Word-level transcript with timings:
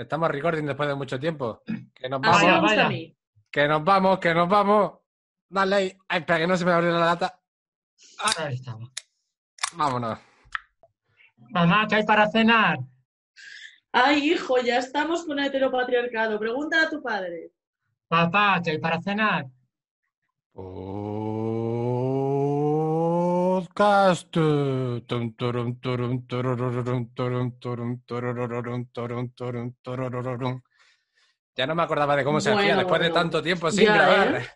Estamos 0.00 0.30
recording 0.30 0.64
después 0.64 0.88
de 0.88 0.94
mucho 0.94 1.20
tiempo. 1.20 1.62
Que 1.94 2.08
nos 2.08 2.20
Así 2.24 2.46
vamos, 2.46 2.54
me 2.54 2.60
gusta 2.60 2.66
vaya. 2.76 2.86
a 2.86 2.88
mí. 2.88 3.16
que 3.50 3.68
nos 3.68 3.84
vamos, 3.84 4.18
que 4.18 4.34
nos 4.34 4.48
vamos. 4.48 4.92
Dale 5.48 5.76
ahí. 5.76 5.98
Ay, 6.08 6.20
espera, 6.20 6.38
que 6.38 6.46
no 6.46 6.56
se 6.56 6.64
me 6.64 6.72
abrió 6.72 6.90
la 6.92 7.04
lata. 7.06 7.38
Ahí 8.38 8.54
estamos. 8.54 8.90
Vámonos. 9.74 10.18
Mamá, 11.50 11.86
¿qué 11.86 11.96
hay 11.96 12.04
para 12.04 12.30
cenar? 12.30 12.78
Ay, 13.92 14.30
hijo, 14.32 14.58
ya 14.58 14.78
estamos 14.78 15.26
con 15.26 15.38
el 15.38 15.46
heteropatriarcado. 15.46 16.38
Pregúntale 16.38 16.86
a 16.86 16.90
tu 16.90 17.02
padre. 17.02 17.50
Papá, 18.08 18.60
¿qué 18.64 18.70
hay 18.70 18.78
para 18.78 19.02
cenar? 19.02 19.46
Turururum. 29.90 30.62
Ya 31.56 31.66
no 31.66 31.74
me 31.74 31.82
acordaba 31.82 32.16
de 32.16 32.24
cómo 32.24 32.40
se 32.40 32.50
hacía 32.50 32.62
Bueno, 32.62 32.78
después 32.78 33.00
de 33.00 33.08
bueno. 33.10 33.20
tanto 33.22 33.42
tiempo 33.42 33.70
sin 33.70 33.84
Ya, 33.86 33.94
grabar. 33.94 34.36
¿eh? 34.36 34.46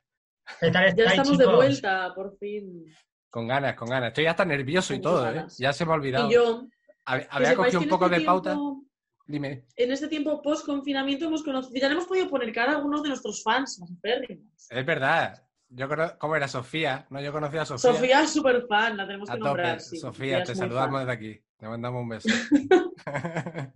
¿Qué 0.61 0.71
tal 0.71 0.83
Ya 0.85 0.89
estáis, 0.89 1.11
estamos 1.11 1.39
de 1.39 1.45
chicos? 1.45 1.57
vuelta, 1.57 2.13
por 2.15 2.39
fin. 2.39 2.85
Con 3.31 3.49
ganas, 3.49 3.75
con 3.75 3.89
ganas. 3.89 4.09
Estoy 4.09 4.27
hasta 4.27 4.45
nervioso 4.45 4.95
y 4.95 4.97
Con 4.99 5.03
todo, 5.03 5.27
muchas 5.27 5.59
¿eh? 5.59 5.63
Ya 5.63 5.73
se 5.73 5.85
me 5.85 5.93
ha 5.93 5.95
olvidado. 5.95 6.29
Y 6.31 6.35
yo, 6.35 6.67
Había 7.05 7.55
cogido 7.57 7.81
un 7.81 7.89
poco 7.89 8.07
este 8.07 8.21
de 8.21 8.25
pauta. 8.25 8.51
tiempo- 8.53 8.85
Dime. 9.27 9.65
En 9.77 9.91
este 9.91 10.07
tiempo 10.09 10.43
post-confinamiento 10.43 11.25
hemos 11.25 11.43
conocido, 11.43 11.81
ya 11.81 11.89
le 11.89 11.95
hemos 11.95 12.05
podido 12.07 12.29
poner 12.29 12.53
cara 12.53 12.73
a 12.73 12.77
algunos 12.77 13.03
de 13.03 13.09
nuestros 13.09 13.43
fans 13.43 13.81
más. 13.81 13.91
Es 14.71 14.87
verdad. 14.87 15.43
Yo 15.77 15.89
¿Cómo 16.19 16.37
era 16.37 16.47
Sofía? 16.49 17.07
No, 17.11 17.21
yo 17.21 17.33
conocía 17.33 17.63
a 17.63 17.67
Sofía. 17.67 17.93
Sofía 17.93 18.23
es 18.23 18.33
súper 18.33 18.65
fan, 18.69 18.97
la 18.97 19.07
tenemos 19.07 19.29
a 19.29 19.33
que 19.35 19.39
tope. 19.39 19.49
nombrar. 19.49 19.81
sí. 19.81 19.97
Sofía, 19.97 20.43
te 20.45 20.55
saludamos 20.55 21.01
fan. 21.01 21.07
desde 21.07 21.13
aquí. 21.13 21.41
Te 21.59 21.69
mandamos 21.69 22.03
un 22.03 22.09
beso. 22.11 22.29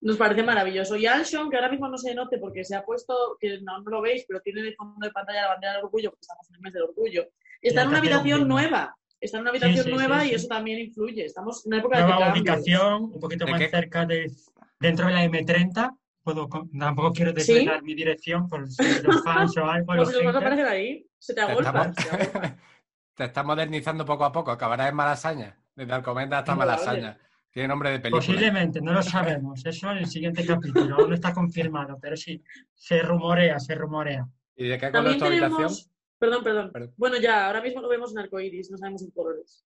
Nos 0.00 0.16
parece 0.16 0.42
maravilloso. 0.44 0.96
Y 0.96 1.06
Alshon, 1.06 1.50
que 1.50 1.56
ahora 1.56 1.70
mismo 1.70 1.88
no 1.88 1.98
se 1.98 2.14
note 2.14 2.38
porque 2.38 2.64
se 2.64 2.74
ha 2.76 2.84
puesto, 2.84 3.36
que 3.40 3.60
no, 3.62 3.80
no 3.80 3.90
lo 3.90 4.00
veis, 4.02 4.24
pero 4.28 4.40
tiene 4.40 4.62
de 4.62 4.74
fondo 4.74 5.04
de 5.06 5.12
pantalla 5.12 5.42
la 5.42 5.48
bandera 5.48 5.74
del 5.74 5.84
orgullo, 5.84 6.10
porque 6.10 6.22
estamos 6.22 6.48
en 6.50 6.54
el 6.56 6.60
mes 6.62 6.72
del 6.72 6.82
orgullo. 6.82 7.28
Está 7.62 7.82
en 7.82 7.88
una 7.88 7.98
habitación 7.98 8.42
un- 8.42 8.48
nueva. 8.48 8.96
Está 9.20 9.38
en 9.38 9.42
una 9.42 9.50
habitación 9.50 9.84
sí, 9.86 9.92
nueva 9.92 10.20
sí, 10.20 10.26
y 10.26 10.28
sí. 10.30 10.34
eso 10.34 10.48
también 10.48 10.78
influye. 10.80 11.24
Estamos 11.24 11.64
en 11.64 11.72
una 11.72 11.78
época 11.80 11.96
de 11.98 12.02
Nueva 12.04 12.18
cambios. 12.18 12.40
ubicación, 12.42 13.02
un 13.04 13.20
poquito 13.20 13.44
¿De 13.46 13.50
más 13.52 13.60
qué? 13.60 13.68
cerca 13.70 14.04
de 14.04 14.30
dentro 14.78 15.06
de 15.06 15.12
la 15.14 15.24
M30. 15.24 15.96
Puedo, 16.26 16.48
tampoco 16.76 17.12
quiero 17.12 17.32
desvelar 17.32 17.84
mi 17.84 17.94
dirección 17.94 18.48
por 18.48 18.68
si 18.68 18.82
los 19.00 19.22
fans 19.22 19.56
o 19.58 19.64
algo. 19.70 19.86
Pues 19.86 20.12
nos 20.12 20.24
vas 20.24 20.34
a 20.34 20.38
aparecer 20.38 20.66
ahí, 20.66 21.06
se 21.20 21.32
te 21.32 21.40
agolpa. 21.40 21.68
estamos, 21.68 21.94
te 21.94 22.10
agolpa. 22.10 22.56
te 23.14 23.24
estás 23.26 23.44
modernizando 23.44 24.04
poco 24.04 24.24
a 24.24 24.32
poco. 24.32 24.50
Acabarás 24.50 24.88
en 24.88 24.96
Malasaña. 24.96 25.56
Desde 25.76 25.92
Alcobendas 25.92 26.40
hasta. 26.40 26.56
Malasaña. 26.56 27.16
Tiene 27.52 27.68
nombre 27.68 27.90
de 27.90 28.00
película. 28.00 28.26
Posiblemente, 28.26 28.80
no 28.80 28.92
lo 28.92 29.04
sabemos. 29.04 29.64
Eso 29.66 29.88
en 29.92 29.98
el 29.98 30.06
siguiente 30.06 30.44
capítulo. 30.44 30.96
Aún 30.96 31.10
no 31.10 31.14
está 31.14 31.32
confirmado, 31.32 31.96
pero 32.02 32.16
sí, 32.16 32.42
se 32.74 33.02
rumorea, 33.02 33.60
se 33.60 33.76
rumorea. 33.76 34.26
¿Y 34.56 34.66
de 34.66 34.78
qué 34.78 34.90
color 34.90 35.12
es 35.12 35.18
tu 35.18 35.26
habitación? 35.26 35.70
Perdón, 36.18 36.42
perdón, 36.42 36.72
Perdón. 36.72 36.94
Bueno, 36.96 37.18
ya, 37.18 37.46
ahora 37.46 37.62
mismo 37.62 37.80
lo 37.82 37.88
vemos 37.88 38.10
en 38.10 38.18
arcoiris, 38.18 38.68
no 38.72 38.78
sabemos 38.78 39.02
en 39.02 39.12
colores. 39.12 39.64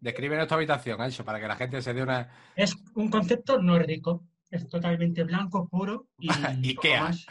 Describe 0.00 0.46
tu 0.46 0.54
habitación, 0.54 1.02
Ancho, 1.02 1.22
para 1.22 1.38
que 1.38 1.48
la 1.48 1.56
gente 1.56 1.82
se 1.82 1.92
dé 1.92 2.02
una... 2.02 2.30
Es 2.56 2.74
un 2.94 3.10
concepto 3.10 3.60
nórdico. 3.60 4.24
Es 4.50 4.68
totalmente 4.68 5.24
blanco, 5.24 5.68
puro 5.68 6.08
y. 6.18 6.28
poco 6.28 6.48
Ikea. 6.48 7.02
más. 7.02 7.26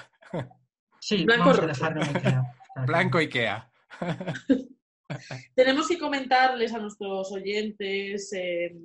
Sí, 1.00 1.24
Blanco 1.26 1.46
vamos 1.46 1.60
a 1.60 1.68
dejarlo 1.68 2.02
en 2.04 2.16
Ikea. 2.16 2.44
Blanco 2.86 3.18
Ikea. 3.18 3.72
Tenemos 5.56 5.88
que 5.88 5.98
comentarles 5.98 6.74
a 6.74 6.80
nuestros 6.80 7.32
oyentes 7.32 8.34
eh, 8.34 8.76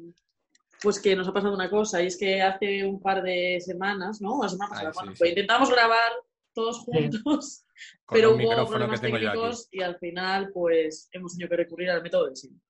pues 0.82 1.00
que 1.00 1.16
nos 1.16 1.28
ha 1.28 1.32
pasado 1.32 1.54
una 1.54 1.71
cosa 1.71 2.03
y 2.03 2.06
es 2.06 2.16
que 2.16 2.42
hace 2.42 2.84
un 2.84 3.00
par 3.00 3.22
de 3.22 3.60
semanas, 3.60 4.21
¿no? 4.21 4.42
La 4.42 4.48
semana 4.48 4.71
pasada, 4.71 4.88
Ay, 4.88 4.92
sí, 4.92 4.98
bueno, 4.98 5.12
sí. 5.12 5.19
pues 5.19 5.31
intentamos 5.31 5.71
grabar 5.71 6.12
todos 6.53 6.78
juntos, 6.81 7.65
pero 8.09 8.34
hubo 8.34 8.69
problemas 8.69 9.00
técnicos 9.00 9.69
y 9.71 9.82
al 9.82 9.97
final 9.98 10.50
pues 10.53 11.09
hemos 11.12 11.32
tenido 11.32 11.50
que 11.50 11.56
recurrir 11.56 11.91
al 11.91 12.03
método 12.03 12.28
de 12.28 12.37
siempre. 12.37 12.62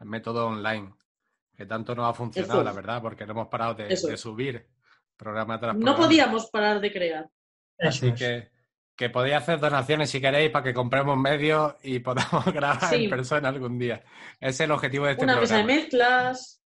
El 0.00 0.06
método 0.06 0.46
online. 0.46 0.94
Que 1.56 1.66
tanto 1.66 1.94
no 1.94 2.04
ha 2.04 2.12
funcionado, 2.12 2.54
Eso 2.54 2.64
la 2.64 2.72
verdad, 2.72 3.00
porque 3.00 3.24
no 3.24 3.32
hemos 3.32 3.46
parado 3.46 3.74
de, 3.74 3.96
subir 4.16 4.66
programa 5.16 5.58
tras 5.60 5.74
No 5.74 5.80
programa. 5.80 6.04
podíamos 6.06 6.50
parar 6.50 6.80
de 6.80 6.92
crear. 6.92 7.26
Así 7.78 8.08
es. 8.08 8.14
que, 8.14 8.48
que 8.96 9.10
podéis 9.10 9.36
hacer 9.36 9.58
donaciones 9.60 10.10
si 10.10 10.20
queréis 10.20 10.50
para 10.50 10.64
que 10.64 10.74
compremos 10.74 11.16
medios 11.18 11.74
y 11.82 11.98
podamos 12.00 12.44
grabar 12.54 12.80
Sí. 12.90 13.04
en 13.04 13.10
persona 13.10 13.48
algún 13.48 13.78
día. 13.78 14.02
Ese 14.40 14.50
es 14.50 14.60
el 14.60 14.70
objetivo 14.70 15.06
de 15.06 15.12
este 15.12 15.24
Una 15.24 15.36
mesa 15.40 15.56
de 15.56 15.62
programa. 15.62 15.82
mezclas. 15.82 16.60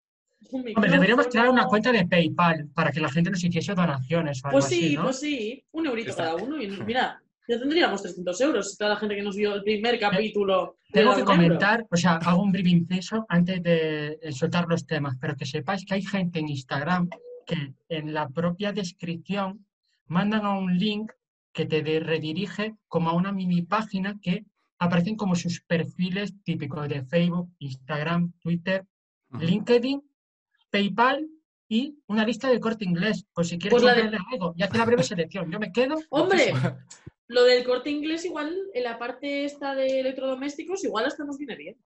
Hombre, 0.52 0.90
deberíamos 0.90 1.26
crear 1.26 1.48
una 1.48 1.66
cuenta 1.66 1.90
de 1.90 2.06
PayPal 2.06 2.68
para 2.72 2.92
que 2.92 3.00
la 3.00 3.10
gente 3.10 3.30
nos 3.30 3.42
hiciese 3.42 3.74
donaciones 3.74 4.40
o 4.44 4.46
algo 4.46 4.56
Pues 4.58 4.66
así, 4.66 4.88
sí, 4.90 4.96
¿no? 4.96 5.02
pues 5.02 5.18
sí, 5.18 5.64
un 5.72 5.86
eurito 5.86 6.14
cada 6.14 6.36
uno 6.36 6.62
y 6.62 6.68
mira, 6.86 7.20
ya 7.48 7.58
tendríamos 7.58 8.02
300 8.02 8.40
euros. 8.42 8.76
Toda 8.78 8.90
la 8.90 8.96
gente 9.00 9.16
que 9.16 9.22
nos 9.22 9.34
vio 9.34 9.54
el 9.54 9.62
primer 9.64 9.98
capítulo. 9.98 10.76
le 10.90 11.00
Tengo 11.00 11.14
que 11.14 11.20
euro. 11.20 11.32
comentar, 11.32 11.86
o 11.90 11.96
sea, 11.96 12.16
hago 12.16 12.42
un 12.42 12.52
breve 12.52 12.70
inciso 12.70 13.26
antes 13.28 13.60
de 13.64 14.18
eh, 14.22 14.30
soltar 14.32 14.66
los 14.68 14.86
temas, 14.86 15.16
pero 15.20 15.34
que 15.34 15.44
sepáis 15.44 15.84
que 15.84 15.94
hay 15.94 16.02
gente 16.02 16.38
en 16.38 16.48
Instagram 16.50 17.08
que 17.48 17.74
en 17.88 18.12
la 18.12 18.28
propia 18.28 18.72
descripción 18.72 19.66
mandan 20.06 20.44
a 20.44 20.56
un 20.58 20.78
link 20.78 21.10
que 21.52 21.64
te 21.66 21.80
redirige 21.98 22.76
como 22.88 23.08
a 23.10 23.14
una 23.14 23.32
mini 23.32 23.62
página 23.62 24.18
que 24.22 24.44
aparecen 24.78 25.16
como 25.16 25.34
sus 25.34 25.60
perfiles 25.62 26.34
típicos 26.44 26.88
de 26.88 27.02
Facebook, 27.02 27.50
Instagram, 27.58 28.32
Twitter. 28.40 28.86
LinkedIn, 29.40 30.00
PayPal 30.70 31.26
y 31.68 31.98
una 32.06 32.24
lista 32.24 32.48
de 32.48 32.60
corte 32.60 32.84
inglés, 32.84 33.26
por 33.34 33.44
si 33.44 33.58
quieres 33.58 33.72
Pues 33.80 33.82
la 33.82 33.94
de- 33.94 34.16
algo. 34.32 34.54
Y 34.56 34.62
hace 34.62 34.78
la 34.78 34.84
breve 34.86 35.02
selección. 35.02 35.50
Yo 35.50 35.58
me 35.58 35.70
quedo. 35.72 35.96
Hombre, 36.10 36.52
lo 37.26 37.44
del 37.44 37.64
corte 37.64 37.90
inglés, 37.90 38.24
igual 38.24 38.56
en 38.72 38.84
la 38.84 38.98
parte 38.98 39.44
esta 39.44 39.74
de 39.74 40.00
electrodomésticos, 40.00 40.82
igual 40.84 41.04
hasta 41.06 41.24
nos 41.24 41.36
viene 41.38 41.56
bien. 41.56 41.76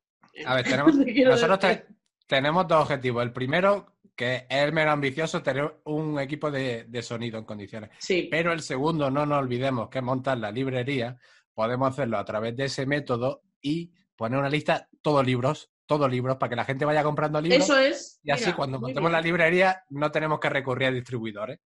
A 0.46 0.54
ver, 0.56 0.64
tenemos, 0.64 0.94
nosotros 1.26 1.58
te- 1.58 1.86
tenemos 2.28 2.68
dos 2.68 2.82
objetivos. 2.82 3.22
El 3.24 3.32
primero, 3.32 3.91
que 4.14 4.36
es 4.36 4.44
el 4.48 4.72
menos 4.72 4.92
ambicioso, 4.92 5.42
tener 5.42 5.80
un 5.84 6.18
equipo 6.20 6.50
de, 6.50 6.84
de 6.84 7.02
sonido 7.02 7.38
en 7.38 7.44
condiciones. 7.44 7.90
Sí, 7.98 8.28
Pero 8.30 8.52
el 8.52 8.60
segundo, 8.60 9.10
no 9.10 9.26
nos 9.26 9.38
olvidemos 9.38 9.88
que 9.88 9.98
es 9.98 10.04
montar 10.04 10.38
la 10.38 10.50
librería. 10.50 11.16
Podemos 11.54 11.90
hacerlo 11.90 12.18
a 12.18 12.24
través 12.24 12.56
de 12.56 12.64
ese 12.64 12.86
método 12.86 13.42
y 13.60 13.92
poner 14.16 14.38
una 14.38 14.48
lista, 14.48 14.88
todos 15.00 15.26
libros, 15.26 15.70
todos 15.86 16.10
libros, 16.10 16.36
para 16.36 16.50
que 16.50 16.56
la 16.56 16.64
gente 16.64 16.84
vaya 16.84 17.02
comprando 17.02 17.40
libros. 17.40 17.64
eso 17.64 17.78
es. 17.78 18.20
y 18.22 18.30
así 18.30 18.46
mira, 18.46 18.56
cuando 18.56 18.80
montemos 18.80 19.10
bien. 19.10 19.12
la 19.12 19.20
librería 19.20 19.84
no 19.90 20.10
tenemos 20.10 20.40
que 20.40 20.48
recurrir 20.48 20.88
a 20.88 20.92
distribuidores. 20.92 21.58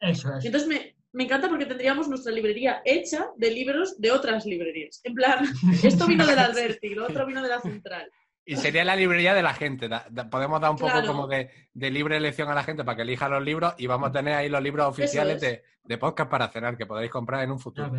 Eso 0.00 0.36
es. 0.36 0.44
Entonces 0.44 0.68
me, 0.68 0.96
me 1.12 1.24
encanta 1.24 1.48
porque 1.48 1.66
tendríamos 1.66 2.08
nuestra 2.08 2.32
librería 2.32 2.82
hecha 2.84 3.28
de 3.36 3.50
libros 3.50 4.00
de 4.00 4.10
otras 4.10 4.44
librerías. 4.46 5.00
En 5.04 5.14
plan, 5.14 5.44
esto 5.82 6.06
vino 6.06 6.26
del 6.26 6.38
Alberti, 6.38 6.94
lo 6.94 7.06
otro 7.06 7.24
vino 7.26 7.42
de 7.42 7.48
la 7.48 7.60
Central. 7.60 8.10
Y 8.46 8.56
sería 8.56 8.84
la 8.84 8.94
librería 8.96 9.32
de 9.34 9.42
la 9.42 9.54
gente. 9.54 9.88
Da- 9.88 10.06
da- 10.10 10.28
podemos 10.28 10.60
dar 10.60 10.70
un 10.70 10.76
poco 10.76 10.92
Claro. 10.92 11.06
como 11.06 11.26
de, 11.26 11.50
de 11.72 11.90
libre 11.90 12.16
elección 12.18 12.48
a 12.50 12.54
la 12.54 12.62
gente 12.62 12.84
para 12.84 12.96
que 12.96 13.02
elija 13.02 13.28
los 13.28 13.42
libros 13.42 13.74
y 13.78 13.86
vamos 13.86 14.10
a 14.10 14.12
tener 14.12 14.34
ahí 14.34 14.48
los 14.50 14.62
libros 14.62 14.86
oficiales 14.86 15.36
es. 15.36 15.40
de, 15.40 15.62
de 15.84 15.98
podcast 15.98 16.30
para 16.30 16.48
cenar 16.48 16.76
que 16.76 16.84
podéis 16.86 17.10
comprar 17.10 17.42
en 17.42 17.50
un 17.52 17.58
futuro. 17.58 17.90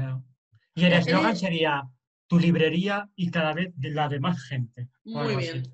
Y 0.76 0.86
el 0.86 0.94
eslogan 0.94 1.32
Eh. 1.32 1.36
sería 1.36 1.84
tu 2.28 2.38
librería 2.40 3.10
y 3.16 3.32
cada 3.32 3.54
vez 3.54 3.72
de 3.76 3.90
la 3.90 4.08
de 4.08 4.20
más 4.20 4.44
gente. 4.44 4.90
Muy 5.04 5.36
bien. 5.36 5.60
así. 5.62 5.72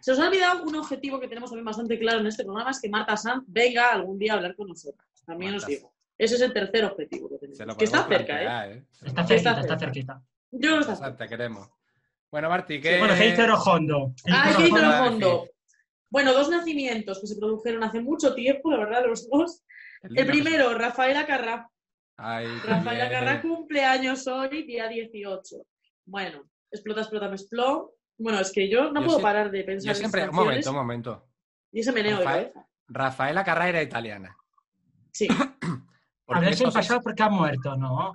Se 0.00 0.12
os 0.12 0.18
ha 0.18 0.28
olvidado 0.28 0.62
un 0.62 0.76
objetivo 0.76 1.18
que 1.20 1.28
tenemos 1.28 1.50
también 1.50 1.64
bastante 1.64 1.98
claro 1.98 2.20
en 2.20 2.26
este 2.26 2.44
programa, 2.44 2.70
es 2.70 2.80
que 2.80 2.88
Marta 2.88 3.16
Sanz 3.16 3.44
venga 3.48 3.92
algún 3.92 4.18
día 4.18 4.32
a 4.34 4.36
hablar 4.36 4.54
con 4.56 4.68
nosotros. 4.68 5.06
También 5.26 5.54
os 5.54 5.66
digo. 5.66 5.92
Ese 6.16 6.36
es 6.36 6.40
el 6.42 6.52
tercer 6.52 6.84
objetivo 6.84 7.28
que 7.28 7.38
tenemos. 7.38 7.76
Que 7.76 7.84
está 7.84 8.06
cerca, 8.06 8.40
¿eh? 8.40 8.46
plantear, 8.46 8.72
¿eh? 8.72 8.84
Está 9.04 9.26
cerquita, 9.26 9.60
Está 9.60 9.78
cerquita. 9.78 10.22
Yo 10.52 10.74
que 10.74 10.80
está 10.80 10.96
cerca. 10.96 11.16
Te 11.16 11.28
queremos. 11.28 11.68
Bueno, 12.34 12.48
Marti, 12.48 12.80
¿qué, 12.80 12.98
Bueno, 12.98 13.14
¿qué 13.16 13.28
dice 13.30 13.44
Orojondo? 13.44 14.12
¿Qué 14.24 14.32
dice 14.32 14.36
Ah. 14.36 14.48
Orojondo? 14.58 14.88
Orojondo? 14.88 15.50
Bueno, 16.10 16.32
dos 16.32 16.50
nacimientos 16.50 17.20
que 17.20 17.28
se 17.28 17.36
produjeron 17.36 17.84
hace 17.84 18.00
mucho 18.00 18.34
tiempo, 18.34 18.72
la 18.72 18.78
verdad, 18.78 19.06
los 19.06 19.30
dos. 19.30 19.62
El 20.02 20.26
primero, 20.26 20.74
Rafaela 20.74 21.26
Carrá. 21.26 21.70
Rafaela. 22.18 23.08
Carrá 23.08 23.40
cumple 23.40 23.84
años 23.84 24.26
hoy, 24.26 24.64
día 24.64 24.88
18. 24.88 25.58
Bueno, 26.06 26.42
explota, 26.72 27.02
explota, 27.02 27.28
me 27.28 27.36
expló. 27.36 27.92
Bueno, 28.18 28.40
es 28.40 28.50
que 28.50 28.68
yo 28.68 28.90
no 28.90 29.00
Yo 29.02 29.06
puedo 29.06 29.20
parar 29.20 29.52
de 29.52 29.62
pensar 29.62 29.86
Yo 29.86 29.90
en 29.92 29.96
siempre, 29.98 30.22
esas 30.22 30.30
un 30.30 30.36
momento, 30.36 30.70
un 30.70 30.76
momento. 30.76 31.28
Y 31.70 31.80
ese 31.80 31.92
meneo 31.92 32.18
de 32.18 32.24
Rafael- 32.24 32.50
cabeza. 32.52 32.68
Rafaela 32.88 33.44
Carrá 33.44 33.68
era 33.68 33.80
italiana. 33.80 34.36
Sí, 35.12 35.28
porque 36.26 36.44
ver 36.46 36.56
si 36.56 36.64
el 36.64 36.72
pasado 36.72 37.00
porque 37.00 37.22
ha 37.22 37.28
muerto, 37.28 37.76
¿no? 37.76 38.12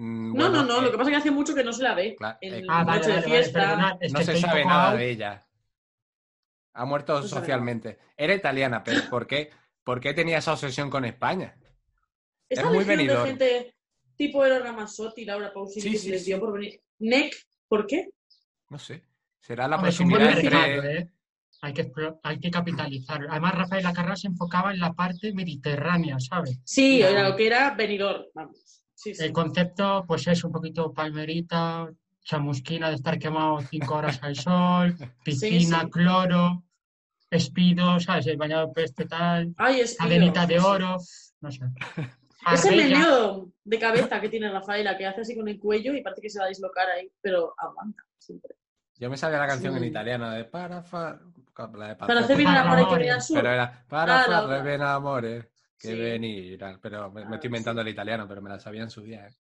Mm, 0.00 0.36
No, 0.36 0.44
no, 0.48 0.50
bueno, 0.50 0.62
no, 0.64 0.78
eh, 0.78 0.82
lo 0.82 0.90
que 0.92 0.96
pasa 0.96 1.10
es 1.10 1.14
que 1.14 1.20
hace 1.20 1.30
mucho 1.32 1.54
que 1.54 1.64
no 1.64 1.72
se 1.72 1.82
la 1.82 1.94
ve. 1.94 2.16
En 2.40 2.54
eh, 2.54 2.64
Ah, 2.68 2.84
vale, 2.84 3.00
noche 3.00 3.10
vale, 3.14 3.22
fiesta. 3.22 3.76
no 3.76 3.98
que 3.98 4.24
se 4.24 4.40
sabe 4.40 4.64
nada 4.64 4.94
de 4.94 5.10
ella. 5.10 5.46
Ha 6.74 6.84
muerto 6.84 7.14
No 7.16 7.22
se 7.22 7.28
sabe 7.28 7.40
socialmente. 7.40 7.98
Era 8.16 8.34
italiana, 8.34 8.84
pero 8.84 9.00
¿por 9.10 9.26
qué, 9.26 9.50
¿por 9.82 10.00
qué 10.00 10.14
tenía 10.14 10.38
esa 10.38 10.52
obsesión 10.52 10.88
con 10.88 11.04
España? 11.04 11.56
Esta 12.48 12.62
Es 12.62 12.68
muy 12.68 12.78
legión 12.84 12.96
de 12.98 13.04
venidor. 13.04 13.26
gente 13.26 13.74
tipo 14.16 14.44
Eros 14.44 14.62
Ramazzotti, 14.62 15.24
Laura 15.24 15.52
Pausini, 15.52 15.82
Sí, 15.82 15.90
que 15.92 15.98
sí, 15.98 16.04
se 16.06 16.10
les 16.12 16.20
sí. 16.22 16.26
dio 16.30 16.38
por 16.40 16.52
venir. 16.52 16.80
Nick, 17.00 17.34
¿por 17.66 17.86
qué? 17.86 18.10
No 18.70 18.78
sé. 18.78 19.04
Será 19.40 19.66
la 19.66 19.76
Hombre, 19.76 19.90
es 19.90 20.00
un 20.00 20.10
buen 20.10 20.22
proximidad 20.22 20.52
mercado, 20.52 20.74
entre... 20.84 20.98
¿eh? 20.98 21.12
Hay 21.60 21.72
que, 21.72 21.90
hay 22.22 22.38
que 22.38 22.50
capitalizar. 22.52 23.26
Además, 23.28 23.54
Rafael 23.56 23.84
Acarrá 23.86 24.14
se 24.14 24.28
enfocaba 24.28 24.72
en 24.72 24.78
la 24.78 24.92
parte 24.92 25.32
mediterránea, 25.32 26.20
¿sabes? 26.20 26.60
Sí, 26.64 27.00
No. 27.00 27.08
era 27.08 27.28
lo 27.28 27.34
que 27.36 27.46
era 27.48 27.74
Benidorm, 27.74 28.26
vamos. 28.32 28.84
Sí, 28.98 29.14
sí. 29.14 29.24
El 29.24 29.32
concepto, 29.32 30.04
pues 30.08 30.26
es 30.26 30.42
un 30.42 30.50
poquito 30.50 30.92
palmerita, 30.92 31.88
chamusquina 32.20 32.88
de 32.88 32.96
estar 32.96 33.16
quemado 33.16 33.60
cinco 33.60 33.94
horas 33.94 34.18
al 34.24 34.34
sol, 34.34 34.96
piscina, 35.24 35.82
sí. 35.82 35.90
cloro, 35.90 36.64
espido, 37.30 38.00
¿sabes? 38.00 38.26
El 38.26 38.36
bañado 38.36 38.72
peste 38.72 39.04
tal, 39.04 39.54
Ay, 39.56 39.82
es 39.82 39.96
cadenita 39.96 40.46
de 40.46 40.58
oro, 40.58 40.96
no 41.40 41.52
sé. 41.52 41.60
Ese 42.52 42.70
Arbella, 42.70 42.98
meneo 42.98 43.52
de 43.62 43.78
cabeza 43.78 44.20
que 44.20 44.28
tiene 44.30 44.50
Rafaela, 44.50 44.98
que 44.98 45.06
hace 45.06 45.20
así 45.20 45.36
con 45.36 45.46
el 45.46 45.60
cuello 45.60 45.94
y 45.94 46.02
parece 46.02 46.22
que 46.22 46.30
se 46.30 46.40
va 46.40 46.46
a 46.46 46.48
dislocar 46.48 46.88
ahí, 46.88 47.08
pero 47.20 47.54
aguanta 47.56 48.02
siempre. 48.18 48.56
Yo 48.96 49.08
me 49.08 49.16
sabía 49.16 49.38
la 49.38 49.46
canción 49.46 49.76
en 49.76 49.84
italiano 49.84 50.28
de 50.32 50.44
para 50.44 50.82
far... 50.82 51.20
la 51.76 51.88
de 51.88 51.94
Para 51.94 52.18
hacer 52.18 52.36
bien 52.36 52.50
el 52.50 52.56
amor 52.56 52.98
que 52.98 53.10
al 53.10 53.22
sur. 53.22 53.36
Pero 53.36 53.52
era 53.52 53.84
para 53.88 54.24
Ah, 54.24 54.94
amore 54.96 55.50
que 55.78 55.88
Sí. 55.88 55.94
venir. 55.94 56.58
Pero 56.82 57.10
me, 57.12 57.22
me 57.24 57.32
Ah, 57.32 57.34
estoy 57.34 57.48
inventando 57.48 57.82
el 57.82 57.88
italiano, 57.88 58.26
pero 58.28 58.42
me 58.42 58.50
la 58.50 58.58
sabía 58.58 58.82
en 58.82 58.90
su 58.90 59.02
día. 59.02 59.26
¿eh? 59.26 59.34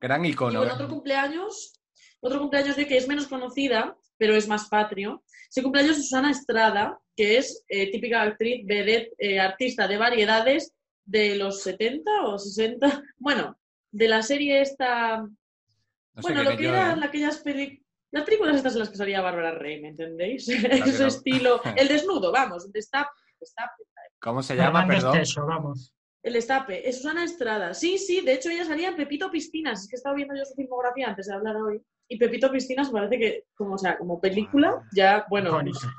Gran 0.00 0.24
Y 0.24 0.30
icono. 0.30 0.58
bueno, 0.58 0.72
¿eh? 0.72 0.74
otro 0.74 0.88
cumpleaños, 0.88 1.80
otro 2.20 2.38
cumpleaños 2.40 2.76
de 2.76 2.86
que 2.86 2.96
es 2.98 3.08
menos 3.08 3.26
conocida, 3.26 3.96
pero 4.18 4.34
es 4.36 4.46
más 4.48 4.68
patrio. 4.68 5.22
Ese 5.48 5.62
cumpleaños 5.62 5.96
de 5.96 6.02
Susana 6.02 6.30
Estrada, 6.30 6.98
que 7.16 7.38
es 7.38 7.64
eh, 7.68 7.90
típica 7.90 8.22
actriz, 8.22 8.64
vedette, 8.66 9.14
eh, 9.18 9.40
artista 9.40 9.88
de 9.88 9.96
variedades 9.96 10.74
de 11.04 11.36
los 11.36 11.62
70 11.62 12.10
o 12.24 12.38
60. 12.38 13.02
Bueno, 13.18 13.58
de 13.90 14.08
la 14.08 14.22
serie 14.22 14.60
esta. 14.60 15.18
No 15.18 16.22
sé 16.22 16.32
bueno, 16.32 16.42
lo 16.42 16.56
que 16.56 16.64
yo, 16.64 16.70
eran 16.70 17.02
aquellas 17.02 17.38
películas. 17.38 17.82
Las 18.12 18.24
películas 18.24 18.56
estas 18.56 18.72
en 18.74 18.78
las 18.80 18.88
que 18.90 18.96
salía 18.96 19.20
Bárbara 19.20 19.52
Rey, 19.52 19.80
¿me 19.80 19.88
entendéis? 19.88 20.46
que 20.46 20.54
Ese 20.54 21.02
no. 21.02 21.08
estilo. 21.08 21.60
El 21.76 21.88
desnudo, 21.88 22.32
vamos, 22.32 22.64
el 22.66 22.72
destape. 22.72 23.10
destape. 23.40 23.82
¿Cómo 24.26 24.42
se 24.42 24.56
llama, 24.56 24.84
perdón? 24.88 25.20
Vamos. 25.46 25.94
El 26.20 26.32
destape. 26.32 26.88
Es 26.88 26.96
Susana 26.96 27.22
Estrada. 27.22 27.72
Sí, 27.74 27.96
sí, 27.96 28.22
de 28.22 28.34
hecho 28.34 28.50
ella 28.50 28.64
salía 28.64 28.88
en 28.88 28.96
Pepito 28.96 29.30
Piscinas. 29.30 29.82
Es 29.82 29.88
que 29.88 29.94
estaba 29.94 30.16
viendo 30.16 30.34
yo 30.34 30.44
su 30.44 30.54
filmografía 30.56 31.06
antes 31.06 31.28
de 31.28 31.34
hablar 31.34 31.54
hoy. 31.54 31.80
Y 32.08 32.18
Pepito 32.18 32.50
Piscinas 32.50 32.90
parece 32.90 33.20
que, 33.20 33.44
como, 33.54 33.74
o 33.74 33.78
sea, 33.78 33.96
como 33.96 34.20
película, 34.20 34.82
ya, 34.92 35.24
bueno, 35.30 35.50
Icónica. 35.50 35.94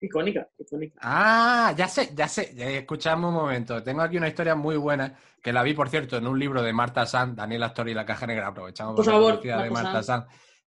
icónica, 0.00 0.48
icónica. 0.56 0.98
Ah, 1.02 1.74
ya 1.76 1.86
sé, 1.86 2.12
ya 2.14 2.28
sé. 2.28 2.54
Ya 2.54 2.66
escuchamos 2.70 3.28
un 3.28 3.34
momento. 3.34 3.82
Tengo 3.82 4.00
aquí 4.00 4.16
una 4.16 4.28
historia 4.28 4.54
muy 4.54 4.78
buena 4.78 5.14
que 5.42 5.52
la 5.52 5.62
vi, 5.62 5.74
por 5.74 5.90
cierto, 5.90 6.16
en 6.16 6.26
un 6.26 6.38
libro 6.38 6.62
de 6.62 6.72
Marta 6.72 7.04
Sanz, 7.04 7.36
Daniel 7.36 7.64
Astor 7.64 7.90
y 7.90 7.94
la 7.94 8.06
Caja 8.06 8.26
Negra. 8.26 8.46
Aprovechamos 8.46 8.96
Por 8.96 9.04
favor, 9.04 9.34
publicidad 9.34 9.62
de 9.64 9.70
Marta 9.70 9.82
Marta 9.82 10.02
Sanz, 10.02 10.24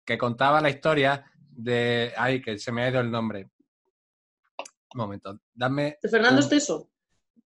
que 0.03 0.17
contaba 0.17 0.59
la 0.59 0.71
historia 0.71 1.23
de. 1.51 2.13
Ay, 2.17 2.41
que 2.41 2.57
se 2.57 2.71
me 2.71 2.81
ha 2.81 2.89
ido 2.89 2.99
el 2.99 3.11
nombre. 3.11 3.49
Un 4.93 4.97
momento. 5.01 5.39
Dame. 5.53 5.97
Fernando 6.01 6.37
un- 6.37 6.43
Esteso. 6.43 6.89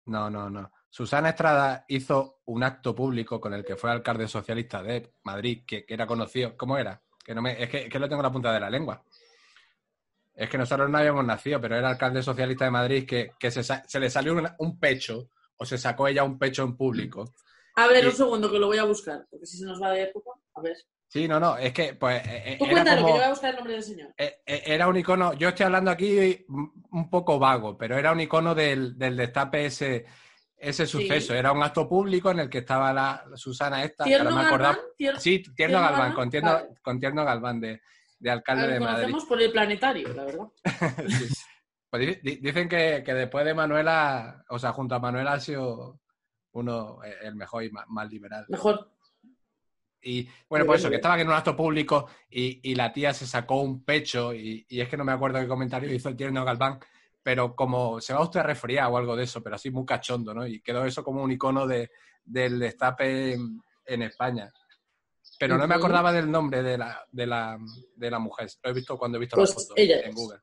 No, 0.06 0.30
no, 0.30 0.50
no. 0.50 0.72
Susana 0.90 1.30
Estrada 1.30 1.86
hizo 1.90 2.42
un 2.46 2.64
acto 2.64 2.96
público 2.96 3.40
con 3.42 3.54
el 3.54 3.64
que 3.66 3.76
fue 3.76 3.92
alcalde 3.92 4.28
socialista 4.28 4.82
de 4.82 5.14
Madrid, 5.24 5.64
que, 5.68 5.86
que 5.86 5.94
era 5.94 6.08
conocido. 6.08 6.56
¿Cómo 6.58 6.78
era? 6.78 7.02
Que 7.24 7.36
no 7.36 7.42
me, 7.42 7.62
es, 7.62 7.70
que, 7.70 7.84
es 7.84 7.90
que 7.90 8.00
lo 8.00 8.08
tengo 8.08 8.22
en 8.22 8.28
la 8.28 8.32
punta 8.32 8.54
de 8.54 8.60
la 8.62 8.70
lengua. 8.70 9.04
Es 10.34 10.50
que 10.50 10.58
nosotros 10.58 10.90
no 10.90 10.98
habíamos 10.98 11.26
nacido, 11.26 11.60
pero 11.60 11.76
era 11.76 11.90
alcalde 11.90 12.24
socialista 12.24 12.66
de 12.66 12.72
Madrid 12.72 13.06
que, 13.08 13.32
que 13.40 13.52
se, 13.52 13.64
se 13.64 14.00
le 14.00 14.10
salió 14.10 14.34
una- 14.34 14.56
un 14.60 14.80
pecho, 14.80 15.30
o 15.58 15.66
se 15.66 15.78
sacó 15.78 16.08
ella 16.08 16.24
un 16.24 16.38
pecho 16.40 16.64
en 16.64 16.78
público. 16.78 17.34
A 17.76 17.88
ver, 17.88 18.06
un 18.08 18.14
segundo, 18.14 18.50
que 18.50 18.58
lo 18.60 18.68
voy 18.68 18.78
a 18.78 18.84
buscar, 18.86 19.28
porque 19.30 19.46
si 19.46 19.58
se 19.58 19.66
nos 19.66 19.82
va 19.82 19.92
de 19.92 20.04
época. 20.04 20.32
A 20.56 20.62
ver. 20.62 20.78
Sí, 21.10 21.28
no, 21.28 21.40
no, 21.40 21.58
es 21.58 21.72
que 21.74 21.94
pues 21.94 22.22
eh, 22.28 22.44
eh, 22.46 22.56
Tú 22.60 22.66
era 22.66 22.74
cuéntalo, 22.74 22.98
que 22.98 23.02
como- 23.04 23.14
yo 23.14 23.16
voy 23.20 23.24
a 23.26 23.30
buscar 23.30 23.50
el 23.52 23.56
nombre 23.56 23.74
del 23.74 23.84
señor. 23.84 24.14
eh, 24.18 24.42
era 24.46 24.88
un 24.88 24.98
icono, 24.98 25.34
yo 25.34 25.50
estoy 25.50 25.66
hablando 25.66 25.90
aquí 25.92 26.46
un 26.50 27.10
poco 27.10 27.40
vago, 27.40 27.78
pero 27.78 27.98
era 27.98 28.12
un 28.12 28.20
icono 28.20 28.54
del, 28.54 28.98
del 28.98 29.16
destape 29.16 29.66
ese, 29.68 30.06
ese 30.58 30.86
suceso. 30.86 31.34
Era 31.34 31.52
un 31.54 31.64
acto 31.64 31.88
público 31.88 32.30
en 32.32 32.40
el 32.40 32.50
que 32.50 32.58
estaba 32.60 32.92
la, 32.92 33.24
la 33.30 33.38
Susana 33.38 33.84
esta, 33.84 34.04
que 34.04 34.10
Tierno 34.10 34.32
me. 34.36 34.44
Galván, 34.44 34.76
Tier- 34.98 35.18
Sí, 35.18 35.40
Tierno 35.40 35.56
Tierno 35.56 35.80
Galván, 35.80 36.00
Galván, 36.00 36.16
con 36.16 36.30
Tierno, 36.30 36.52
vale. 36.54 36.68
con 36.82 37.00
Tierno 37.00 37.26
Galván 37.26 37.60
de, 37.62 37.82
de 38.20 38.30
alcalde 38.32 38.68
de 38.68 38.80
lo 38.80 38.86
Madrid. 38.86 38.96
conocemos 39.04 39.26
por 39.26 39.42
el 39.42 39.52
planetario, 39.52 40.14
la 40.14 40.26
verdad. 40.26 40.48
Sí. 41.08 41.34
Pues 41.90 42.06
di- 42.06 42.20
di- 42.22 42.36
dicen 42.42 42.68
que, 42.68 43.02
que 43.06 43.14
después 43.14 43.46
de 43.46 43.54
Manuela, 43.54 44.44
o 44.50 44.60
sea, 44.60 44.74
junto 44.74 44.94
a 44.96 45.00
Manuela 45.00 45.32
ha 45.34 45.40
sido 45.40 46.02
uno 46.52 47.00
el 47.22 47.36
mejor 47.36 47.64
y 47.64 47.72
más, 47.72 47.86
más 47.88 48.10
liberal. 48.12 48.46
Mejor. 48.50 48.92
Y 50.08 50.30
bueno, 50.48 50.66
pues 50.66 50.78
bien, 50.78 50.80
eso, 50.80 50.88
que 50.88 50.90
bien. 50.92 51.00
estaba 51.00 51.20
en 51.22 51.28
un 51.28 51.34
acto 51.34 51.56
público 51.56 52.08
y, 52.30 52.72
y 52.72 52.76
la 52.76 52.94
tía 52.94 53.14
se 53.14 53.28
sacó 53.28 53.62
un 53.62 53.84
pecho 53.84 54.34
y, 54.34 54.66
y 54.70 54.80
es 54.80 54.88
que 54.88 54.96
no 54.96 55.04
me 55.04 55.12
acuerdo 55.12 55.40
qué 55.40 55.48
comentario 55.48 55.94
hizo 55.94 56.08
el 56.10 56.16
tierno 56.16 56.46
Galván, 56.46 56.80
pero 57.22 57.56
como 57.56 58.00
se 58.00 58.14
va 58.14 58.22
usted 58.22 58.40
a 58.40 58.44
resfriar 58.44 58.90
o 58.90 58.98
algo 58.98 59.18
de 59.18 59.26
eso, 59.26 59.44
pero 59.44 59.58
así 59.58 59.70
muy 59.70 59.86
cachondo, 59.86 60.34
¿no? 60.34 60.48
Y 60.48 60.62
quedó 60.62 60.86
eso 60.86 61.04
como 61.04 61.22
un 61.22 61.32
icono 61.32 61.68
de, 61.68 61.92
del 62.24 62.58
destape 62.58 63.34
en, 63.34 63.62
en 63.86 64.02
España. 64.04 64.50
Pero 65.38 65.58
no 65.58 65.68
me 65.68 65.76
acordaba 65.76 66.12
del 66.14 66.32
nombre 66.32 66.64
de 66.64 66.78
la, 66.78 67.06
de 67.12 67.28
la, 67.28 67.58
de 67.96 68.10
la 68.10 68.20
mujer. 68.20 68.50
Lo 68.64 68.70
he 68.72 68.74
visto 68.74 68.98
cuando 68.98 69.18
he 69.18 69.20
visto 69.20 69.36
Pues 69.36 69.50
la 69.50 69.56
foto 69.56 69.74
ella 69.76 70.00
en. 70.00 70.16
Google. 70.16 70.40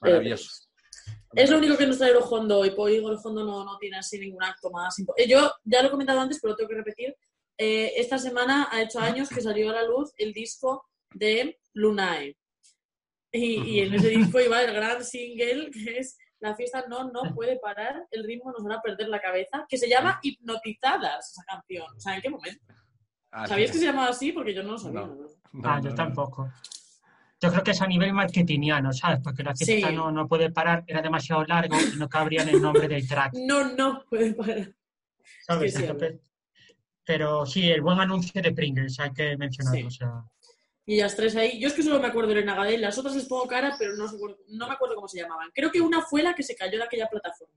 Maravilloso. 0.00 0.68
Es 1.34 1.50
lo 1.50 1.58
único 1.58 1.76
que 1.76 1.86
nos 1.86 1.98
trae 1.98 2.12
Orojondo 2.12 2.64
y 2.64 2.70
por 2.70 2.90
Orojondo 2.90 3.44
no, 3.44 3.64
no 3.64 3.76
tiene 3.78 3.98
así 3.98 4.18
ningún 4.18 4.42
acto 4.42 4.70
más. 4.70 4.96
Eh, 5.16 5.28
Yo 5.28 5.52
ya 5.64 5.82
lo 5.82 5.88
he 5.88 5.90
comentado 5.90 6.20
antes, 6.20 6.38
pero 6.40 6.52
lo 6.52 6.56
tengo 6.56 6.70
que 6.70 6.76
repetir. 6.76 7.16
Eh, 7.58 7.92
esta 7.96 8.18
semana 8.18 8.68
ha 8.70 8.82
hecho 8.82 9.00
años 9.00 9.28
que 9.28 9.40
salió 9.40 9.70
a 9.70 9.74
la 9.74 9.84
luz 9.84 10.12
el 10.18 10.32
disco 10.32 10.86
de 11.14 11.58
Lunae. 11.72 12.36
Y, 13.32 13.62
y 13.62 13.80
en 13.80 13.94
ese 13.94 14.08
disco 14.08 14.40
iba 14.40 14.62
el 14.62 14.72
gran 14.74 15.04
single 15.04 15.70
que 15.70 15.98
es 15.98 16.16
La 16.38 16.54
fiesta 16.54 16.84
no, 16.88 17.10
no 17.10 17.34
puede 17.34 17.58
parar, 17.58 18.06
el 18.10 18.24
ritmo 18.24 18.52
nos 18.52 18.64
hará 18.66 18.80
perder 18.82 19.08
la 19.08 19.20
cabeza, 19.20 19.64
que 19.68 19.78
se 19.78 19.88
llama 19.88 20.20
Hipnotizadas, 20.22 21.30
esa 21.32 21.42
canción. 21.46 21.86
O 21.96 22.00
sea, 22.00 22.14
¿en 22.14 22.20
qué 22.22 22.28
momento? 22.30 22.62
Ah, 23.30 23.46
¿Sabías 23.46 23.68
sí. 23.70 23.74
que 23.74 23.78
se 23.80 23.84
llamaba 23.86 24.08
así? 24.10 24.32
Porque 24.32 24.54
yo 24.54 24.62
no 24.62 24.72
lo 24.72 24.78
sabía. 24.78 25.00
No. 25.00 25.06
No, 25.52 25.68
ah, 25.68 25.80
no, 25.80 25.88
yo 25.88 25.94
tampoco. 25.94 26.52
Yo 27.40 27.50
creo 27.50 27.62
que 27.62 27.70
es 27.72 27.80
a 27.82 27.86
nivel 27.86 28.12
marketingiano, 28.12 28.92
¿sabes? 28.92 29.20
Porque 29.22 29.42
la 29.42 29.54
fiesta 29.54 29.88
Sí. 29.88 29.94
no, 29.94 30.10
no 30.10 30.26
puede 30.28 30.50
parar, 30.50 30.84
era 30.86 31.00
demasiado 31.02 31.44
largo 31.44 31.76
y 31.80 31.96
no 31.98 32.08
cabría 32.08 32.42
en 32.42 32.50
el 32.50 32.62
nombre 32.62 32.86
del 32.88 33.06
track, 33.08 33.32
No, 33.34 33.72
no 33.74 34.04
puede 34.08 34.32
parar. 34.34 34.74
¿sabes? 35.46 35.74
sí, 35.74 35.82
Entonces, 35.84 36.20
pero 37.06 37.46
sí, 37.46 37.70
el 37.70 37.80
buen 37.80 38.00
anuncio 38.00 38.42
de 38.42 38.52
Pringles, 38.52 38.98
hay 39.00 39.12
que 39.12 39.36
mencionarlo. 39.36 39.80
Sí. 39.80 39.86
O 39.86 39.90
sea, 39.90 40.24
Y 40.84 40.94
ellas 40.96 41.14
tres 41.16 41.34
ahí. 41.36 41.58
Yo 41.60 41.68
es 41.68 41.74
que 41.74 41.82
solo 41.82 42.00
me 42.00 42.08
acuerdo 42.08 42.28
de 42.28 42.34
Elena 42.40 42.54
Gadel, 42.56 42.80
las 42.82 42.98
otras 42.98 43.14
les 43.16 43.24
pongo 43.26 43.46
cara, 43.46 43.74
pero 43.78 43.94
no, 43.96 44.06
no 44.48 44.66
me 44.68 44.74
acuerdo 44.74 44.94
cómo 44.96 45.08
se 45.08 45.20
llamaban. 45.20 45.50
Creo 45.54 45.70
que 45.70 45.80
una 45.80 46.02
fue 46.02 46.22
la 46.22 46.34
que 46.34 46.42
se 46.42 46.54
cayó 46.56 46.78
de 46.78 46.84
aquella 46.84 47.08
plataforma. 47.08 47.54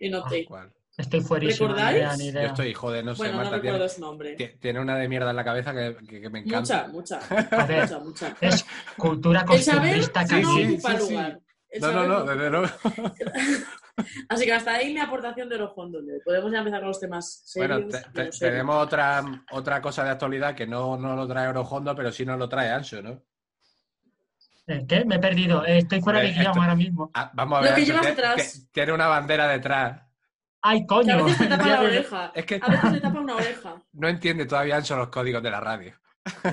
En 0.00 0.14
OT. 0.14 0.44
¿Cuál? 0.46 0.72
estoy 0.98 1.20
fuerísimo, 1.20 1.68
ni 1.68 1.74
¿Recordáis? 1.74 1.96
idea, 1.98 2.16
ni 2.16 2.24
Yo 2.24 2.30
idea. 2.30 2.46
estoy, 2.46 2.72
joder, 2.72 3.04
no 3.04 3.14
sé, 3.14 3.18
bueno, 3.18 3.32
no 3.34 3.38
Marta, 3.42 3.56
recuerdo 3.56 3.76
tiene, 3.78 3.88
su 3.90 4.00
nombre. 4.00 4.34
ti- 4.34 4.48
tiene 4.58 4.80
una 4.80 4.96
de 4.96 5.08
mierda 5.08 5.28
en 5.28 5.36
la 5.36 5.44
cabeza 5.44 5.74
que, 5.74 5.94
que- 6.06 6.20
que 6.22 6.30
me 6.30 6.38
encanta. 6.38 6.88
Mucha, 6.88 7.18
mucha. 7.18 7.36
A 7.62 7.66
ver, 7.66 7.82
mucha, 7.82 7.98
mucha. 8.00 8.36
es 8.40 8.64
cultura 8.96 9.44
El 9.50 9.62
saber 9.62 10.00
costumbrista 10.00 10.22
no 10.22 10.26
Sí, 10.28 10.34
sí, 10.36 10.42
caliente. 10.42 10.74
ocupa 10.74 10.90
sí, 10.92 10.96
sí. 11.06 11.10
lugar. 11.12 11.40
El 11.68 11.80
No, 11.82 11.86
no, 11.88 11.92
saber 11.92 12.08
no, 12.08 12.24
desde 12.24 12.50
luego. 12.50 12.66
Así 14.28 14.44
que 14.44 14.52
hasta 14.52 14.74
ahí 14.74 14.92
mi 14.92 15.00
aportación 15.00 15.48
de 15.48 15.54
Orojondo. 15.56 16.00
Podemos 16.24 16.52
ya 16.52 16.58
empezar 16.58 16.80
con 16.80 16.88
los 16.88 17.00
temas 17.00 17.42
serios. 17.46 17.82
Bueno, 17.82 17.88
te- 17.88 17.98
te- 17.98 18.18
menos 18.20 18.36
serios. 18.36 18.38
tenemos 18.38 18.76
otra, 18.84 19.24
otra 19.52 19.80
cosa 19.80 20.04
de 20.04 20.10
actualidad 20.10 20.54
que 20.54 20.66
no, 20.66 20.96
no 20.98 21.16
lo 21.16 21.26
trae 21.26 21.48
Orojondo, 21.48 21.94
pero 21.96 22.12
sí 22.12 22.24
nos 22.26 22.38
lo 22.38 22.48
trae 22.48 22.70
Ancho, 22.70 23.00
¿no? 23.02 23.22
Eh, 24.66 24.84
¿Qué? 24.88 25.04
Me 25.04 25.14
he 25.16 25.18
perdido. 25.18 25.64
Eh, 25.64 25.78
estoy 25.78 26.00
fuera 26.00 26.20
de 26.20 26.32
guion 26.32 26.58
ahora 26.58 26.74
mismo. 26.74 27.10
Ah, 27.14 27.30
vamos 27.34 27.58
a 27.58 27.60
Lo 27.62 27.66
ver, 27.66 27.74
que 27.76 27.80
Ancho, 27.92 28.12
llevas 28.14 28.36
te- 28.36 28.60
tiene 28.72 28.92
una 28.92 29.06
bandera 29.06 29.46
detrás. 29.48 30.02
¡Ay, 30.62 30.80
Que 30.80 30.86
coño! 30.86 31.14
a 31.14 31.22
veces 31.22 31.40
le 31.40 31.46
tapa 31.56 31.68
la 31.68 31.80
oreja. 31.82 32.32
Es 32.34 32.44
que 32.46 32.60
A 32.62 32.68
veces 32.68 32.92
le 32.92 33.00
tapa 33.00 33.20
una 33.20 33.34
oreja. 33.36 33.74
no 33.92 34.08
entiende 34.08 34.44
todavía 34.46 34.76
Ancho 34.76 34.96
los 34.96 35.08
códigos 35.08 35.42
de 35.42 35.50
la 35.50 35.60
radio. 35.60 35.94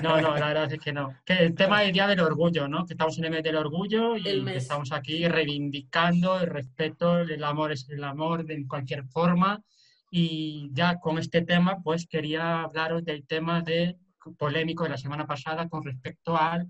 No, 0.02 0.20
no, 0.20 0.36
la 0.36 0.48
verdad 0.48 0.72
es 0.72 0.80
que 0.80 0.92
no. 0.92 1.16
Que 1.24 1.34
el 1.34 1.54
tema 1.54 1.80
del 1.80 1.92
Día 1.92 2.06
del 2.06 2.20
Orgullo, 2.20 2.68
¿no? 2.68 2.86
Que 2.86 2.94
estamos 2.94 3.18
en 3.18 3.24
el 3.24 3.30
mes 3.30 3.42
del 3.42 3.56
orgullo 3.56 4.16
y 4.16 4.28
El 4.28 4.46
estamos 4.48 4.92
aquí 4.92 5.26
reivindicando 5.26 6.40
el 6.40 6.46
respeto, 6.46 7.18
el 7.20 7.42
amor 7.42 7.72
es 7.72 7.88
el 7.88 8.04
amor 8.04 8.44
de 8.44 8.66
cualquier 8.66 9.04
forma. 9.04 9.62
Y 10.10 10.70
ya 10.72 11.00
con 11.00 11.18
este 11.18 11.42
tema, 11.42 11.82
pues 11.82 12.06
quería 12.06 12.62
hablaros 12.62 13.04
del 13.04 13.26
tema 13.26 13.62
de 13.62 13.96
polémico 14.38 14.84
de 14.84 14.90
la 14.90 14.96
semana 14.96 15.26
pasada 15.26 15.68
con 15.68 15.84
respecto 15.84 16.36
a 16.36 16.64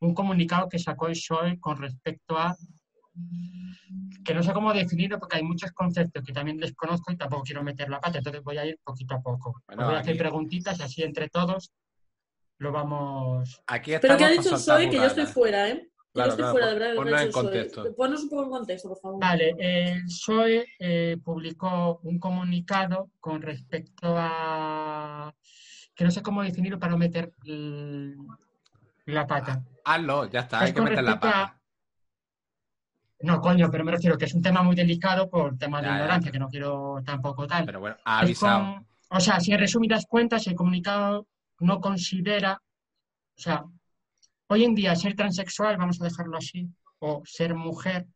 un 0.00 0.14
comunicado 0.14 0.68
que 0.68 0.78
sacó 0.78 1.06
el 1.06 1.12
PSOE 1.12 1.58
con 1.60 1.80
respecto 1.80 2.36
a 2.36 2.56
que 4.24 4.34
no 4.34 4.42
sé 4.42 4.52
cómo 4.52 4.72
definirlo 4.72 5.18
porque 5.18 5.36
hay 5.36 5.42
muchos 5.42 5.72
conceptos 5.72 6.22
que 6.24 6.32
también 6.32 6.58
desconozco 6.58 7.12
y 7.12 7.16
tampoco 7.16 7.42
quiero 7.42 7.62
meter 7.62 7.88
la 7.88 8.00
pata, 8.00 8.18
entonces 8.18 8.42
voy 8.42 8.56
a 8.58 8.66
ir 8.66 8.78
poquito 8.82 9.14
a 9.14 9.20
poco. 9.20 9.60
Bueno, 9.66 9.86
voy 9.86 9.94
a 9.94 9.98
hacer 9.98 10.16
preguntitas 10.16 10.78
y 10.78 10.82
así 10.82 11.02
entre 11.02 11.28
todos 11.28 11.72
lo 12.60 12.70
vamos... 12.72 13.62
Aquí 13.66 13.92
Pero 14.00 14.16
que 14.16 14.24
ha 14.24 14.28
dicho 14.30 14.50
PSOE 14.50 14.88
que 14.90 14.96
yo 14.96 15.04
estoy 15.06 15.26
fuera, 15.26 15.68
¿eh? 15.68 15.80
Que 15.80 15.90
Claro, 16.12 16.28
yo 16.28 16.30
estoy 16.32 16.42
claro, 16.44 16.52
fuera, 16.52 16.66
de 16.66 16.74
verdad. 16.74 17.30
ponlo 17.32 17.52
en. 17.52 17.94
Ponnos 17.96 18.22
un 18.24 18.28
poco 18.30 18.42
en 18.44 18.50
contexto, 18.50 18.88
por 18.88 18.98
favor. 19.00 19.20
Vale, 19.20 19.54
el 19.58 20.04
PSOE 20.04 20.66
eh, 20.78 21.16
publicó 21.24 22.00
un 22.02 22.18
comunicado 22.18 23.10
con 23.18 23.40
respecto 23.42 24.14
a... 24.18 25.32
que 25.94 26.04
no 26.04 26.10
sé 26.10 26.20
cómo 26.22 26.42
definirlo 26.42 26.78
para 26.78 26.92
no 26.92 26.98
meter 26.98 27.32
la 29.06 29.26
pata. 29.26 29.62
Hazlo, 29.84 30.28
ya 30.30 30.40
está, 30.40 30.58
Es 30.58 30.64
hay 30.66 30.72
que 30.74 30.80
meter 30.82 31.02
la 31.04 31.12
a- 31.12 31.20
pata. 31.20 31.56
No, 33.20 33.40
coño, 33.40 33.70
pero 33.70 33.84
me 33.84 33.92
refiero 33.92 34.16
que 34.18 34.24
es 34.24 34.34
un 34.34 34.42
tema 34.42 34.62
muy 34.62 34.74
delicado 34.74 35.28
por 35.30 35.56
temas 35.58 35.82
de 35.82 35.88
Ya, 35.88 35.94
ignorancia, 35.94 36.32
que 36.32 36.38
no 36.38 36.48
quiero 36.48 36.96
tampoco 37.04 37.46
tal. 37.46 37.64
Pero 37.66 37.80
bueno, 37.80 37.96
ha 38.04 38.20
avisado. 38.20 38.74
con- 38.74 38.86
o 39.12 39.20
sea, 39.20 39.40
si 39.40 39.52
en 39.52 39.58
resumidas 39.60 40.06
cuentas, 40.06 40.46
el 40.46 40.54
comunicado 40.54 41.26
no 41.60 41.80
considera, 41.80 42.60
o 43.36 43.40
sea, 43.40 43.64
hoy 44.48 44.64
en 44.64 44.74
día 44.74 44.96
ser 44.96 45.14
transexual, 45.14 45.76
vamos 45.76 46.00
a 46.00 46.04
dejarlo 46.04 46.36
así, 46.36 46.68
o 46.98 47.22
ser 47.24 47.54
mujer, 47.54 48.06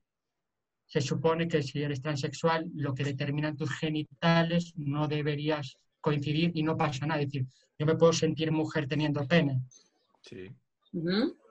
se 0.86 1.00
supone 1.00 1.48
que 1.48 1.62
si 1.62 1.82
eres 1.82 2.00
transexual, 2.02 2.70
lo 2.74 2.94
que 2.94 3.04
determinan 3.04 3.56
tus 3.56 3.70
genitales 3.70 4.72
no 4.76 5.08
deberías 5.08 5.76
coincidir 6.00 6.52
y 6.54 6.62
no 6.62 6.76
pasa 6.76 7.06
nada. 7.06 7.20
Es 7.22 7.32
decir, 7.32 7.46
yo 7.78 7.86
me 7.86 7.96
puedo 7.96 8.12
sentir 8.12 8.52
mujer 8.52 8.86
teniendo 8.86 9.26
pene. 9.26 9.62
Sí. 10.20 10.50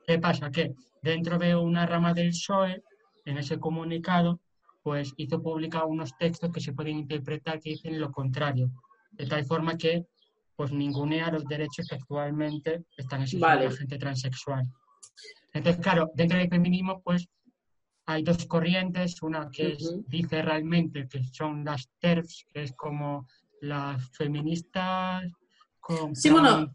¿Qué 0.07 0.19
pasa? 0.19 0.51
Que 0.51 0.73
dentro 1.01 1.37
de 1.37 1.55
una 1.55 1.85
rama 1.85 2.13
del 2.13 2.29
PSOE, 2.29 2.83
en 3.25 3.37
ese 3.37 3.59
comunicado, 3.59 4.39
pues 4.81 5.13
hizo 5.17 5.41
pública 5.41 5.85
unos 5.85 6.15
textos 6.17 6.51
que 6.51 6.59
se 6.59 6.73
pueden 6.73 6.97
interpretar 6.97 7.59
que 7.59 7.71
dicen 7.71 7.99
lo 7.99 8.11
contrario, 8.11 8.69
de 9.11 9.25
tal 9.25 9.45
forma 9.45 9.77
que 9.77 10.05
pues 10.55 10.71
ningunea 10.71 11.31
los 11.31 11.45
derechos 11.45 11.87
que 11.87 11.95
actualmente 11.95 12.85
están 12.97 13.21
exigiendo 13.21 13.47
Vale. 13.47 13.69
la 13.69 13.75
gente 13.75 13.97
transexual. 13.97 14.65
Entonces, 15.53 15.81
claro, 15.81 16.11
dentro 16.15 16.37
del 16.37 16.49
feminismo, 16.49 17.01
pues 17.03 17.27
hay 18.05 18.23
dos 18.23 18.45
corrientes, 18.45 19.21
una 19.21 19.49
que 19.51 19.73
es- 19.73 19.95
dice 20.07 20.41
realmente 20.41 21.07
que 21.07 21.23
son 21.23 21.63
las 21.63 21.89
TERFs, 21.99 22.45
que 22.53 22.63
es 22.63 22.73
como 22.73 23.27
las 23.61 24.09
feministas 24.11 25.31
con 25.79 26.15
Sí, 26.15 26.29
bueno, 26.29 26.71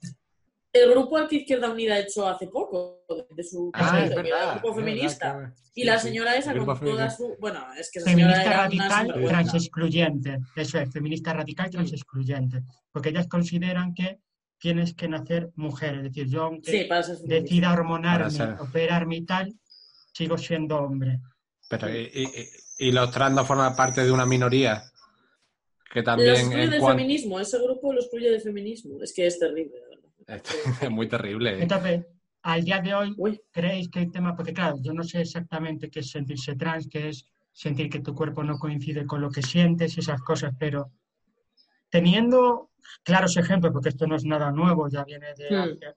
El 0.72 0.90
grupo 0.90 1.16
al 1.16 1.28
que 1.28 1.36
Izquierda 1.36 1.70
Unida 1.70 1.94
ha 1.94 1.98
hecho 2.00 2.28
hace 2.28 2.46
poco, 2.48 3.04
de 3.30 3.42
su 3.42 3.70
Ah, 3.72 4.02
es 4.04 4.14
verdad. 4.14 4.54
el 4.54 4.60
grupo 4.60 4.74
verdad 4.74 4.74
feminista. 4.74 5.54
Y 5.74 5.84
la 5.84 5.98
sí, 5.98 6.08
señora 6.08 6.36
esa 6.36 6.52
con 6.52 6.64
toda 6.66 6.76
feminista. 6.76 7.10
su... 7.10 7.36
Bueno, 7.40 7.64
es 7.78 7.90
que 7.90 8.00
esa 8.00 8.10
señora 8.10 8.32
feminista 8.34 8.50
era 8.50 8.58
una 8.60 8.64
radical 8.68 8.98
sinvergüenza. 9.06 9.28
transexcluyente. 9.40 10.38
Eso 10.56 10.78
es, 10.78 10.92
feminista 10.92 11.32
radical 11.32 11.70
transexcluyente. 11.70 12.62
Porque 12.92 13.08
ellas 13.10 13.28
consideran 13.28 13.94
que 13.94 14.18
tienes 14.58 14.92
que 14.94 15.08
nacer 15.08 15.50
mujer. 15.54 15.94
Es 15.96 16.02
decir, 16.02 16.28
yo 16.28 16.42
aunque 16.44 16.70
Sí, 16.70 16.88
decida 17.24 17.72
hormonarme, 17.72 18.30
ser- 18.30 18.56
operarme 18.60 19.16
y 19.16 19.24
tal, 19.24 19.54
sigo 20.12 20.36
siendo 20.36 20.76
hombre. 20.78 21.20
Pero, 21.70 21.88
y, 21.90 22.10
y- 22.12 22.88
y 22.88 22.92
los 22.92 23.10
trans 23.10 23.34
no 23.34 23.44
forman 23.44 23.74
parte 23.74 24.04
de 24.04 24.10
una 24.12 24.26
minoría 24.26 24.82
que 25.92 26.02
también 26.02 26.34
excluye 26.34 26.64
en 26.64 26.70
del 26.70 26.80
cuan- 26.80 26.96
feminismo, 26.96 27.40
ese 27.40 27.58
grupo 27.58 27.92
lo 27.92 28.00
excluye 28.00 28.30
del 28.30 28.40
feminismo. 28.40 29.02
Es 29.02 29.12
que 29.14 29.26
es 29.26 29.38
terrible. 29.38 29.76
Es 30.82 30.90
muy 30.90 31.08
terrible. 31.08 31.58
¿eh? 31.58 31.62
Entonces, 31.62 32.06
al 32.42 32.64
día 32.64 32.80
de 32.80 32.94
hoy, 32.94 33.14
Uy, 33.16 33.40
¿creéis 33.50 33.88
que 33.88 34.00
el 34.00 34.10
tema, 34.12 34.36
porque 34.36 34.52
claro, 34.52 34.76
yo 34.80 34.92
no 34.92 35.02
sé 35.02 35.20
exactamente 35.22 35.90
qué 35.90 36.00
es 36.00 36.10
sentirse 36.10 36.54
trans, 36.56 36.88
qué 36.88 37.08
es 37.08 37.24
sentir 37.52 37.90
que 37.90 38.00
tu 38.00 38.14
cuerpo 38.14 38.44
no 38.44 38.58
coincide 38.58 39.04
con 39.06 39.20
lo 39.20 39.30
que 39.30 39.42
sientes 39.42 39.96
y 39.96 40.00
esas 40.00 40.20
cosas, 40.22 40.54
pero 40.58 40.92
teniendo 41.90 42.70
claros 43.02 43.36
ejemplos, 43.36 43.72
porque 43.72 43.88
esto 43.90 44.06
no 44.06 44.16
es 44.16 44.24
nada 44.24 44.52
nuevo, 44.52 44.88
ya 44.88 45.04
viene 45.04 45.34
de 45.34 45.48
hacia- 45.56 45.94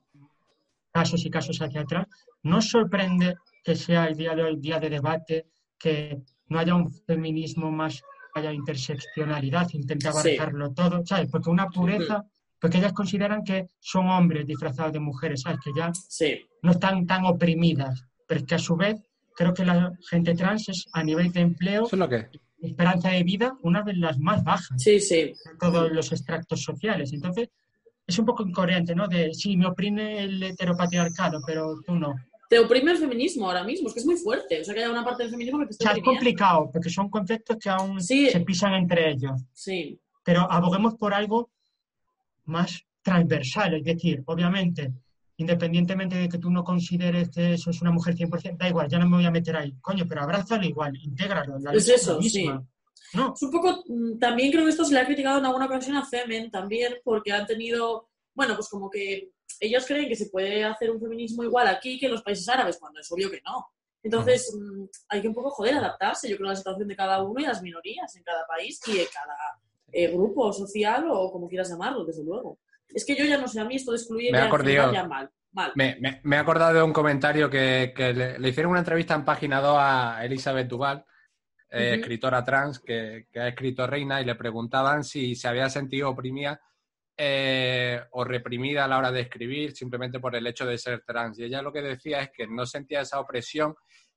casos 0.91 1.25
y 1.25 1.29
casos 1.29 1.61
hacia 1.61 1.81
atrás, 1.81 2.07
¿no 2.43 2.57
os 2.57 2.69
sorprende 2.69 3.35
que 3.63 3.75
sea 3.75 4.07
el 4.07 4.15
día 4.17 4.35
de 4.35 4.43
hoy 4.43 4.57
día 4.57 4.79
de 4.79 4.89
debate, 4.89 5.47
que 5.77 6.21
no 6.47 6.59
haya 6.59 6.75
un 6.75 6.91
feminismo 6.91 7.71
más, 7.71 8.01
haya 8.33 8.51
interseccionalidad, 8.51 9.69
intenta 9.73 10.11
Sí. 10.11 10.17
abarcarlo 10.35 10.73
todo, 10.73 11.05
¿sabes? 11.05 11.29
Porque 11.31 11.50
una 11.50 11.67
pureza, 11.69 12.23
porque 12.61 12.77
ellas 12.77 12.93
consideran 12.93 13.43
que 13.43 13.67
son 13.79 14.07
hombres 14.07 14.45
disfrazados 14.45 14.93
de 14.93 14.99
mujeres, 14.99 15.41
¿sabes? 15.41 15.59
Que 15.63 15.71
ya 15.75 15.91
sí. 15.93 16.39
no 16.61 16.71
están 16.71 17.05
tan 17.07 17.25
oprimidas, 17.25 18.05
pero 18.27 18.39
es 18.41 18.45
que 18.45 18.55
a 18.55 18.59
su 18.59 18.75
vez 18.77 19.01
creo 19.35 19.53
que 19.53 19.65
la 19.65 19.91
gente 20.09 20.35
trans 20.35 20.69
es 20.69 20.85
a 20.93 21.03
nivel 21.03 21.31
de 21.33 21.41
empleo, 21.41 21.85
es 21.85 21.93
lo 21.93 22.07
que 22.07 22.27
esperanza 22.61 23.09
de 23.09 23.23
vida, 23.23 23.57
una 23.63 23.81
de 23.81 23.95
las 23.95 24.19
más 24.19 24.43
bajas 24.43 24.69
Sí, 24.81 24.99
sí. 24.99 25.15
de 25.15 25.35
todos 25.59 25.91
los 25.91 26.11
extractos 26.11 26.61
sociales. 26.61 27.11
Entonces, 27.11 27.49
es 28.05 28.19
un 28.19 28.25
poco 28.25 28.43
incoherente, 28.47 28.93
¿no? 28.93 29.07
De, 29.07 29.33
sí, 29.33 29.57
me 29.57 29.65
oprime 29.65 30.19
el 30.23 30.43
heteropatriarcado, 30.43 31.41
pero 31.45 31.81
tú 31.85 31.95
no. 31.95 32.13
Te 32.49 32.59
oprime 32.59 32.91
el 32.91 32.97
feminismo 32.97 33.47
ahora 33.47 33.63
mismo, 33.63 33.87
es 33.87 33.93
que 33.95 34.01
es 34.01 34.05
muy 34.05 34.17
fuerte. 34.17 34.61
O 34.61 34.63
sea, 34.63 34.73
que 34.75 34.81
haya 34.81 34.91
una 34.91 35.03
parte 35.03 35.23
del 35.23 35.31
feminismo 35.31 35.59
que 35.59 35.65
te 35.65 35.69
O 35.69 35.71
está 35.71 35.85
sea, 35.85 35.97
es 35.97 36.03
complicado, 36.03 36.69
porque 36.71 36.89
son 36.91 37.09
conceptos 37.09 37.57
que 37.57 37.69
aún 37.69 37.99
Sí. 37.99 38.29
se 38.29 38.41
pisan 38.41 38.73
entre 38.73 39.09
ellos. 39.11 39.41
Sí, 39.53 39.99
pero 40.23 40.41
aboguemos 40.51 40.93
por 40.95 41.13
algo 41.15 41.49
más 42.51 42.86
transversal, 43.01 43.74
es 43.75 43.84
decir, 43.84 44.22
obviamente, 44.27 44.93
independientemente 45.38 46.15
de 46.15 46.29
que 46.29 46.38
tú 46.38 46.51
no 46.51 46.63
consideres 46.63 47.29
que 47.29 47.53
eso 47.53 47.72
es 47.72 47.81
una 47.81 47.91
mujer 47.91 48.15
100%, 48.15 48.58
da 48.58 48.70
igual, 48.70 48.88
ya 48.88 49.00
no 49.00 49.10
me 49.10 49.17
voy 49.17 49.25
a 49.25 49.31
meter 49.31 49.55
ahí, 49.55 49.74
coño, 49.81 50.05
pero 50.08 50.22
abrázalo 50.22 50.65
igual, 50.65 50.96
intégralo. 50.98 51.58
La 51.60 51.74
Es 51.74 51.89
eso, 51.89 52.20
misma. 52.20 52.63
No, 53.13 53.34
Es 53.36 53.41
un 53.41 53.51
poco, 53.51 53.84
mm, 53.88 54.20
también 54.20 54.51
creo 54.51 54.63
que 54.63 54.70
esto 54.70 54.86
se 54.86 54.93
le 54.93 55.00
ha 55.00 55.05
criticado 55.05 55.39
en 55.39 55.46
alguna 55.46 55.65
ocasión 55.65 55.98
a 55.98 56.05
Femen, 56.05 56.50
también, 56.51 56.96
porque 57.03 57.31
han 57.31 57.46
tenido, 57.46 58.10
bueno, 58.34 58.55
pues 58.55 58.70
como 58.70 58.89
que 58.89 59.31
ellos 59.60 59.86
creen 59.86 60.08
que 60.08 60.15
se 60.15 60.29
puede 60.29 60.63
hacer 60.63 60.91
un 60.91 61.00
feminismo 61.00 61.43
igual 61.43 61.67
aquí 61.67 62.00
que 62.00 62.05
en 62.05 62.13
los 62.13 62.22
países 62.22 62.48
árabes, 62.48 62.77
cuando 62.79 63.00
es 63.00 63.12
obvio 63.12 63.29
que 63.29 63.41
no. 63.46 63.67
Entonces, 64.03 64.55
mm, 64.55 64.86
hay 65.10 65.22
que 65.22 65.27
un 65.27 65.34
poco, 65.34 65.50
joder, 65.50 65.75
adaptarse, 65.75 66.29
yo 66.29 66.38
creo, 66.38 66.50
a 66.50 66.53
la 66.53 66.58
situación 66.58 66.88
de 66.88 66.96
cada 66.96 67.22
uno 67.22 67.39
y 67.39 67.46
a 67.46 67.50
las 67.50 67.62
minorías 67.62 68.15
en 68.15 68.24
cada 68.24 68.46
país 68.48 68.79
y 68.88 68.91
en 68.91 69.08
cada 69.13 69.36
eh, 69.91 70.07
grupo 70.12 70.51
social 70.53 71.05
o 71.10 71.31
como 71.31 71.48
quieras 71.48 71.69
llamarlo, 71.69 72.05
desde 72.05 72.24
luego. 72.24 72.60
Es 72.93 73.05
que 73.05 73.15
yo 73.15 73.25
ya 73.25 73.38
no 73.38 73.48
sé, 73.48 73.60
a 73.60 73.65
mí 73.65 73.75
esto 73.75 73.91
de 73.91 73.98
excluir 73.98 74.31
Me 74.31 74.39
ya, 74.93 75.07
mal, 75.07 75.29
mal. 75.51 75.71
Me, 75.75 75.98
me- 76.00 76.19
me 76.24 76.36
he 76.36 76.39
acordado 76.39 76.74
de 76.74 76.83
un 76.83 76.93
comentario 76.93 77.50
que, 77.50 77.93
que 77.95 78.13
le, 78.13 78.39
le 78.39 78.50
hicieron 78.50 78.71
una 78.71 78.79
entrevista 78.79 79.13
en 79.15 79.24
Página 79.25 79.62
2 79.62 79.77
a 79.79 80.25
Elizabeth 80.25 80.67
Duval, 80.67 81.05
eh, 81.69 81.95
escritora 82.00 82.43
trans, 82.43 82.79
que, 82.79 83.27
que 83.31 83.39
ha 83.39 83.48
escrito 83.48 83.88
Reina, 83.88 84.19
y 84.21 84.25
le 84.25 84.36
preguntaban 84.36 85.03
si 85.05 85.36
se 85.36 85.48
había 85.48 85.69
sentido 85.69 86.10
oprimida 86.10 86.60
eh, 87.17 88.01
o 88.12 88.24
reprimida 88.24 88.86
a 88.86 88.88
la 88.88 88.98
hora 88.98 89.12
de 89.12 89.21
escribir 89.21 89.74
simplemente 89.75 90.19
por 90.19 90.36
el 90.36 90.45
hecho 90.48 90.65
de 90.65 90.77
ser 90.77 91.03
trans. 91.05 91.38
Y 91.39 91.43
ella 91.45 91.62
lo 91.62 91.71
que 91.71 91.81
decía 91.81 92.21
es 92.21 92.31
que 92.31 92.48
no 92.48 92.65
sentía 92.65 93.01
esa 93.01 93.19
opresión 93.19 93.75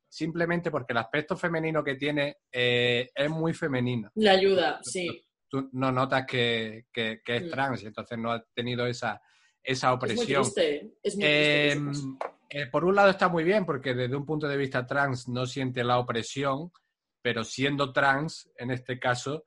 simplemente 0.08 0.70
porque 0.70 0.92
el 0.92 0.98
aspecto 0.98 1.36
femenino 1.36 1.82
que 1.82 1.96
tiene 1.96 2.36
eh, 2.50 3.10
es 3.14 3.28
muy 3.30 3.52
femenino. 3.52 4.10
Le 4.14 4.30
ayuda, 4.30 4.78
sí. 4.82 5.23
Tú 5.54 5.68
no 5.72 5.92
notas 5.92 6.26
que, 6.26 6.86
que- 6.92 7.22
que 7.24 7.36
es 7.36 7.44
Mm. 7.44 7.50
trans 7.50 7.82
y 7.84 7.86
entonces 7.86 8.18
no 8.18 8.32
ha 8.32 8.42
tenido 8.52 8.86
esa, 8.88 9.22
esa 9.62 9.86
Es 9.86 9.90
muy 9.90 9.94
opresión. 9.96 10.42
triste, 10.42 10.94
es 11.00 11.14
muy 11.14 11.24
triste. 11.24 11.26
Eh, 11.26 11.68
que 11.68 11.72
eso 11.72 11.84
pase. 11.86 12.02
eh, 12.50 12.66
por 12.66 12.84
un 12.84 12.96
lado 12.96 13.10
está 13.10 13.28
muy 13.28 13.44
bien 13.44 13.64
porque 13.64 13.94
desde 13.94 14.16
un 14.16 14.26
punto 14.26 14.48
de 14.48 14.56
vista 14.56 14.84
trans 14.84 15.28
no 15.28 15.46
siente 15.46 15.84
la 15.84 15.98
opresión, 16.00 16.72
pero 17.22 17.44
siendo 17.44 17.92
trans, 17.92 18.50
en 18.56 18.72
este 18.72 18.98
caso, 18.98 19.44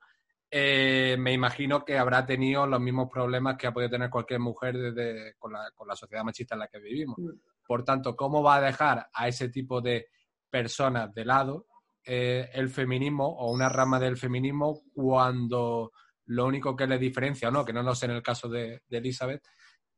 eh, 0.50 1.14
me 1.18 1.34
imagino 1.34 1.84
que 1.84 1.98
habrá 1.98 2.24
tenido 2.24 2.66
los 2.66 2.80
mismos 2.80 3.10
problemas 3.12 3.58
que 3.58 3.66
ha 3.66 3.72
podido 3.72 3.90
tener 3.90 4.08
cualquier 4.08 4.40
mujer 4.40 4.78
desde, 4.78 5.34
con, 5.38 5.52
la, 5.52 5.70
con 5.74 5.86
la 5.86 5.94
sociedad 5.94 6.24
machista 6.24 6.54
en 6.54 6.60
la 6.60 6.68
que 6.68 6.78
vivimos. 6.78 7.18
Mm. 7.18 7.38
Por 7.66 7.84
tanto, 7.84 8.16
¿cómo 8.16 8.42
va 8.42 8.56
a 8.56 8.60
dejar 8.62 9.08
a 9.12 9.28
ese 9.28 9.50
tipo 9.50 9.82
de 9.82 10.06
personas 10.48 11.12
de 11.12 11.26
lado 11.26 11.66
eh, 12.08 12.48
el 12.54 12.70
feminismo 12.70 13.26
o 13.28 13.52
una 13.52 13.68
rama 13.68 14.00
del 14.00 14.16
feminismo 14.16 14.80
cuando 14.94 15.92
lo 16.26 16.46
único 16.46 16.74
que 16.74 16.86
le 16.86 16.98
diferencia, 16.98 17.48
o 17.48 17.50
no, 17.50 17.64
que 17.64 17.72
no 17.72 17.82
lo 17.82 17.94
sé 17.94 18.06
en 18.06 18.12
el 18.12 18.22
caso 18.22 18.48
de, 18.48 18.82
de 18.88 18.98
Elizabeth, 18.98 19.42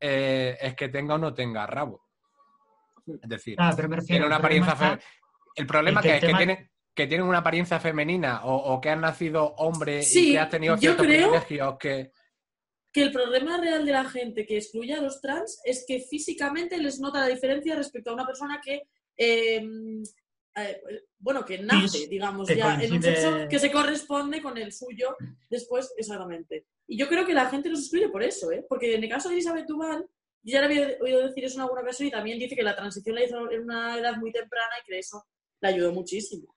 eh, 0.01 0.57
es 0.61 0.75
que 0.75 0.89
tenga 0.89 1.15
o 1.15 1.19
no 1.19 1.33
tenga 1.33 1.67
rabo. 1.67 2.03
Es 3.07 3.29
decir, 3.29 3.57
Ah, 3.59 3.73
pero 3.75 3.89
me 3.89 3.97
refiero, 3.97 4.15
tiene 4.23 4.27
una 4.27 4.37
apariencia 4.37 4.73
está- 4.73 4.97
fe- 4.99 5.03
El 5.57 5.67
problema 5.67 6.01
que 6.03 6.09
que 6.09 6.15
el 6.15 6.17
es 6.17 6.21
que, 6.21 6.37
tienen, 6.37 6.71
que 6.95 7.07
tienen 7.07 7.27
una 7.27 7.39
apariencia 7.39 7.81
femenina 7.81 8.45
o, 8.45 8.55
o 8.75 8.81
que 8.81 8.91
han 8.91 9.01
nacido 9.01 9.45
hombre 9.57 10.01
y 10.03 10.33
que 10.33 10.39
has 10.39 10.51
tenido 10.51 10.75
yo 10.75 10.81
ciertos 10.81 11.07
creo- 11.07 11.31
privilegios 11.31 11.77
que... 11.79 12.11
que 12.93 13.03
el 13.03 13.13
problema 13.13 13.57
real 13.59 13.85
de 13.85 13.93
la 13.93 14.05
gente 14.09 14.47
que 14.47 14.57
excluye 14.59 14.95
a 14.95 15.01
los 15.01 15.21
trans 15.21 15.61
es 15.65 15.85
que 15.87 16.01
físicamente 16.01 16.79
les 16.79 17.01
nota 17.01 17.21
la 17.21 17.27
diferencia 17.27 17.75
respecto 17.75 18.11
a 18.11 18.15
una 18.15 18.27
persona 18.27 18.61
que, 18.65 18.83
eh, 19.17 19.63
eh, 20.57 20.83
bueno, 21.19 21.45
que 21.45 21.59
nace, 21.59 21.99
Sí, 21.99 22.07
digamos, 22.09 22.49
ya 22.49 22.75
en 22.83 22.93
un 22.93 22.99
coincide- 23.01 23.17
sexo 23.17 23.49
que 23.49 23.59
se 23.59 23.71
corresponde 23.71 24.43
con 24.43 24.57
el 24.59 24.73
suyo 24.73 25.17
después, 25.49 25.93
exactamente. 25.97 26.67
Y 26.87 26.99
yo 26.99 27.09
creo 27.09 27.25
que 27.25 27.35
la 27.35 27.49
gente 27.49 27.69
los 27.69 27.81
excluye 27.81 28.09
por 28.09 28.23
eso, 28.23 28.51
¿eh? 28.51 28.65
Porque 28.69 28.95
en 28.95 29.05
el 29.05 29.11
caso 29.11 29.29
de 29.29 29.35
Elizabeth 29.37 29.67
Duval, 29.67 30.05
yo 30.43 30.53
ya 30.55 30.61
le 30.61 30.67
había 30.67 30.97
oído 31.01 31.27
decir 31.27 31.45
eso 31.45 31.57
en 31.57 31.63
alguna 31.63 31.83
ocasión 31.83 32.09
y 32.09 32.11
también 32.11 32.39
dice 32.39 32.57
que 32.57 32.63
la 32.63 32.75
transición 32.75 33.15
la 33.15 33.25
hizo 33.25 33.51
en 33.51 33.63
una 33.63 33.97
edad 33.99 34.17
muy 34.17 34.33
temprana 34.33 34.73
y 34.83 34.87
que 34.91 34.99
eso 34.99 35.25
le 35.61 35.69
ayudó 35.69 35.93
muchísimo. 35.93 36.57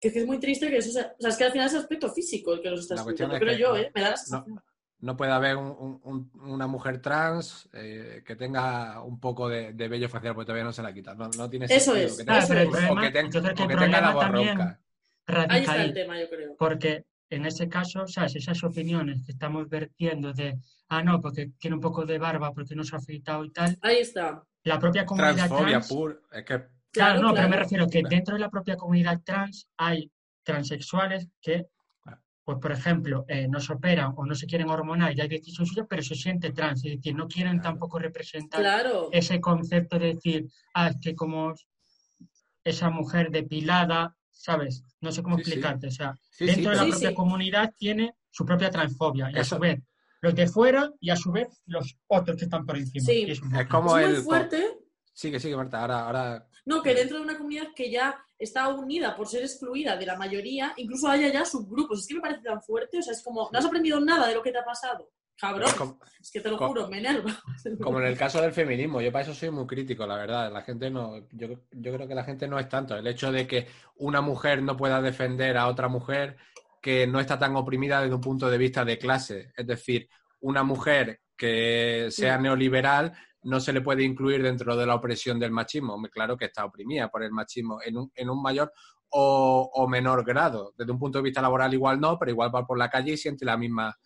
Que 0.00 0.08
es 0.08 0.14
que 0.14 0.20
es 0.20 0.26
muy 0.26 0.38
triste 0.38 0.68
que 0.70 0.78
eso 0.78 0.90
sea... 0.92 1.14
O 1.18 1.20
sea, 1.20 1.30
es 1.30 1.36
que 1.36 1.44
al 1.44 1.52
final 1.52 1.66
es 1.66 1.74
aspecto 1.74 2.10
físico 2.12 2.52
el 2.54 2.62
que 2.62 2.70
los 2.70 2.80
está 2.80 2.94
La 2.94 3.00
excluyendo. 3.02 3.34
es 3.36 3.40
Creo 3.40 3.52
que 3.54 3.60
yo, 3.60 3.76
¿eh? 3.76 3.90
Me 3.94 4.00
da 4.02 4.10
la 4.10 4.16
sensación. 4.16 4.54
no 4.54 4.62
puede 5.16 5.32
haber 5.32 5.56
un- 5.56 5.76
un- 5.78 6.00
un- 6.04 6.50
una 6.50 6.66
mujer 6.66 7.00
trans 7.02 7.68
eh, 7.74 8.22
que 8.26 8.36
tenga 8.36 9.02
un 9.02 9.20
poco 9.20 9.48
de, 9.48 9.72
de 9.74 9.88
vello 9.88 10.08
facial, 10.08 10.34
porque 10.34 10.46
todavía 10.46 10.64
no 10.64 10.72
se 10.72 10.82
la 10.82 10.92
quita. 10.94 11.14
No, 11.14 11.28
no 11.36 11.50
tiene 11.50 11.66
Eso 11.66 11.92
sentido. 11.92 12.06
es, 12.06 12.16
que 12.18 12.24
Claro, 12.24 12.46
tenga- 12.46 12.48
pero 12.48 12.60
el 12.60 12.66
eso 12.68 12.76
o 12.76 12.78
es. 12.80 12.86
problema, 12.86 13.02
que 13.02 13.12
ten- 13.12 13.26
o 13.26 13.30
que 13.30 13.40
tenga 13.40 13.66
la 13.66 13.76
problema 13.76 14.12
voz 14.12 14.24
también 14.24 14.58
ronca. 14.58 14.80
Ahí 15.48 15.60
está 15.60 15.84
el 15.84 15.92
tema, 15.94 16.20
yo 16.20 16.28
creo. 16.30 16.56
Porque 16.58 17.04
en 17.30 17.46
ese 17.46 17.68
caso, 17.68 18.06
¿sabes? 18.06 18.36
Esas 18.36 18.62
opiniones 18.64 19.22
que 19.24 19.32
estamos 19.32 19.68
vertiendo 19.68 20.32
de, 20.32 20.58
ah, 20.88 21.02
no, 21.02 21.20
porque 21.20 21.50
tiene 21.58 21.74
un 21.76 21.80
poco 21.82 22.04
de 22.06 22.18
barba, 22.18 22.52
porque 22.52 22.74
no 22.74 22.84
se 22.84 22.94
ha 22.94 22.98
afeitado 22.98 23.44
y 23.44 23.50
tal, 23.50 23.76
Ahí 23.82 23.98
está. 23.98 24.42
la 24.64 24.78
propia 24.78 25.04
comunidad 25.04 25.34
Transfobia 25.34 25.68
trans... 25.70 25.88
pura. 25.88 26.14
Es 26.32 26.44
que 26.44 26.54
Claro, 26.54 26.68
Claro, 26.92 27.22
no, 27.22 27.34
pero 27.34 27.42
me 27.42 27.48
claro. 27.48 27.62
refiero 27.64 27.86
que 27.88 28.02
dentro 28.08 28.34
de 28.34 28.40
la 28.40 28.50
propia 28.50 28.76
comunidad 28.76 29.20
trans 29.24 29.66
hay 29.76 30.12
transexuales 30.44 31.28
que, 31.40 31.52
Claro. 31.54 31.68
Pues 32.44 32.58
por 32.58 32.72
ejemplo, 32.72 33.24
eh, 33.26 33.48
no 33.48 33.58
se 33.58 33.72
operan 33.72 34.12
o 34.16 34.26
no 34.26 34.34
se 34.34 34.46
quieren 34.46 34.68
hormonar, 34.68 35.14
ya 35.14 35.22
hay 35.22 35.28
decisión 35.30 35.66
suya, 35.66 35.86
pero 35.88 36.02
se 36.02 36.14
siente 36.14 36.52
trans, 36.52 36.84
es 36.84 36.96
decir, 36.96 37.14
no 37.14 37.26
quieren 37.26 37.54
Claro. 37.58 37.70
tampoco 37.70 37.98
representar 37.98 38.60
Claro. 38.60 39.08
ese 39.12 39.40
concepto 39.40 39.98
de 39.98 40.14
decir, 40.14 40.46
ah, 40.74 40.88
es 40.88 40.96
que 41.00 41.14
como 41.14 41.54
esa 42.62 42.90
mujer 42.90 43.30
depilada, 43.30 44.14
¿sabes? 44.30 44.82
No 45.00 45.10
sé 45.12 45.22
cómo 45.22 45.38
Sí, 45.38 45.44
sí. 45.44 45.50
explicarte, 45.50 45.86
o 45.86 45.90
sea, 45.90 46.14
sí, 46.30 46.46
sí, 46.46 46.46
dentro 46.46 46.70
de 46.72 46.76
la 46.76 46.84
Sí, 46.84 46.90
propia 46.90 47.08
sí. 47.10 47.14
comunidad 47.14 47.74
tiene 47.78 48.14
su 48.30 48.44
propia 48.44 48.70
transfobia 48.70 49.30
y 49.30 49.38
a 49.38 49.44
su 49.44 49.58
vez 49.58 49.80
los 50.20 50.34
de 50.34 50.46
fuera 50.46 50.90
y 51.00 51.10
a 51.10 51.16
su 51.16 51.30
vez 51.32 51.48
los 51.66 51.96
otros 52.08 52.36
que 52.36 52.44
están 52.44 52.64
por 52.66 52.76
encima. 52.76 53.04
Sí. 53.04 53.24
Es 53.28 53.40
Es 53.40 53.66
como 53.68 53.96
es 53.98 54.06
muy 54.06 54.16
el. 54.16 54.22
fuerte. 54.22 54.78
Sigue, 55.14 55.38
sigue, 55.38 55.56
Marta. 55.56 55.80
Ahora, 55.80 56.06
ahora. 56.06 56.48
No, 56.66 56.82
que 56.82 56.92
dentro 56.92 57.18
de 57.18 57.22
una 57.22 57.36
comunidad 57.36 57.68
que 57.74 57.90
ya 57.90 58.18
está 58.36 58.68
unida 58.68 59.14
por 59.14 59.28
ser 59.28 59.42
excluida 59.42 59.96
de 59.96 60.04
la 60.04 60.16
mayoría, 60.16 60.74
incluso 60.76 61.08
haya 61.08 61.32
ya 61.32 61.44
subgrupos. 61.44 62.00
Es 62.00 62.06
que 62.08 62.14
me 62.14 62.20
parece 62.20 62.42
tan 62.42 62.60
fuerte. 62.60 62.98
O 62.98 63.02
sea, 63.02 63.12
es 63.12 63.22
como, 63.22 63.48
no 63.52 63.58
has 63.58 63.64
aprendido 63.64 64.00
nada 64.00 64.28
de 64.28 64.34
lo 64.34 64.42
que 64.42 64.50
te 64.50 64.58
ha 64.58 64.64
pasado. 64.64 65.12
Cabrón. 65.36 65.68
es 65.68 65.74
como, 65.74 66.00
Es 66.20 66.30
que 66.30 66.40
te 66.40 66.50
lo 66.50 66.58
juro, 66.58 66.88
me 66.88 66.98
enerva. 66.98 67.30
como 67.82 68.00
en 68.00 68.06
el 68.06 68.18
caso 68.18 68.40
del 68.40 68.52
feminismo. 68.52 69.00
Yo 69.00 69.12
para 69.12 69.22
eso 69.24 69.34
soy 69.34 69.50
muy 69.50 69.66
crítico, 69.66 70.04
la 70.04 70.16
verdad. 70.16 70.52
La 70.52 70.62
gente 70.62 70.90
no. 70.90 71.28
Yo, 71.30 71.48
yo 71.70 71.92
creo 71.92 72.08
que 72.08 72.14
la 72.14 72.24
gente 72.24 72.48
no 72.48 72.58
es 72.58 72.68
tanto. 72.68 72.96
El 72.96 73.06
hecho 73.06 73.30
de 73.30 73.46
que 73.46 73.68
una 73.96 74.20
mujer 74.20 74.62
no 74.62 74.76
pueda 74.76 75.00
defender 75.00 75.56
a 75.56 75.68
otra 75.68 75.88
mujer 75.88 76.36
que 76.82 77.06
no 77.06 77.20
está 77.20 77.38
tan 77.38 77.54
oprimida 77.56 78.02
desde 78.02 78.14
un 78.14 78.20
punto 78.20 78.50
de 78.50 78.58
vista 78.58 78.84
de 78.84 78.98
clase. 78.98 79.52
Es 79.56 79.66
decir, 79.66 80.08
una 80.40 80.64
mujer 80.64 81.20
que 81.36 82.08
sea 82.10 82.36
neoliberal 82.38 83.12
no 83.44 83.60
se 83.60 83.72
le 83.72 83.80
puede 83.80 84.02
incluir 84.02 84.42
dentro 84.42 84.76
de 84.76 84.84
la 84.86 84.94
opresión 84.94 85.38
del 85.38 85.50
machismo. 85.52 86.00
Claro 86.10 86.36
que 86.36 86.46
está 86.46 86.64
oprimida 86.64 87.08
por 87.08 87.22
el 87.22 87.30
machismo 87.30 87.78
en 87.84 87.96
un, 87.98 88.10
en 88.14 88.28
un 88.30 88.42
mayor 88.42 88.72
o, 89.10 89.70
o 89.72 89.88
menor 89.88 90.24
grado. 90.24 90.72
Desde 90.76 90.92
un 90.92 90.98
punto 90.98 91.18
de 91.18 91.24
vista 91.24 91.40
laboral 91.42 91.72
igual 91.72 92.00
no, 92.00 92.18
pero 92.18 92.30
igual 92.30 92.50
va 92.54 92.66
por 92.66 92.78
la 92.78 92.88
calle 92.90 93.12
y 93.12 93.16
siente 93.16 93.44
la 93.44 93.56
misma 93.56 93.96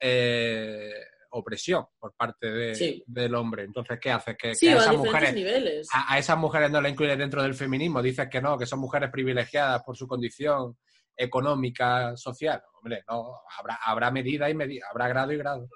eh, 0.00 0.90
opresión 1.30 1.84
por 1.98 2.14
parte 2.14 2.50
de- 2.50 2.74
Sí. 2.74 3.02
del 3.06 3.34
hombre. 3.34 3.64
Entonces, 3.64 3.98
¿qué 4.00 4.10
hace? 4.10 4.36
Que, 4.36 4.54
Sí, 4.54 4.66
que 4.66 4.72
a 4.72 4.76
esas 4.78 4.96
mujeres 4.96 5.34
niveles. 5.34 5.88
a, 5.92 6.14
a 6.14 6.18
esas 6.18 6.38
mujeres 6.38 6.70
no 6.70 6.80
la 6.80 6.88
incluye 6.88 7.16
dentro 7.16 7.42
del 7.42 7.54
feminismo, 7.54 8.00
dices 8.02 8.28
que 8.30 8.40
no, 8.40 8.56
que 8.58 8.66
son 8.66 8.78
mujeres 8.80 9.10
privilegiadas 9.10 9.82
por 9.84 9.96
su 9.96 10.06
condición 10.06 10.76
económica, 11.16 12.16
social. 12.16 12.62
Hombre, 12.78 13.02
no, 13.08 13.40
habrá, 13.58 13.78
habrá 13.84 14.10
medida 14.10 14.48
y 14.50 14.54
medida, 14.54 14.86
habrá 14.90 15.08
grado 15.08 15.32
y 15.32 15.36
grado. 15.38 15.68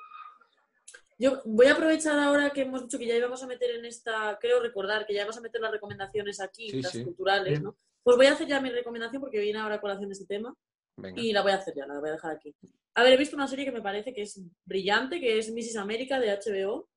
Yo 1.22 1.42
voy 1.44 1.66
a 1.66 1.72
aprovechar 1.74 2.18
ahora 2.18 2.48
que 2.50 2.62
hemos 2.62 2.80
dicho 2.82 2.98
que 2.98 3.06
ya 3.06 3.14
íbamos 3.14 3.42
a 3.42 3.46
meter 3.46 3.72
en 3.72 3.84
esta, 3.84 4.38
creo 4.40 4.58
recordar 4.60 5.04
que 5.06 5.12
ya 5.12 5.20
íbamos 5.20 5.36
a 5.36 5.42
meter 5.42 5.60
las 5.60 5.70
recomendaciones 5.70 6.40
aquí, 6.40 6.70
Sí, 6.70 6.80
las 6.80 6.92
sí. 6.92 7.04
culturales, 7.04 7.50
Bien. 7.50 7.62
¿no? 7.62 7.76
Pues 8.02 8.16
voy 8.16 8.24
a 8.26 8.32
hacer 8.32 8.46
ya 8.46 8.58
mi 8.60 8.70
recomendación 8.70 9.20
porque 9.20 9.38
viene 9.38 9.58
ahora 9.58 9.74
a 9.74 9.80
colación 9.82 10.08
de 10.08 10.14
este 10.14 10.24
tema 10.24 10.54
Venga. 10.96 11.20
y 11.20 11.32
la 11.32 11.42
voy 11.42 11.52
a 11.52 11.56
hacer 11.56 11.74
ya, 11.76 11.86
la 11.86 12.00
voy 12.00 12.08
a 12.08 12.12
dejar 12.12 12.32
aquí. 12.32 12.54
A 12.94 13.02
ver, 13.02 13.12
he 13.12 13.16
visto 13.18 13.36
una 13.36 13.46
serie 13.46 13.66
que 13.66 13.70
me 13.72 13.82
parece 13.82 14.14
que 14.14 14.22
es 14.22 14.40
brillante, 14.64 15.20
que 15.20 15.38
es 15.38 15.52
Mrs. 15.52 15.76
América 15.76 16.18
de 16.18 16.30
HBO 16.32 16.88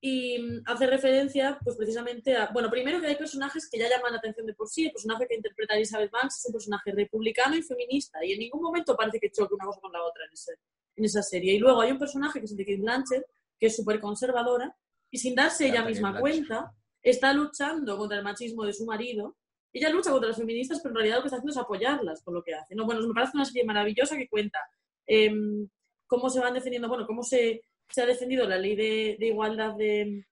y 0.00 0.60
hace 0.66 0.86
referencia, 0.88 1.58
pues 1.64 1.76
precisamente 1.76 2.36
a, 2.36 2.48
bueno, 2.52 2.68
primero 2.70 3.00
que 3.00 3.06
hay 3.06 3.16
personajes 3.16 3.68
que 3.70 3.78
ya 3.78 3.88
llaman 3.88 4.12
la 4.12 4.18
atención 4.18 4.46
de 4.46 4.54
por 4.54 4.68
sí, 4.68 4.86
el 4.86 4.92
personaje 4.92 5.26
que 5.28 5.34
interpreta 5.36 5.74
Elizabeth 5.74 6.10
Banks 6.10 6.38
es 6.38 6.46
un 6.46 6.52
personaje 6.52 6.92
republicano 6.92 7.56
y 7.56 7.62
feminista 7.62 8.24
y 8.24 8.32
en 8.32 8.40
ningún 8.40 8.62
momento 8.62 8.96
parece 8.96 9.18
que 9.20 9.30
choque 9.30 9.54
una 9.54 9.64
cosa 9.66 9.80
con 9.80 9.92
la 9.92 10.02
otra 10.02 10.24
en, 10.24 10.32
ese- 10.32 10.56
en 10.98 11.04
esa 11.04 11.22
serie. 11.22 11.54
Y 11.54 11.58
luego 11.58 11.80
hay 11.80 11.92
un 11.92 11.98
personaje 11.98 12.40
que 12.40 12.44
es 12.46 12.50
el 12.50 12.58
de 12.58 12.64
Kate 12.64 12.80
Blanchett, 12.80 13.24
que 13.58 13.66
es 13.66 13.76
súper 13.76 14.00
conservadora 14.00 14.74
y 15.10 15.18
sin 15.18 15.34
darse 15.34 15.68
ella 15.68 15.84
misma 15.84 16.10
Blanchett. 16.10 16.20
cuenta, 16.48 16.74
está 17.02 17.32
luchando 17.32 17.96
contra 17.96 18.18
el 18.18 18.24
machismo 18.24 18.64
de 18.64 18.72
su 18.72 18.84
marido. 18.84 19.36
Ella 19.72 19.90
lucha 19.90 20.10
contra 20.10 20.28
las 20.28 20.38
feministas, 20.38 20.80
pero 20.82 20.92
en 20.92 20.96
realidad 20.96 21.16
lo 21.16 21.22
que 21.22 21.28
está 21.28 21.36
haciendo 21.36 21.52
es 21.52 21.64
apoyarlas 21.64 22.22
con 22.22 22.34
lo 22.34 22.42
que 22.42 22.54
hace. 22.54 22.74
No, 22.74 22.84
bueno, 22.84 23.06
me 23.06 23.14
parece 23.14 23.32
una 23.36 23.44
serie 23.44 23.64
maravillosa 23.64 24.16
que 24.16 24.28
cuenta 24.28 24.58
em, 25.06 25.68
cómo 26.06 26.28
se 26.28 26.40
van 26.40 26.54
defendiendo, 26.54 26.88
bueno, 26.88 27.06
cómo 27.06 27.22
se, 27.22 27.62
se 27.88 28.02
ha 28.02 28.06
defendido 28.06 28.46
la 28.46 28.58
ley 28.58 28.74
de, 28.74 29.16
de 29.18 29.26
igualdad 29.26 29.74
de, 29.74 30.26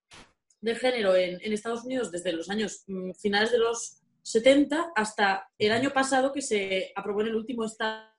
de 0.60 0.74
género 0.74 1.14
en, 1.14 1.38
en 1.42 1.52
Estados 1.52 1.84
Unidos 1.84 2.10
desde 2.10 2.32
los 2.32 2.50
años 2.50 2.82
mm, 2.86 3.12
finales 3.12 3.52
de 3.52 3.58
los 3.58 4.00
70 4.22 4.92
hasta 4.96 5.48
el 5.58 5.70
año 5.70 5.90
pasado 5.92 6.32
que 6.32 6.42
se 6.42 6.92
aprobó 6.96 7.20
en 7.20 7.28
el 7.28 7.36
último 7.36 7.64
estado 7.64 8.15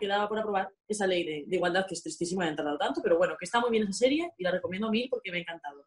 que 0.00 0.08
daba 0.08 0.28
por 0.28 0.38
aprobar 0.38 0.68
esa 0.88 1.06
ley 1.06 1.22
de, 1.24 1.44
de 1.46 1.56
igualdad 1.56 1.86
que 1.86 1.94
es 1.94 2.02
tristísimo 2.02 2.40
y 2.42 2.44
hayan 2.46 2.56
tardado 2.56 2.78
tanto, 2.78 3.00
pero 3.02 3.16
bueno, 3.18 3.36
que 3.38 3.44
está 3.44 3.60
muy 3.60 3.70
bien 3.70 3.84
esa 3.84 3.92
serie 3.92 4.32
y 4.38 4.42
la 4.42 4.50
recomiendo 4.50 4.88
a 4.88 4.90
mil 4.90 5.06
porque 5.10 5.30
me 5.30 5.38
ha 5.38 5.40
encantado. 5.42 5.76
de. 5.78 5.84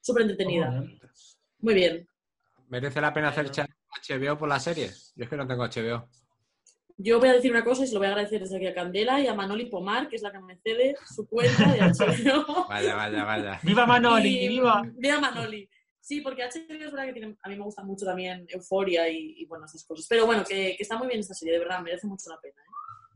Súper 0.00 0.22
entretenida. 0.22 0.84
Muy 1.60 1.74
bien. 1.74 2.06
¿Merece 2.68 3.00
la 3.00 3.12
pena 3.12 3.28
hacer 3.30 3.50
chat 3.50 3.68
HBO 4.08 4.38
por 4.38 4.48
la 4.48 4.60
serie? 4.60 4.90
Yo 5.16 5.24
es 5.24 5.28
que 5.30 5.36
no 5.36 5.46
tengo 5.46 5.64
HBO. 5.64 6.08
Yo 7.00 7.20
voy 7.20 7.28
a 7.28 7.32
decir 7.34 7.50
una 7.52 7.62
cosa 7.64 7.84
y 7.84 7.86
se 7.86 7.94
lo 7.94 8.00
voy 8.00 8.06
a 8.08 8.10
agradecer 8.10 8.40
desde 8.40 8.56
aquí 8.56 8.66
a 8.66 8.74
Candela 8.74 9.20
y 9.20 9.26
a 9.28 9.34
Manoli 9.34 9.66
Pomar, 9.66 10.08
que 10.08 10.16
es 10.16 10.22
la 10.22 10.32
que 10.32 10.40
me 10.40 10.56
cede 10.58 10.96
su 11.14 11.28
cuenta 11.28 11.72
de 11.72 11.80
HBO. 11.80 12.66
Vaya, 12.68 12.94
vaya, 12.96 13.24
vaya. 13.24 13.60
¡Viva 13.62 13.86
Manoli! 13.86 14.44
Y- 14.44 14.48
¡Viva! 14.48 14.82
Viva 14.94 15.20
Manoli. 15.20 15.68
Sí, 16.00 16.20
porque 16.22 16.42
HBO 16.42 16.74
es 16.84 16.90
verdad 16.92 17.04
que 17.06 17.12
tiene, 17.12 17.36
a 17.42 17.48
mí 17.48 17.56
me 17.56 17.64
gusta 17.64 17.82
mucho 17.84 18.04
también 18.06 18.46
Euforia 18.48 19.08
y, 19.08 19.34
y, 19.38 19.44
bueno, 19.46 19.66
esas 19.66 19.84
cosas. 19.84 20.06
Pero 20.08 20.26
bueno, 20.26 20.42
que, 20.42 20.74
que 20.76 20.82
está 20.82 20.96
muy 20.96 21.06
bien 21.06 21.20
esta 21.20 21.34
serie, 21.34 21.52
de 21.54 21.60
verdad, 21.60 21.80
merece 21.82 22.06
mucho 22.06 22.30
la 22.30 22.40
pena. 22.40 22.60
¿eh? 22.62 22.66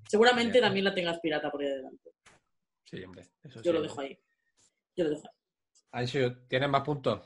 Seguramente 0.08 0.60
también 0.60 0.84
la 0.84 0.94
tengas 0.94 1.18
pirata 1.20 1.50
por 1.50 1.62
ahí 1.62 1.68
adelante. 1.68 2.10
Sí, 2.84 3.02
hombre. 3.04 3.22
Eso 3.42 3.62
Yo 3.62 3.70
sí. 3.70 3.72
lo 3.72 3.82
dejo 3.82 4.00
ahí. 4.00 4.18
Yo 4.96 5.04
lo 5.04 5.10
dejo 5.10 5.22
ahí. 5.92 6.06
¿tienes 6.48 6.68
más 6.68 6.82
puntos? 6.82 7.20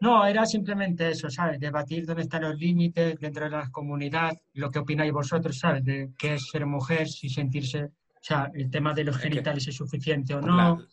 No, 0.00 0.24
era 0.26 0.46
simplemente 0.46 1.10
eso, 1.10 1.28
¿sabes? 1.28 1.60
Debatir 1.60 2.06
dónde 2.06 2.22
están 2.22 2.42
los 2.42 2.56
límites 2.58 3.18
dentro 3.20 3.44
de 3.44 3.50
la 3.50 3.68
comunidad, 3.70 4.32
lo 4.54 4.70
que 4.70 4.78
opináis 4.78 5.12
vosotros, 5.12 5.58
¿sabes? 5.58 5.84
De 5.84 6.12
qué 6.16 6.34
es 6.34 6.48
ser 6.50 6.64
mujer, 6.64 7.06
si 7.08 7.28
sentirse, 7.28 7.84
o 7.84 8.18
sea, 8.22 8.50
el 8.54 8.70
tema 8.70 8.94
de 8.94 9.04
los 9.04 9.16
Es 9.16 9.22
que- 9.22 9.28
genitales 9.28 9.68
es 9.68 9.74
suficiente 9.76 10.34
o 10.34 10.40
no. 10.40 10.56
La, 10.56 10.86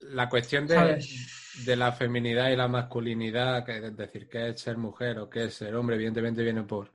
la 0.00 0.28
cuestión 0.28 0.66
de, 0.66 1.04
de 1.64 1.76
la 1.76 1.92
feminidad 1.92 2.50
y 2.50 2.56
la 2.56 2.66
masculinidad, 2.66 3.64
que 3.64 3.76
es 3.86 3.96
decir, 3.96 4.28
qué 4.28 4.48
es 4.48 4.60
ser 4.60 4.78
mujer 4.78 5.18
o 5.20 5.30
qué 5.30 5.44
es 5.44 5.54
ser 5.54 5.74
hombre, 5.76 5.94
evidentemente 5.94 6.42
viene 6.42 6.64
por, 6.64 6.90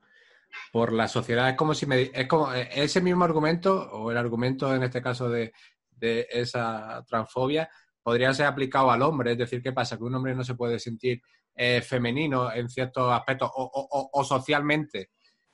por 0.71 0.93
la 0.93 1.07
sociedad. 1.07 1.49
Es 1.49 1.55
como 1.55 1.73
si 1.73 1.85
me, 1.85 2.11
es 2.13 2.27
como 2.27 2.53
eh, 2.53 2.69
ese 2.73 3.01
mismo 3.01 3.23
argumento, 3.23 3.89
o 3.91 4.11
el 4.11 4.17
argumento 4.17 4.73
en 4.73 4.83
este 4.83 5.01
caso 5.01 5.29
de, 5.29 5.53
esa 6.01 7.03
transfobia, 7.05 7.69
podría 8.01 8.33
ser 8.33 8.45
aplicado 8.45 8.89
al 8.91 9.01
hombre. 9.01 9.33
Es 9.33 9.37
decir, 9.37 9.61
¿qué 9.61 9.73
pasa? 9.73 9.97
Que 9.97 10.03
un 10.03 10.15
hombre 10.15 10.33
no 10.33 10.43
se 10.43 10.55
puede 10.55 10.79
sentir 10.79 11.21
eh, 11.53 11.81
femenino 11.81 12.51
en 12.53 12.69
ciertos 12.69 13.11
aspectos 13.11 13.51
o, 13.53 14.23
socialmente 14.23 15.11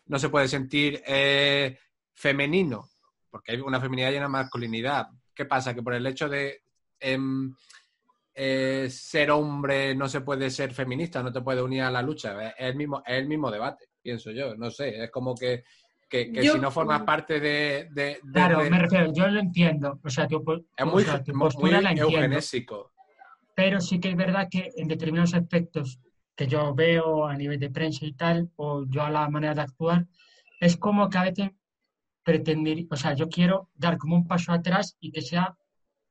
no 0.08 0.20
se 0.20 0.30
puede 0.30 0.48
sentir 0.48 1.02
eh, 1.08 1.80
femenino, 2.14 2.92
porque 3.32 3.54
hay 3.54 3.60
una 3.60 3.82
feminidad 3.82 4.12
y 4.12 4.18
una 4.18 4.28
masculinidad. 4.28 5.08
¿Qué 5.34 5.46
pasa? 5.46 5.74
Que 5.74 5.82
por 5.82 5.96
el 5.96 6.06
hecho 6.06 6.30
de 6.30 6.62
em, 7.00 7.56
ser 8.88 9.32
hombre 9.32 9.96
no 9.96 10.08
se 10.08 10.22
puede 10.22 10.52
ser 10.52 10.76
feminista, 10.76 11.24
no 11.24 11.34
te 11.34 11.42
puede 11.42 11.64
unir 11.64 11.82
a 11.82 11.90
la 11.90 12.04
lucha. 12.04 12.50
Es 12.50 12.54
el 12.60 12.76
mismo, 12.76 13.02
es 13.04 13.16
el 13.18 13.28
mismo 13.28 13.50
debate, 13.50 13.90
pienso 14.06 14.30
yo. 14.32 14.56
No 14.56 14.70
sé, 14.70 15.04
es 15.04 15.10
como 15.10 15.34
que, 15.34 15.64
que, 16.08 16.32
que 16.32 16.44
Yo- 16.44 16.54
si 16.54 16.60
no 16.60 16.70
formas 16.70 17.02
parte 17.02 17.40
de... 17.40 17.90
de- 17.92 18.20
de- 18.24 18.32
Claro, 18.32 18.64
de- 18.64 18.70
me 18.70 18.78
refiero, 18.78 19.12
yo 19.12 19.28
lo 19.28 19.40
entiendo, 19.40 20.00
o 20.04 20.10
sea, 20.12 20.28
tu, 20.28 20.38
es 20.78 20.84
o 20.86 20.86
muy, 20.86 21.04
sea, 21.04 21.24
tu 21.24 21.32
muy 21.32 21.40
postura 21.40 21.82
la 21.82 21.90
entiendo, 21.90 22.14
eugenésico. 22.16 22.92
pero 23.56 23.82
sí 23.82 24.00
que 24.00 24.10
es 24.12 24.16
verdad 24.16 24.48
que 24.50 24.70
en 24.78 24.88
determinados 24.88 25.34
aspectos 25.34 26.00
que 26.36 26.46
yo 26.48 26.76
veo 26.76 27.26
a 27.26 27.36
nivel 27.36 27.60
de 27.60 27.72
prensa 27.72 28.06
y 28.06 28.14
tal, 28.14 28.52
o 28.58 28.86
yo 28.88 29.02
a 29.02 29.10
la 29.10 29.28
manera 29.30 29.56
de 29.56 29.62
actuar, 29.62 30.06
es 30.60 30.78
como 30.78 31.10
que 31.10 31.18
a 31.18 31.24
veces 31.24 31.50
pretender, 32.24 32.86
o 32.92 32.96
sea, 32.96 33.14
yo 33.16 33.28
quiero 33.28 33.70
dar 33.74 33.98
como 33.98 34.16
un 34.16 34.28
paso 34.28 34.52
atrás 34.52 34.96
y 35.00 35.12
que 35.12 35.22
sea 35.22 35.56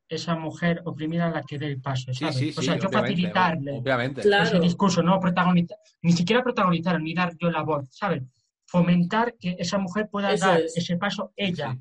esa 0.09 0.35
mujer 0.37 0.83
oprimida 0.85 1.31
la 1.31 1.43
que 1.43 1.59
dé 1.59 1.67
el 1.67 1.81
paso, 1.81 2.13
Sí, 2.13 2.21
¿sabes? 2.21 2.37
sí, 2.37 2.51
o 2.57 2.61
sí, 2.61 2.67
sea, 2.67 2.79
yo 2.79 2.89
facilitarle 2.91 3.73
obviamente. 3.79 4.21
Claro. 4.23 4.45
ese 4.45 4.61
discurso, 4.61 5.03
no 5.03 5.19
protagonizar, 5.19 5.79
ni 6.03 6.13
siquiera 6.13 6.43
protagonizar, 6.43 7.01
ni 7.01 7.15
dar 7.15 7.33
yo 7.39 7.51
la 7.51 7.63
voz, 7.63 7.87
¿sabes? 7.91 8.23
Fomentar 8.67 9.35
que 9.39 9.57
esa 9.59 9.79
mujer 9.79 10.09
pueda 10.11 10.33
Eso 10.33 10.47
dar 10.47 10.61
es. 10.61 10.77
ese 10.77 10.97
paso 10.97 11.33
ella, 11.37 11.77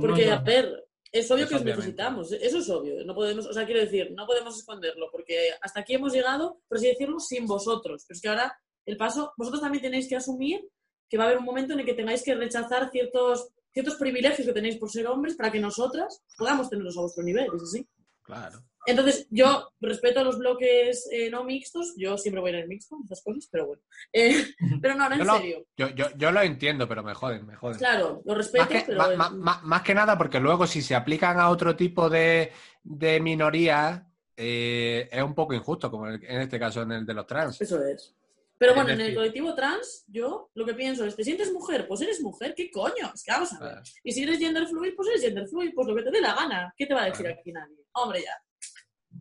Porque, 0.00 0.30
a 0.30 0.38
ver, 0.40 0.84
es 1.12 1.30
obvio 1.30 1.44
Eso 1.44 1.48
que 1.50 1.54
os 1.54 1.60
obviamente. 1.62 1.76
necesitamos, 1.78 2.32
eso 2.32 2.58
es 2.58 2.70
obvio. 2.70 3.04
No 3.04 3.14
podemos, 3.14 3.46
o 3.46 3.52
sea, 3.52 3.64
quiero 3.64 3.80
decir, 3.80 4.12
no 4.12 4.26
podemos 4.26 4.56
esconderlo, 4.58 5.08
porque 5.12 5.50
hasta 5.60 5.80
aquí 5.80 5.94
hemos 5.94 6.12
llegado, 6.12 6.60
por 6.68 6.78
así 6.78 6.88
decirlo, 6.88 7.20
sin 7.20 7.46
vosotros. 7.46 8.04
Pero 8.06 8.16
es 8.16 8.20
que 8.22 8.28
ahora 8.28 8.58
el 8.86 8.96
paso, 8.96 9.32
vosotros 9.36 9.62
también 9.62 9.82
tenéis 9.82 10.08
que 10.08 10.16
asumir 10.16 10.66
que 11.08 11.16
va 11.16 11.24
a 11.24 11.26
haber 11.28 11.38
un 11.38 11.44
momento 11.44 11.72
en 11.74 11.80
el 11.80 11.86
que 11.86 11.94
tengáis 11.94 12.22
que 12.24 12.34
rechazar 12.34 12.90
ciertos, 12.90 13.48
ciertos 13.76 13.96
privilegios 13.96 14.46
que 14.46 14.54
tenéis 14.54 14.78
por 14.78 14.90
ser 14.90 15.06
hombres 15.06 15.36
para 15.36 15.52
que 15.52 15.60
nosotras 15.60 16.22
podamos 16.38 16.70
tenerlos 16.70 16.96
a 16.96 17.02
vuestro 17.02 17.22
nivel, 17.22 17.46
¿es 17.54 17.62
así? 17.62 17.86
Claro. 18.22 18.64
Entonces, 18.86 19.26
yo 19.28 19.68
respeto 19.80 20.20
a 20.20 20.24
los 20.24 20.38
bloques 20.38 21.06
eh, 21.12 21.28
no 21.28 21.44
mixtos, 21.44 21.92
yo 21.98 22.16
siempre 22.16 22.40
voy 22.40 22.52
en 22.52 22.56
el 22.56 22.68
mixto, 22.68 22.96
esas 23.04 23.22
cosas, 23.22 23.46
pero 23.52 23.66
bueno. 23.66 23.82
Eh, 24.14 24.46
pero 24.80 24.94
no, 24.94 25.02
ahora 25.02 25.16
en 25.16 25.20
Yo 25.20 25.26
lo, 25.26 25.36
serio. 25.36 25.66
yo, 25.76 25.88
yo, 25.90 26.06
yo 26.16 26.32
lo 26.32 26.40
entiendo, 26.40 26.88
pero 26.88 27.02
me 27.02 27.12
joden, 27.12 27.44
me 27.44 27.54
joden. 27.54 27.76
Claro, 27.76 28.22
lo 28.24 28.34
respeto, 28.34 28.64
Más 28.64 28.68
que, 28.72 28.84
pero... 28.86 29.30
más 29.30 29.82
que 29.82 29.94
nada 29.94 30.16
porque 30.16 30.40
luego 30.40 30.66
si 30.66 30.80
se 30.80 30.94
aplican 30.94 31.38
a 31.38 31.50
otro 31.50 31.76
tipo 31.76 32.08
de, 32.08 32.52
de 32.82 33.20
minorías 33.20 34.00
eh, 34.38 35.06
es 35.12 35.22
un 35.22 35.34
poco 35.34 35.52
injusto, 35.52 35.90
como 35.90 36.08
en, 36.08 36.14
en 36.24 36.40
este 36.40 36.58
caso 36.58 36.80
en 36.80 36.92
el 36.92 37.04
de 37.04 37.12
los 37.12 37.26
trans. 37.26 37.60
Eso 37.60 37.84
es. 37.84 38.14
Pero 38.58 38.74
bueno, 38.74 38.90
en 38.90 39.00
el 39.02 39.14
colectivo 39.14 39.54
trans, 39.54 40.04
yo 40.08 40.50
lo 40.54 40.64
que 40.64 40.72
pienso 40.74 41.04
es, 41.04 41.14
¿te 41.14 41.22
sientes 41.24 41.52
mujer? 41.52 41.86
Pues 41.86 42.00
eres 42.00 42.20
mujer, 42.22 42.54
¿qué 42.56 42.70
coño? 42.70 43.12
Es 43.14 43.22
que 43.22 43.32
vamos 43.32 43.52
a 43.52 43.58
ver. 43.58 43.68
Claro. 43.72 43.82
Y 44.02 44.12
si 44.12 44.22
eres 44.22 44.38
gender 44.38 44.66
fluid, 44.66 44.94
pues 44.96 45.08
eres 45.10 45.20
gender 45.22 45.46
fluid, 45.46 45.72
pues 45.74 45.86
lo 45.88 45.94
que 45.94 46.02
te 46.02 46.10
dé 46.10 46.20
la 46.22 46.34
gana. 46.34 46.72
¿Qué 46.76 46.86
te 46.86 46.94
va 46.94 47.02
a 47.02 47.04
decir 47.06 47.26
Claro. 47.26 47.40
aquí 47.40 47.52
nadie? 47.52 47.76
Hombre, 47.92 48.22
ya. 48.22 49.20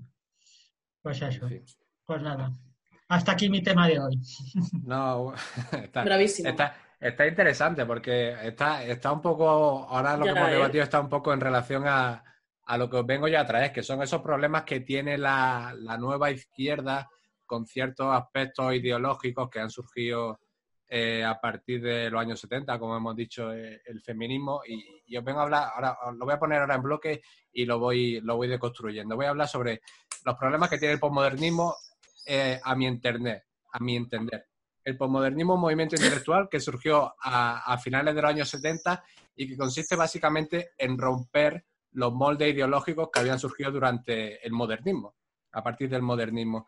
Pues 1.01 1.21
eso. 1.21 1.47
Sí. 1.49 1.61
Pues 2.05 2.21
nada. 2.21 2.51
Hasta 3.09 3.33
aquí 3.33 3.49
mi 3.49 3.61
tema 3.61 3.87
de 3.87 3.99
hoy. 3.99 4.19
No, 4.85 5.33
está, 5.83 6.03
Bravísimo. 6.03 6.49
está, 6.49 6.75
está 6.99 7.27
interesante 7.27 7.85
porque 7.85 8.35
está, 8.41 8.83
está 8.83 9.11
un 9.11 9.21
poco, 9.21 9.45
ahora 9.89 10.17
lo 10.17 10.25
Ya, 10.25 10.33
que 10.33 10.39
hemos 10.39 10.51
debatido 10.51 10.83
está 10.83 10.99
un 10.99 11.09
poco 11.09 11.33
en 11.33 11.41
relación 11.41 11.83
a, 11.87 12.23
a 12.63 12.77
lo 12.77 12.89
que 12.89 12.97
os 12.97 13.05
vengo 13.05 13.27
yo 13.27 13.39
a 13.39 13.45
traer, 13.45 13.71
que 13.71 13.83
son 13.83 14.01
esos 14.01 14.21
problemas 14.21 14.63
que 14.63 14.79
tiene 14.79 15.17
la, 15.17 15.73
la 15.77 15.97
nueva 15.97 16.31
izquierda 16.31 17.09
con 17.45 17.65
ciertos 17.65 18.07
aspectos 18.13 18.73
ideológicos 18.73 19.49
que 19.49 19.59
han 19.59 19.69
surgido 19.69 20.39
eh, 20.87 21.23
a 21.23 21.39
partir 21.41 21.81
de 21.81 22.09
los 22.11 22.21
años 22.21 22.39
70, 22.39 22.77
como 22.77 22.95
hemos 22.95 23.15
dicho, 23.15 23.51
eh, 23.51 23.81
el 23.85 24.01
feminismo. 24.01 24.61
Y, 24.67 25.01
y 25.07 25.17
os 25.17 25.23
vengo 25.23 25.39
a 25.39 25.43
hablar, 25.43 25.69
ahora 25.73 25.97
lo 26.15 26.25
voy 26.25 26.33
a 26.33 26.39
poner 26.39 26.61
ahora 26.61 26.75
en 26.75 26.83
bloque 26.83 27.21
y 27.51 27.65
lo 27.65 27.79
voy, 27.79 28.21
lo 28.21 28.35
voy 28.37 28.47
deconstruyendo. 28.47 29.15
Voy 29.15 29.25
a 29.25 29.29
hablar 29.29 29.47
sobre 29.47 29.81
los 30.23 30.35
problemas 30.35 30.69
que 30.69 30.77
tiene 30.77 30.93
el 30.93 30.99
posmodernismo 30.99 31.75
eh, 32.25 32.59
a 32.63 32.75
mi 32.75 32.85
internet, 32.85 33.43
a 33.71 33.79
mi 33.79 33.95
entender. 33.95 34.47
El 34.83 34.97
posmodernismo 34.97 35.53
es 35.53 35.55
un 35.55 35.61
movimiento 35.61 35.95
intelectual 35.95 36.47
que 36.49 36.59
surgió 36.59 37.15
a, 37.19 37.73
a 37.73 37.77
finales 37.79 38.13
de 38.13 38.21
los 38.21 38.29
años 38.29 38.49
70 38.49 39.03
y 39.35 39.47
que 39.47 39.57
consiste 39.57 39.95
básicamente 39.95 40.71
en 40.77 40.97
romper 40.97 41.65
los 41.91 42.13
moldes 42.13 42.53
ideológicos 42.53 43.09
que 43.11 43.19
habían 43.19 43.39
surgido 43.39 43.71
durante 43.71 44.45
el 44.45 44.51
modernismo, 44.51 45.15
a 45.51 45.63
partir 45.63 45.89
del 45.89 46.01
modernismo. 46.03 46.67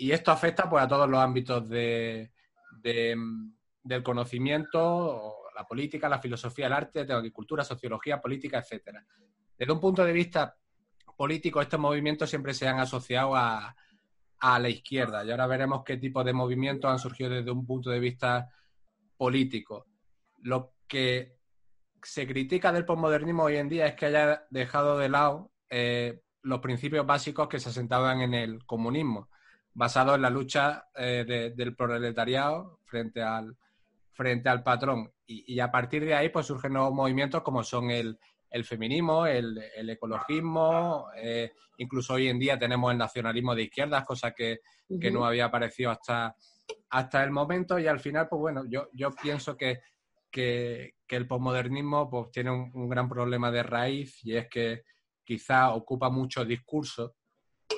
Y 0.00 0.12
esto 0.12 0.32
afecta 0.32 0.68
pues, 0.68 0.82
a 0.82 0.88
todos 0.88 1.08
los 1.08 1.20
ámbitos 1.20 1.68
de, 1.68 2.32
de, 2.80 3.14
del 3.82 4.02
conocimiento, 4.02 5.34
la 5.54 5.66
política, 5.66 6.08
la 6.08 6.18
filosofía, 6.18 6.68
el 6.68 6.72
arte, 6.72 7.04
la 7.04 7.16
agricultura, 7.16 7.62
sociología, 7.62 8.18
política, 8.18 8.60
etcétera. 8.60 9.04
Desde 9.58 9.72
un 9.72 9.78
punto 9.78 10.02
de 10.02 10.14
vista 10.14 10.56
político, 11.14 11.60
estos 11.60 11.78
movimientos 11.78 12.30
siempre 12.30 12.54
se 12.54 12.66
han 12.66 12.78
asociado 12.78 13.36
a, 13.36 13.76
a 14.38 14.58
la 14.58 14.70
izquierda. 14.70 15.22
Y 15.22 15.32
ahora 15.32 15.46
veremos 15.46 15.82
qué 15.84 15.98
tipo 15.98 16.24
de 16.24 16.32
movimientos 16.32 16.90
han 16.90 16.98
surgido 16.98 17.28
desde 17.28 17.50
un 17.50 17.66
punto 17.66 17.90
de 17.90 18.00
vista 18.00 18.48
político. 19.18 19.86
Lo 20.38 20.76
que 20.88 21.36
se 22.02 22.26
critica 22.26 22.72
del 22.72 22.86
posmodernismo 22.86 23.42
hoy 23.42 23.56
en 23.56 23.68
día 23.68 23.86
es 23.86 23.96
que 23.96 24.06
haya 24.06 24.46
dejado 24.48 24.96
de 24.96 25.10
lado 25.10 25.52
eh, 25.68 26.22
los 26.40 26.60
principios 26.60 27.04
básicos 27.04 27.48
que 27.48 27.60
se 27.60 27.68
asentaban 27.68 28.22
en 28.22 28.32
el 28.32 28.64
comunismo, 28.64 29.28
basados 29.74 30.16
en 30.16 30.22
la 30.22 30.30
lucha 30.30 30.88
eh, 30.94 31.24
de- 31.26 31.50
del 31.50 31.74
proletariado 31.76 32.80
frente 32.84 33.22
al, 33.22 33.56
frente 34.12 34.48
al 34.48 34.62
patrón. 34.62 35.12
Y, 35.26 35.54
y 35.54 35.60
a 35.60 35.70
partir 35.70 36.04
de 36.04 36.14
ahí 36.14 36.28
pues 36.28 36.46
surgen 36.46 36.72
nuevos 36.72 36.92
movimientos 36.92 37.42
como 37.42 37.62
son 37.62 37.90
el, 37.90 38.18
el 38.50 38.64
feminismo, 38.64 39.26
el, 39.26 39.58
el 39.76 39.90
ecologismo, 39.90 41.06
eh, 41.16 41.52
incluso 41.78 42.14
hoy 42.14 42.28
en 42.28 42.38
día 42.38 42.58
tenemos 42.58 42.90
el 42.92 42.98
nacionalismo 42.98 43.54
de 43.54 43.62
izquierdas, 43.62 44.04
cosa 44.04 44.32
que, 44.32 44.60
que 45.00 45.10
no 45.10 45.24
había 45.24 45.44
aparecido 45.46 45.90
hasta, 45.92 46.34
hasta 46.90 47.22
el 47.24 47.30
momento 47.30 47.78
y 47.78 47.86
al 47.86 48.00
final, 48.00 48.28
pues 48.28 48.40
bueno, 48.40 48.64
yo, 48.68 48.88
yo 48.92 49.12
pienso 49.12 49.56
que, 49.56 49.80
que, 50.30 50.96
que 51.06 51.16
el 51.16 51.26
posmodernismo 51.28 52.10
pues, 52.10 52.30
tiene 52.32 52.50
un, 52.50 52.70
un 52.74 52.88
gran 52.88 53.08
problema 53.08 53.50
de 53.52 53.62
raíz 53.62 54.24
y 54.24 54.36
es 54.36 54.48
que 54.48 54.82
quizá 55.24 55.70
ocupa 55.74 56.10
mucho 56.10 56.44
discurso 56.44 57.14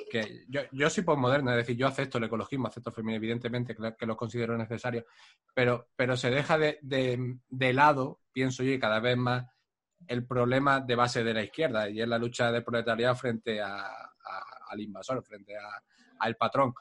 que 0.09 0.45
yo, 0.47 0.61
yo 0.71 0.89
soy 0.89 1.03
posmoderno, 1.03 1.51
es 1.51 1.57
decir, 1.57 1.75
yo 1.77 1.87
acepto 1.87 2.17
el 2.17 2.25
ecologismo, 2.25 2.67
acepto 2.67 2.89
el 2.89 2.95
feminismo, 2.95 3.17
evidentemente 3.17 3.75
que, 3.75 3.95
que 3.97 4.05
lo 4.05 4.15
considero 4.17 4.57
necesario, 4.57 5.05
pero, 5.53 5.89
pero 5.95 6.15
se 6.17 6.29
deja 6.29 6.57
de, 6.57 6.79
de, 6.81 7.37
de 7.49 7.73
lado, 7.73 8.21
pienso 8.31 8.63
yo, 8.63 8.71
y 8.71 8.79
cada 8.79 8.99
vez 8.99 9.17
más 9.17 9.45
el 10.07 10.25
problema 10.27 10.81
de 10.81 10.95
base 10.95 11.23
de 11.23 11.33
la 11.33 11.43
izquierda 11.43 11.89
y 11.89 12.01
es 12.01 12.07
la 12.07 12.17
lucha 12.17 12.51
del 12.51 12.63
proletariado 12.63 13.15
frente 13.15 13.61
a- 13.61 13.87
al 14.69 14.81
invasor, 14.81 15.23
frente 15.23 15.55
a- 15.57 15.83
al 16.19 16.35
patrón. 16.35 16.73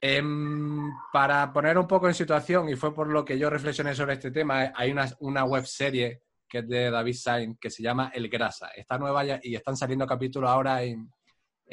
Em, 0.00 0.90
para 1.12 1.52
poner 1.52 1.78
un 1.78 1.86
poco 1.86 2.08
en 2.08 2.14
situación, 2.14 2.68
y 2.68 2.74
fue 2.76 2.92
por 2.94 3.08
lo 3.08 3.24
que 3.24 3.38
yo 3.38 3.48
reflexioné 3.48 3.94
sobre 3.94 4.14
este 4.14 4.30
tema, 4.32 4.72
hay 4.74 4.90
una, 4.90 5.08
una 5.20 5.44
web 5.44 5.64
serie 5.64 6.22
que 6.48 6.58
es 6.58 6.68
de 6.68 6.90
David 6.90 7.14
Sainz 7.14 7.58
que 7.60 7.70
se 7.70 7.82
llama 7.82 8.10
El 8.14 8.28
Grasa. 8.28 8.68
Está 8.74 8.98
nueva 8.98 9.24
ya 9.24 9.40
y 9.42 9.54
están 9.54 9.76
saliendo 9.76 10.06
capítulos 10.06 10.50
ahora 10.50 10.82
en, 10.82 11.08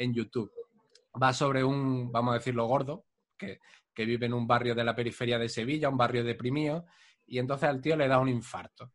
en 0.00 0.14
YouTube. 0.14 0.50
Va 1.22 1.32
sobre 1.32 1.62
un, 1.62 2.10
vamos 2.10 2.32
a 2.32 2.38
decirlo, 2.38 2.66
gordo, 2.66 3.06
que, 3.36 3.60
que 3.94 4.04
vive 4.04 4.26
en 4.26 4.34
un 4.34 4.46
barrio 4.46 4.74
de 4.74 4.84
la 4.84 4.94
periferia 4.94 5.38
de 5.38 5.48
Sevilla, 5.48 5.88
un 5.88 5.98
barrio 5.98 6.24
deprimido, 6.24 6.86
y 7.26 7.38
entonces 7.38 7.68
al 7.68 7.80
tío 7.80 7.96
le 7.96 8.08
da 8.08 8.18
un 8.18 8.28
infarto. 8.28 8.92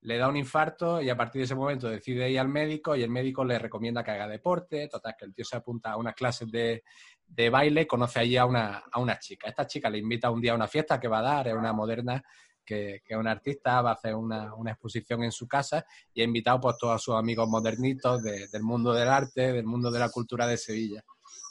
Le 0.00 0.16
da 0.16 0.28
un 0.28 0.36
infarto 0.36 1.00
y 1.02 1.10
a 1.10 1.16
partir 1.16 1.40
de 1.40 1.44
ese 1.44 1.54
momento 1.54 1.88
decide 1.88 2.30
ir 2.30 2.38
al 2.38 2.48
médico 2.48 2.94
y 2.94 3.02
el 3.02 3.10
médico 3.10 3.44
le 3.44 3.58
recomienda 3.58 4.04
que 4.04 4.12
haga 4.12 4.28
deporte. 4.28 4.88
Total, 4.88 5.14
que 5.18 5.24
el 5.24 5.34
tío 5.34 5.44
se 5.44 5.56
apunta 5.56 5.92
a 5.92 5.96
unas 5.96 6.14
clases 6.14 6.50
de, 6.50 6.84
de 7.26 7.50
baile, 7.50 7.86
conoce 7.86 8.20
allí 8.20 8.36
a 8.36 8.46
una, 8.46 8.84
a 8.90 9.00
una 9.00 9.18
chica. 9.18 9.48
Esta 9.48 9.66
chica 9.66 9.90
le 9.90 9.98
invita 9.98 10.30
un 10.30 10.40
día 10.40 10.52
a 10.52 10.54
una 10.54 10.68
fiesta 10.68 11.00
que 11.00 11.08
va 11.08 11.18
a 11.18 11.22
dar, 11.22 11.48
es 11.48 11.54
una 11.54 11.72
moderna 11.72 12.22
que, 12.68 13.00
que 13.02 13.16
una 13.16 13.30
artista, 13.30 13.80
va 13.80 13.90
a 13.92 13.94
hacer 13.94 14.14
una, 14.14 14.54
una 14.54 14.72
exposición 14.72 15.22
en 15.22 15.32
su 15.32 15.48
casa 15.48 15.86
y 16.12 16.20
ha 16.20 16.24
invitado 16.24 16.60
pues, 16.60 16.76
todos 16.78 17.02
sus 17.02 17.14
amigos 17.14 17.48
modernitos 17.48 18.22
de- 18.22 18.46
del 18.48 18.62
mundo 18.62 18.92
del 18.92 19.08
arte, 19.08 19.52
del 19.54 19.64
mundo 19.64 19.90
de 19.90 19.98
la 19.98 20.10
cultura 20.10 20.46
de 20.46 20.58
Sevilla. 20.58 21.02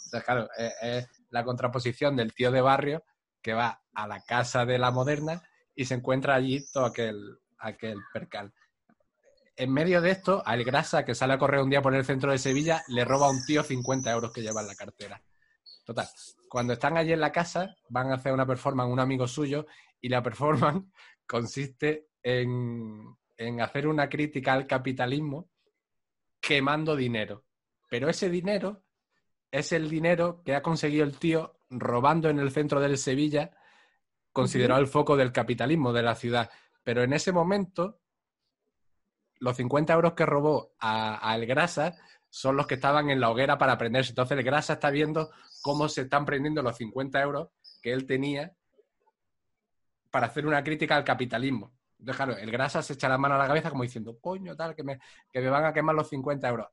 Entonces, 0.05 0.23
claro, 0.23 0.47
es, 0.55 0.73
es 0.81 1.07
la 1.31 1.43
contraposición 1.43 2.15
del 2.15 2.33
tío 2.35 2.51
de 2.51 2.61
barrio 2.61 3.03
que 3.41 3.53
va 3.53 3.81
a 3.95 4.07
la 4.07 4.21
casa 4.21 4.63
de 4.65 4.77
la 4.77 4.91
moderna 4.91 5.41
y 5.73 5.85
se 5.85 5.95
encuentra 5.95 6.35
allí 6.35 6.63
todo 6.71 6.85
aquel, 6.85 7.39
aquel 7.57 7.97
percal. 8.13 8.53
En 9.55 9.73
medio 9.73 10.01
de 10.01 10.11
esto, 10.11 10.43
al 10.45 10.63
Grasa, 10.63 11.03
que 11.03 11.15
sale 11.15 11.33
a 11.33 11.39
correr 11.39 11.61
un 11.61 11.69
día 11.71 11.81
por 11.81 11.95
el 11.95 12.05
centro 12.05 12.31
de 12.31 12.37
Sevilla, 12.37 12.83
le 12.89 13.03
roba 13.05 13.25
a 13.25 13.31
un 13.31 13.43
tío 13.43 13.63
50 13.63 14.11
euros 14.11 14.31
que 14.31 14.41
lleva 14.43 14.61
en 14.61 14.67
la 14.67 14.75
cartera. 14.75 15.19
Total, 15.83 16.07
cuando 16.49 16.73
están 16.73 16.97
allí 16.97 17.13
en 17.13 17.21
la 17.21 17.31
casa, 17.31 17.73
van 17.89 18.11
a 18.11 18.15
hacer 18.15 18.33
una 18.33 18.45
performance 18.45 18.91
un 18.91 18.99
amigo 18.99 19.25
suyo 19.25 19.65
y 20.01 20.09
la 20.09 20.21
performance 20.21 20.85
consiste 21.27 22.07
en, 22.23 23.15
en 23.37 23.61
hacer 23.61 23.87
una 23.87 24.09
crítica 24.09 24.53
al 24.53 24.67
capitalismo 24.67 25.49
quemando 26.39 26.95
dinero. 26.95 27.45
Pero 27.89 28.09
ese 28.09 28.29
dinero 28.29 28.83
es 29.51 29.71
el 29.71 29.89
dinero 29.89 30.41
que 30.43 30.55
ha 30.55 30.61
conseguido 30.61 31.05
el 31.05 31.17
tío 31.17 31.59
robando 31.69 32.29
en 32.29 32.39
el 32.39 32.51
centro 32.51 32.79
del 32.79 32.97
Sevilla, 32.97 33.51
considerado 34.31 34.79
el 34.81 34.87
foco 34.87 35.15
del 35.15 35.31
capitalismo 35.31 35.93
de 35.93 36.03
la 36.03 36.15
ciudad. 36.15 36.49
Pero 36.83 37.03
en 37.03 37.13
ese 37.13 37.31
momento, 37.31 37.99
los 39.39 39.55
50 39.57 39.93
euros 39.93 40.13
que 40.13 40.25
robó 40.25 40.75
a, 40.79 41.29
a 41.29 41.35
El 41.35 41.45
Grasa 41.45 41.95
son 42.29 42.57
los 42.57 42.67
que 42.67 42.75
estaban 42.75 43.09
en 43.09 43.19
la 43.19 43.29
hoguera 43.29 43.57
para 43.57 43.77
prenderse. 43.77 44.11
Entonces 44.11 44.37
el 44.37 44.43
Grasa 44.43 44.73
está 44.73 44.89
viendo 44.89 45.31
cómo 45.61 45.87
se 45.89 46.01
están 46.01 46.25
prendiendo 46.25 46.61
los 46.61 46.77
50 46.77 47.21
euros 47.21 47.49
que 47.81 47.93
él 47.93 48.05
tenía 48.05 48.55
para 50.11 50.27
hacer 50.27 50.45
una 50.45 50.63
crítica 50.63 50.95
al 50.95 51.03
capitalismo. 51.03 51.71
Entonces, 51.99 52.15
claro, 52.23 52.37
el 52.37 52.51
Grasa 52.51 52.81
se 52.81 52.93
echa 52.93 53.09
la 53.09 53.17
mano 53.17 53.35
a 53.35 53.39
la 53.39 53.47
cabeza 53.47 53.69
como 53.69 53.83
diciendo, 53.83 54.17
coño, 54.19 54.55
tal, 54.55 54.75
que 54.75 54.83
me, 54.83 54.99
que 55.31 55.41
me 55.41 55.49
van 55.49 55.65
a 55.65 55.73
quemar 55.73 55.95
los 55.95 56.09
50 56.09 56.47
euros. 56.47 56.67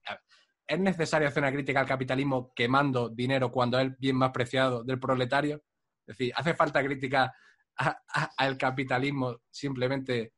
¿Es 0.66 0.79
necesario 0.79 1.29
hacer 1.29 1.42
una 1.42 1.53
crítica 1.53 1.81
al 1.81 1.87
capitalismo 1.87 2.53
quemando 2.55 3.09
dinero 3.09 3.51
cuando 3.51 3.79
es 3.79 3.87
el 3.87 3.97
bien 3.99 4.16
más 4.16 4.31
preciado 4.33 4.83
del 4.85 4.99
proletario? 5.01 5.62
Es 6.07 6.18
decir, 6.18 6.33
¿hace 6.37 6.55
falta 6.55 6.83
crítica 6.85 7.33
a- 7.77 7.99
a- 8.09 8.31
al 8.37 8.57
capitalismo 8.59 9.40
simplemente 9.51 10.33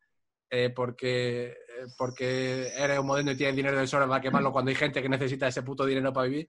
eh, 0.49 0.71
porque, 0.71 1.47
eh, 1.49 1.55
porque 1.99 2.69
eres 2.77 3.01
un 3.01 3.07
moderno 3.07 3.33
y 3.33 3.37
tienes 3.37 3.57
dinero 3.57 3.77
de 3.79 3.87
sobra, 3.89 4.07
va 4.07 4.17
a 4.17 4.21
quemarlo 4.21 4.53
cuando 4.53 4.69
hay 4.69 4.77
gente 4.77 5.03
que 5.03 5.09
necesita 5.09 5.49
ese 5.49 5.63
puto 5.65 5.85
dinero 5.85 6.13
para 6.13 6.29
vivir? 6.29 6.49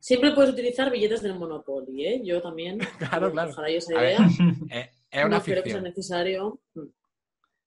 Siempre 0.00 0.32
puedes 0.32 0.52
utilizar 0.52 0.90
billetes 0.90 1.22
del 1.22 1.38
Monopoly, 1.38 2.04
¿eh? 2.06 2.20
Yo 2.24 2.42
también. 2.42 2.78
Claro, 2.98 3.30
claro. 3.32 3.50
Esa 3.50 3.62
ver, 3.62 4.16
idea. 4.16 4.28
Eh, 4.70 4.90
es 5.14 5.24
una 5.24 5.38
no 5.38 5.42
creo 5.42 5.62
que 5.62 5.70
sea 5.70 5.78
ficción. 5.78 5.84
necesario. 5.84 6.60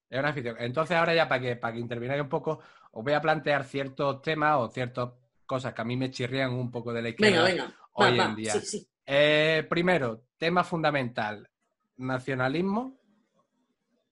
Es 0.10 0.20
una 0.20 0.34
ficción. 0.34 0.56
Entonces, 0.60 0.98
ahora 0.98 1.16
ya 1.16 1.28
para 1.28 1.42
que, 1.42 1.56
para 1.56 1.74
que 1.74 1.80
intervináis 1.80 2.22
un 2.22 2.30
poco, 2.30 2.60
os 2.92 3.04
voy 3.04 3.14
a 3.14 3.22
plantear 3.22 3.64
ciertos 3.64 4.22
temas 4.22 4.58
o 4.58 4.70
ciertas 4.70 5.12
cosas 5.46 5.74
que 5.74 5.82
a 5.82 5.86
mí 5.86 5.96
me 5.96 6.12
chirrían 6.12 6.52
un 6.52 6.70
poco 6.70 6.92
de 6.92 7.02
la 7.02 7.10
izquierda 7.10 7.44
Venga, 7.44 7.64
venga. 7.64 7.78
Va, 8.00 8.08
hoy 8.10 8.18
va. 8.18 8.26
en 8.26 8.36
día. 8.36 8.54
Sí, 8.54 8.60
sí. 8.60 8.88
Eh, 9.06 9.66
primero, 9.70 10.26
tema 10.38 10.64
fundamental, 10.64 11.50
nacionalismo 11.98 12.98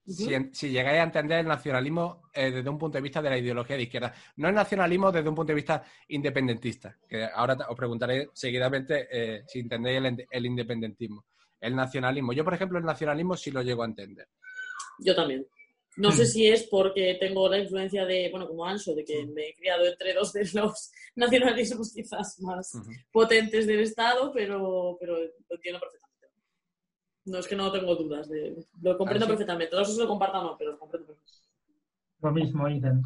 si, 0.06 0.70
llegáis 0.70 1.00
a 1.00 1.02
entender 1.02 1.40
el 1.40 1.46
nacionalismo 1.46 2.22
eh, 2.32 2.50
desde 2.50 2.70
un 2.70 2.78
punto 2.78 2.96
de 2.96 3.02
vista 3.02 3.20
de 3.20 3.30
la 3.30 3.38
ideología 3.38 3.76
de 3.76 3.82
izquierda. 3.82 4.14
No 4.36 4.48
el 4.48 4.54
nacionalismo 4.54 5.10
desde 5.10 5.28
un 5.28 5.34
punto 5.34 5.50
de 5.50 5.56
vista 5.56 5.82
independentista, 6.08 6.96
que 7.08 7.24
ahora 7.24 7.56
os 7.68 7.76
preguntaré 7.76 8.28
seguidamente 8.32 9.08
eh, 9.10 9.42
si 9.46 9.60
entendéis 9.60 9.98
el, 9.98 10.26
el 10.30 10.46
independentismo. 10.46 11.24
El 11.66 11.76
nacionalismo. 11.76 12.32
Yo, 12.32 12.44
por 12.44 12.54
ejemplo, 12.54 12.78
el 12.78 12.84
nacionalismo 12.84 13.36
sí 13.36 13.50
lo 13.50 13.62
llego 13.62 13.82
a 13.82 13.86
entender. 13.86 14.28
Yo 15.00 15.14
también. 15.14 15.46
No 15.98 16.12
sé 16.12 16.26
si 16.26 16.46
es 16.46 16.64
porque 16.64 17.16
tengo 17.18 17.48
la 17.48 17.58
influencia 17.58 18.04
de, 18.04 18.28
bueno, 18.30 18.46
como 18.46 18.66
Anso, 18.66 18.94
de 18.94 19.02
que 19.02 19.24
me 19.26 19.48
he 19.48 19.54
criado 19.54 19.86
entre 19.86 20.12
dos 20.12 20.30
de 20.34 20.46
los 20.52 20.92
nacionalismos 21.16 21.92
quizás 21.92 22.38
más 22.40 22.72
potentes 23.10 23.66
del 23.66 23.80
Estado, 23.80 24.30
pero, 24.32 24.96
pero 25.00 25.14
lo 25.18 25.54
entiendo 25.56 25.80
perfectamente. 25.80 26.06
No 27.24 27.38
es 27.38 27.46
que 27.48 27.56
no 27.56 27.72
tengo 27.72 27.96
dudas, 27.96 28.28
de, 28.28 28.54
lo 28.82 28.98
comprendo 28.98 29.24
sí. 29.24 29.30
perfectamente. 29.30 29.74
No 29.74 29.84
sé 29.86 29.92
si 29.94 29.98
lo 29.98 30.06
comparto 30.06 30.38
o 30.38 30.42
no, 30.44 30.56
pero 30.58 30.72
lo 30.72 30.78
comprendo 30.78 31.06
perfectamente. 31.08 31.48
Lo 32.20 32.30
mismo, 32.32 32.68
Iden. 32.68 33.02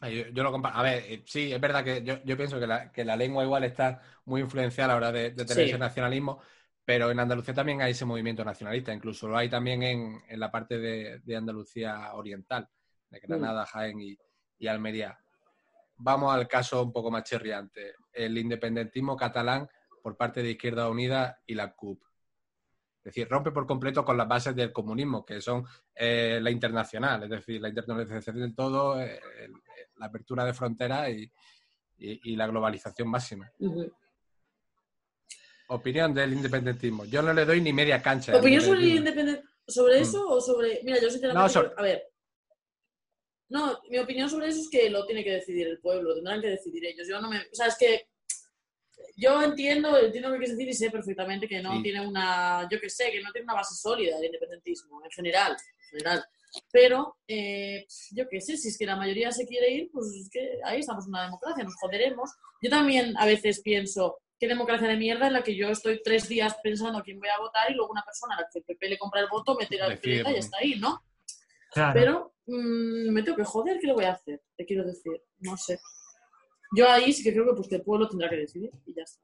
Ah, 0.00 0.08
Yo, 0.10 0.24
yo 0.32 0.42
lo 0.42 0.52
compa- 0.52 0.72
A 0.74 0.82
ver, 0.82 1.04
eh, 1.06 1.22
sí, 1.26 1.52
es 1.52 1.60
verdad 1.60 1.84
que 1.84 2.02
yo, 2.02 2.22
yo 2.24 2.36
pienso 2.36 2.58
que 2.60 2.66
la, 2.66 2.90
que 2.92 3.04
la 3.04 3.16
lengua 3.16 3.44
igual 3.44 3.64
está 3.64 4.02
muy 4.24 4.40
influenciada 4.42 4.94
a 4.94 4.94
la 4.94 4.96
hora 5.08 5.12
de, 5.12 5.30
de 5.30 5.44
tener 5.44 5.64
Sí. 5.64 5.70
ese 5.70 5.78
nacionalismo, 5.78 6.40
pero 6.84 7.10
en 7.10 7.18
Andalucía 7.20 7.54
también 7.54 7.80
hay 7.82 7.92
ese 7.92 8.04
movimiento 8.04 8.44
nacionalista, 8.44 8.92
incluso 8.92 9.26
lo 9.28 9.36
hay 9.36 9.48
también 9.48 9.82
en, 9.82 10.22
en 10.28 10.40
la 10.40 10.50
parte 10.50 10.78
de, 10.78 11.20
de 11.20 11.36
Andalucía 11.36 12.12
oriental, 12.14 12.68
de 13.10 13.20
Granada, 13.20 13.64
Jaén 13.66 14.00
y, 14.00 14.18
y 14.58 14.66
Almería. 14.66 15.18
Vamos 15.96 16.34
al 16.34 16.46
caso 16.48 16.82
un 16.82 16.92
poco 16.92 17.10
más 17.10 17.22
chirriante, 17.24 17.94
el 18.12 18.36
independentismo 18.36 19.16
catalán 19.16 19.68
por 20.02 20.16
parte 20.16 20.42
de 20.42 20.50
Izquierda 20.50 20.88
Unida 20.90 21.40
y 21.46 21.54
la 21.54 21.72
CUP. 21.72 22.02
Es 22.98 23.04
decir, 23.14 23.28
rompe 23.28 23.50
por 23.50 23.66
completo 23.66 24.04
con 24.04 24.16
las 24.16 24.26
bases 24.26 24.56
del 24.56 24.72
comunismo, 24.72 25.24
que 25.24 25.40
son 25.40 25.64
eh, 25.94 26.38
la 26.42 26.50
internacional, 26.50 27.22
es 27.22 27.30
decir, 27.30 27.60
la 27.60 27.68
internacionalización 27.68 28.40
del 28.40 28.54
todo, 28.54 29.00
eh, 29.00 29.20
el- 29.40 29.52
la 29.96 30.06
apertura 30.06 30.44
de 30.44 30.52
fronteras 30.54 31.08
y, 31.10 31.30
y- 31.98 32.32
y 32.32 32.36
la 32.36 32.46
globalización 32.48 33.08
máxima. 33.08 33.50
Opinión 35.68 36.12
del 36.14 36.32
independentismo. 36.34 37.04
Yo 37.06 37.22
no 37.22 37.32
le 37.32 37.44
doy 37.44 37.60
ni 37.60 37.72
media 37.72 38.02
cancha. 38.02 38.36
¿Opinión 38.36 38.62
sobre 38.62 38.80
el 38.80 38.86
independentismo. 38.88 39.40
independen- 39.40 39.54
¿Sobre 39.66 39.98
Mm. 39.98 40.02
eso 40.02 40.28
o 40.28 40.40
sobre.? 40.42 40.80
Mira, 40.84 41.00
yo 41.00 41.08
sinceramente. 41.10 41.42
No, 41.42 41.48
sobre- 41.48 41.72
A 41.76 41.82
ver. 41.82 42.08
No, 43.48 43.78
mi 43.88 43.98
opinión 43.98 44.28
sobre 44.28 44.48
eso 44.48 44.60
es 44.60 44.68
que 44.68 44.90
lo 44.90 45.06
tiene 45.06 45.22
que 45.24 45.30
decidir 45.32 45.66
el 45.68 45.78
pueblo, 45.80 46.10
lo 46.10 46.14
tendrán 46.16 46.40
que 46.40 46.48
decidir 46.48 46.84
ellos. 46.86 47.06
Yo 47.08 47.20
no 47.20 47.28
me. 47.30 47.38
O 47.38 47.54
sea, 47.54 47.66
es 47.68 47.76
que. 47.76 48.08
Yo 49.16 49.42
entiendo, 49.42 49.96
entiendo 49.98 50.28
lo 50.28 50.34
que 50.34 50.38
quieres 50.40 50.56
decir 50.56 50.68
y 50.68 50.74
sé 50.74 50.90
perfectamente 50.90 51.46
que 51.48 51.62
no 51.62 51.76
Sí. 51.76 51.82
tiene 51.82 52.06
una. 52.06 52.68
Yo 52.70 52.80
que 52.80 52.90
sé, 52.90 53.10
que 53.12 53.20
no 53.22 53.30
tiene 53.32 53.44
una 53.44 53.54
base 53.54 53.74
sólida 53.74 54.18
el 54.18 54.24
independentismo, 54.24 55.02
en 55.04 55.10
general. 55.10 55.52
En 55.52 55.98
general. 55.98 56.24
Pero, 56.72 57.16
eh, 57.26 57.86
yo 58.12 58.28
qué 58.28 58.40
sé, 58.40 58.56
si 58.56 58.68
es 58.68 58.78
que 58.78 58.86
la 58.86 58.96
mayoría 58.96 59.30
se 59.32 59.46
quiere 59.46 59.70
ir, 59.72 59.90
pues 59.92 60.06
es 60.14 60.28
que 60.30 60.58
ahí 60.64 60.80
estamos 60.80 61.04
en 61.04 61.10
una 61.10 61.24
democracia, 61.24 61.64
nos 61.64 61.74
joderemos. 61.76 62.30
Yo 62.62 62.70
también 62.70 63.14
a 63.18 63.26
veces 63.26 63.60
pienso, 63.60 64.18
qué 64.38 64.48
democracia 64.48 64.88
de 64.88 64.96
mierda 64.96 65.26
en 65.26 65.32
la 65.34 65.42
que 65.42 65.54
yo 65.56 65.68
estoy 65.68 66.00
tres 66.02 66.28
días 66.28 66.56
pensando 66.62 66.98
a 66.98 67.02
quién 67.02 67.18
voy 67.18 67.28
a 67.28 67.38
votar 67.40 67.70
y 67.70 67.74
luego 67.74 67.92
una 67.92 68.02
persona 68.04 68.34
a 68.36 68.40
la 68.42 68.48
que 68.52 68.58
el 68.58 68.64
PP 68.64 68.88
le 68.88 68.98
compra 68.98 69.20
el 69.20 69.28
voto 69.28 69.54
me 69.54 69.66
tira 69.66 69.88
la 69.88 69.96
pelota 69.96 70.30
y 70.32 70.36
está 70.36 70.58
ahí, 70.58 70.74
¿no? 70.78 71.02
Claro. 71.72 71.92
Pero 71.94 72.34
mm, 72.46 73.10
me 73.12 73.22
tengo 73.22 73.36
que 73.36 73.44
joder, 73.44 73.78
¿qué 73.80 73.86
le 73.86 73.92
voy 73.94 74.04
a 74.04 74.12
hacer? 74.12 74.42
Te 74.56 74.64
quiero 74.66 74.84
decir, 74.84 75.12
no 75.40 75.56
sé. 75.56 75.78
Yo 76.76 76.90
ahí 76.90 77.12
sí 77.12 77.22
que 77.22 77.32
creo 77.32 77.46
que, 77.46 77.54
pues, 77.54 77.70
el 77.72 77.82
pueblo 77.82 78.08
tendrá 78.08 78.28
que 78.28 78.36
decidir 78.36 78.70
y 78.86 78.94
ya 78.94 79.02
está. 79.02 79.22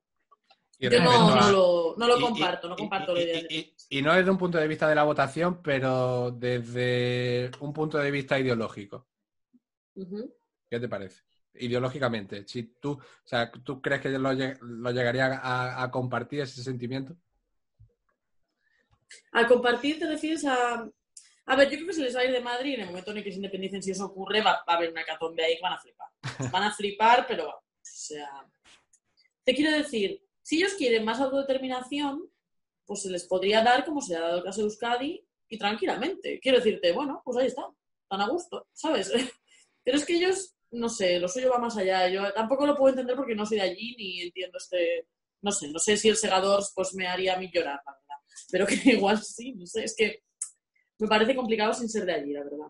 Y 0.79 0.89
Yo 0.89 1.03
no, 1.03 1.11
a- 1.11 1.41
no 1.41 1.51
lo, 1.51 1.95
no 1.99 2.07
lo 2.07 2.19
y- 2.19 2.21
comparto, 2.23 2.69
no 2.69 2.77
comparto 2.77 3.13
y- 3.13 3.15
la 3.17 3.23
idea. 3.23 3.39
y- 3.39 3.43
de- 3.43 3.55
y- 3.55 3.99
y 3.99 4.03
no 4.03 4.15
desde 4.15 4.31
un 4.31 4.39
punto 4.39 4.57
de 4.59 4.67
vista 4.69 4.89
de 4.89 4.95
la 4.95 5.03
votación, 5.03 5.61
pero 5.63 6.31
desde 6.31 7.51
un 7.61 7.73
punto 7.73 7.99
de 7.99 8.11
vista 8.11 8.39
ideológico. 8.39 9.07
¿Qué 10.71 10.81
te 10.81 10.89
parece? 10.89 11.23
Ideológicamente. 11.55 12.47
Si 12.47 12.63
tú, 12.81 12.93
o 12.93 13.03
sea, 13.25 13.51
¿tú 13.51 13.81
crees 13.81 14.01
que 14.01 14.09
lo, 14.11 14.33
lo 14.33 14.91
llegaría 14.91 15.27
a, 15.27 15.83
a 15.83 15.91
compartir 15.91 16.41
ese 16.41 16.63
sentimiento? 16.63 17.17
A 19.33 19.47
compartir 19.47 19.99
te 19.99 20.07
refieres 20.07 20.45
a... 20.45 20.89
A 21.47 21.57
ver, 21.57 21.69
yo 21.69 21.77
creo 21.77 21.89
que 21.89 21.95
se 21.95 22.03
les 22.03 22.15
va 22.15 22.21
a 22.21 22.25
ir 22.25 22.33
de 22.33 22.41
Madrid 22.41 22.75
en 22.75 22.83
el 22.83 22.87
momento 22.87 23.11
en 23.11 23.19
el 23.19 23.25
que 23.25 23.31
se 23.31 23.37
independicen, 23.37 23.83
si 23.83 23.91
eso 23.91 24.07
ocurre, 24.07 24.41
va, 24.41 24.63
va 24.69 24.75
a 24.75 24.77
haber 24.77 24.91
una 24.91 25.05
catombe 25.05 25.45
ahí 25.45 25.57
que 25.57 25.63
van 25.63 25.73
a 25.73 25.79
flipar. 25.79 26.09
Van 26.53 26.63
a 26.63 26.73
flipar, 26.73 27.27
pero, 27.27 27.49
o 27.49 27.63
sea... 27.83 28.29
Te 29.43 29.55
quiero 29.55 29.77
decir, 29.77 30.23
si 30.43 30.59
ellos 30.59 30.75
quieren 30.75 31.05
más 31.05 31.21
autodeterminación, 31.21 32.31
pues 32.85 33.03
se 33.03 33.11
les 33.11 33.25
podría 33.25 33.63
dar 33.63 33.85
como 33.85 34.01
se 34.01 34.13
le 34.13 34.19
ha 34.19 34.23
dado 34.23 34.39
el 34.39 34.45
caso 34.45 34.61
de 34.61 34.65
Euskadi 34.65 35.25
y 35.49 35.59
tranquilamente. 35.59 36.39
Quiero 36.41 36.59
decirte, 36.59 36.93
bueno, 36.93 37.23
pues 37.25 37.37
ahí 37.37 37.47
está, 37.47 37.63
tan 38.09 38.21
a 38.21 38.29
gusto, 38.29 38.67
¿sabes? 38.73 39.13
Pero 39.85 39.97
es 39.97 40.05
que 40.05 40.17
ellos, 40.17 40.55
no 40.73 40.89
sé, 40.89 41.19
lo 41.19 41.29
suyo 41.29 41.51
va 41.51 41.59
más 41.59 41.77
allá. 41.77 42.09
Yo 42.09 42.33
tampoco 42.33 42.67
lo 42.67 42.77
puedo 42.77 42.91
entender 42.91 43.17
porque 43.17 43.35
no 43.35 43.47
soy 43.47 43.59
de 43.59 43.65
allí 43.65 43.95
ni 43.97 44.23
entiendo 44.23 44.59
este... 44.59 45.07
No 45.43 45.53
sé, 45.53 45.69
no 45.69 45.79
sé 45.79 45.97
si 45.97 46.09
el 46.09 46.17
segador 46.17 46.63
pues 46.75 46.95
me 46.95 47.07
haría 47.07 47.35
a 47.35 47.39
mí 47.39 47.51
llorar, 47.53 47.81
la 47.87 47.93
verdad. 47.93 48.17
Pero 48.51 48.67
que 48.67 48.75
igual 48.93 49.19
sí, 49.23 49.55
no 49.55 49.67
sé, 49.67 49.85
es 49.85 49.95
que 49.97 50.23
me 50.99 51.09
parece 51.09 51.35
complicado 51.35 51.73
sin 51.73 51.89
ser 51.89 52.05
de 52.05 52.13
allí, 52.13 52.33
la 52.33 52.45
verdad. 52.45 52.67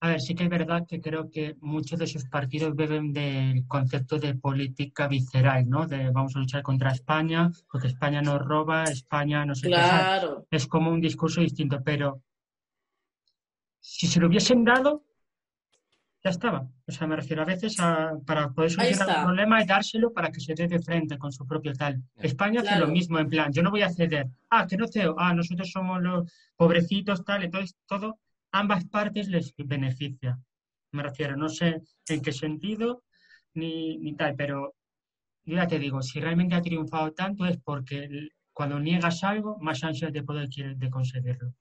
A 0.00 0.08
ver, 0.08 0.20
sí 0.20 0.34
que 0.34 0.44
es 0.44 0.50
verdad 0.50 0.84
que 0.86 1.00
creo 1.00 1.30
que 1.30 1.56
muchos 1.60 1.98
de 1.98 2.04
esos 2.04 2.26
partidos 2.26 2.76
beben 2.76 3.12
del 3.12 3.66
concepto 3.66 4.18
de 4.18 4.34
política 4.34 5.08
visceral, 5.08 5.66
¿no? 5.66 5.86
De 5.86 6.10
vamos 6.10 6.36
a 6.36 6.40
luchar 6.40 6.62
contra 6.62 6.90
España, 6.92 7.50
porque 7.70 7.86
España 7.86 8.20
nos 8.20 8.38
roba, 8.44 8.84
España 8.84 9.46
no 9.46 9.54
sé 9.54 9.68
qué. 9.68 9.76
¿sabes? 9.76 9.90
Claro, 9.90 10.46
Es 10.50 10.66
como 10.66 10.90
un 10.90 11.00
discurso 11.00 11.40
distinto, 11.40 11.80
pero 11.82 12.20
si 13.80 14.06
se 14.06 14.20
lo 14.20 14.26
hubiesen 14.26 14.64
dado, 14.64 15.04
ya 16.24 16.30
estaba. 16.30 16.66
O 16.86 16.92
sea, 16.92 17.06
me 17.06 17.16
refiero 17.16 17.42
a 17.42 17.44
veces 17.44 17.78
a, 17.78 18.14
para 18.26 18.48
poder 18.50 18.70
solucionar 18.70 19.18
un 19.18 19.24
problema 19.24 19.62
y 19.62 19.66
dárselo 19.66 20.10
para 20.10 20.32
que 20.32 20.40
se 20.40 20.54
dé 20.54 20.66
de 20.66 20.80
frente 20.80 21.18
con 21.18 21.30
su 21.30 21.46
propio 21.46 21.74
tal. 21.74 22.02
España 22.16 22.62
hace 22.62 22.78
lo 22.78 22.88
mismo, 22.88 23.18
en 23.18 23.28
plan, 23.28 23.52
yo 23.52 23.62
no 23.62 23.70
voy 23.70 23.82
a 23.82 23.90
ceder. 23.90 24.26
Ah, 24.48 24.66
que 24.66 24.78
no 24.78 24.88
cedo. 24.88 25.14
Ah, 25.18 25.34
nosotros 25.34 25.70
somos 25.70 26.00
los 26.02 26.32
pobrecitos, 26.56 27.22
tal. 27.24 27.44
Entonces, 27.44 27.76
todo, 27.86 28.20
ambas 28.52 28.86
partes 28.86 29.28
les 29.28 29.52
beneficia. 29.56 30.38
Me 30.92 31.02
refiero, 31.02 31.36
no 31.36 31.50
sé 31.50 31.82
en 32.08 32.22
qué 32.22 32.32
sentido 32.32 33.04
ni, 33.52 33.98
ni 33.98 34.14
tal, 34.14 34.34
pero 34.34 34.74
yo 35.44 35.56
ya 35.56 35.66
te 35.66 35.78
digo, 35.78 36.00
si 36.00 36.20
realmente 36.20 36.54
ha 36.54 36.62
triunfado 36.62 37.12
tanto 37.12 37.44
es 37.44 37.58
porque 37.58 38.08
cuando 38.54 38.80
niegas 38.80 39.22
algo, 39.24 39.58
más 39.60 39.84
ansias 39.84 40.12
de 40.12 40.22
poder 40.22 40.48
de 40.48 40.90
conseguirlo. 40.90 41.52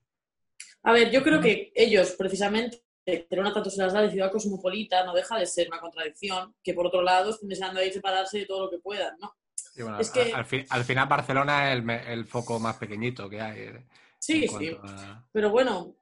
A 0.84 0.94
ver, 0.94 1.12
yo 1.12 1.22
creo 1.22 1.42
que 1.42 1.72
ellos, 1.76 2.16
precisamente, 2.18 2.84
Barcelona 3.06 3.54
tanto 3.54 3.70
se 3.70 3.82
las 3.82 3.94
da 3.94 4.02
de 4.02 4.12
ciudad 4.12 4.32
cosmopolita, 4.32 5.04
no 5.06 5.14
deja 5.14 5.38
de 5.38 5.46
ser 5.46 5.68
una 5.68 5.80
contradicción, 5.80 6.56
que 6.64 6.74
por 6.74 6.88
otro 6.88 7.02
lado 7.02 7.32
estén 7.32 7.50
deseando 7.50 7.80
ahí 7.80 7.92
separarse 7.92 8.40
de 8.40 8.46
todo 8.46 8.66
lo 8.66 8.70
que 8.70 8.78
puedan, 8.80 9.16
¿no? 9.20 9.36
Bueno, 9.76 10.00
Es 10.00 10.10
al- 10.10 10.14
que- 10.14 10.34
al, 10.34 10.46
fin- 10.46 10.66
al 10.70 10.84
final 10.84 11.08
Barcelona 11.08 11.70
es 11.72 11.76
el, 11.78 11.84
me- 11.84 12.14
el 12.14 12.26
foco 12.26 12.60
más 12.60 12.78
pequeñito 12.78 13.30
que 13.30 13.42
hay. 13.42 13.60
eh, 13.62 13.86
Sí, 14.20 14.48
sí. 14.48 14.78
a- 14.84 15.24
Pero 15.34 15.50
bueno, 15.50 15.96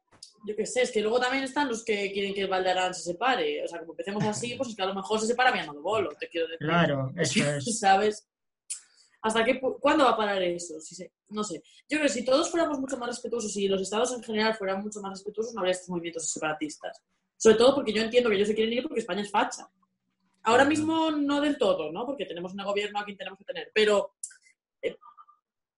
yo 0.45 0.55
qué 0.55 0.65
sé, 0.65 0.81
es 0.83 0.91
que 0.91 1.01
luego 1.01 1.19
también 1.19 1.43
están 1.43 1.67
los 1.69 1.83
que 1.83 2.11
quieren 2.11 2.33
que 2.33 2.41
el 2.41 2.47
Valdarán 2.49 2.93
se 2.93 3.01
separe. 3.03 3.63
O 3.63 3.67
sea, 3.67 3.79
como 3.79 3.93
empecemos 3.93 4.23
así, 4.25 4.55
pues 4.55 4.69
es 4.69 4.75
que 4.75 4.81
a 4.83 4.87
lo 4.87 4.93
mejor 4.95 5.19
se 5.19 5.27
separa 5.27 5.51
Viano 5.51 5.73
de 5.73 5.79
Bolo, 5.79 6.09
te 6.19 6.27
quiero 6.27 6.47
decir. 6.47 6.67
Claro, 6.67 7.11
eso 7.17 7.39
es. 7.57 7.79
¿Sabes? 7.79 8.27
¿Hasta 9.23 9.43
qué 9.45 9.59
¿Cuándo 9.79 10.05
va 10.05 10.11
a 10.11 10.17
parar 10.17 10.41
eso? 10.41 10.79
Si 10.81 10.95
se- 10.95 11.11
no 11.29 11.43
sé. 11.43 11.55
Yo 11.87 11.97
creo 11.97 12.03
que 12.03 12.09
si 12.09 12.25
todos 12.25 12.49
fuéramos 12.49 12.79
mucho 12.79 12.97
más 12.97 13.09
respetuosos 13.09 13.55
y 13.57 13.67
los 13.67 13.81
estados 13.81 14.11
en 14.13 14.23
general 14.23 14.55
fueran 14.55 14.81
mucho 14.81 14.99
más 15.01 15.11
respetuosos, 15.11 15.53
no 15.53 15.59
habría 15.61 15.73
estos 15.73 15.89
movimientos 15.89 16.29
separatistas. 16.31 17.01
Sobre 17.37 17.55
todo 17.57 17.75
porque 17.75 17.93
yo 17.93 18.01
entiendo 18.01 18.29
que 18.29 18.35
ellos 18.35 18.47
se 18.47 18.55
quieren 18.55 18.73
ir 18.73 18.83
porque 18.83 18.99
España 19.01 19.21
es 19.21 19.29
facha. 19.31 19.69
Ahora 20.43 20.65
mismo 20.65 21.11
no 21.11 21.39
del 21.39 21.57
todo, 21.57 21.91
¿no? 21.91 22.05
Porque 22.05 22.25
tenemos 22.25 22.53
un 22.53 22.63
gobierno 22.63 22.99
a 22.99 23.05
quien 23.05 23.17
tenemos 23.17 23.37
que 23.37 23.45
tener. 23.45 23.71
Pero, 23.75 24.15
eh, 24.81 24.97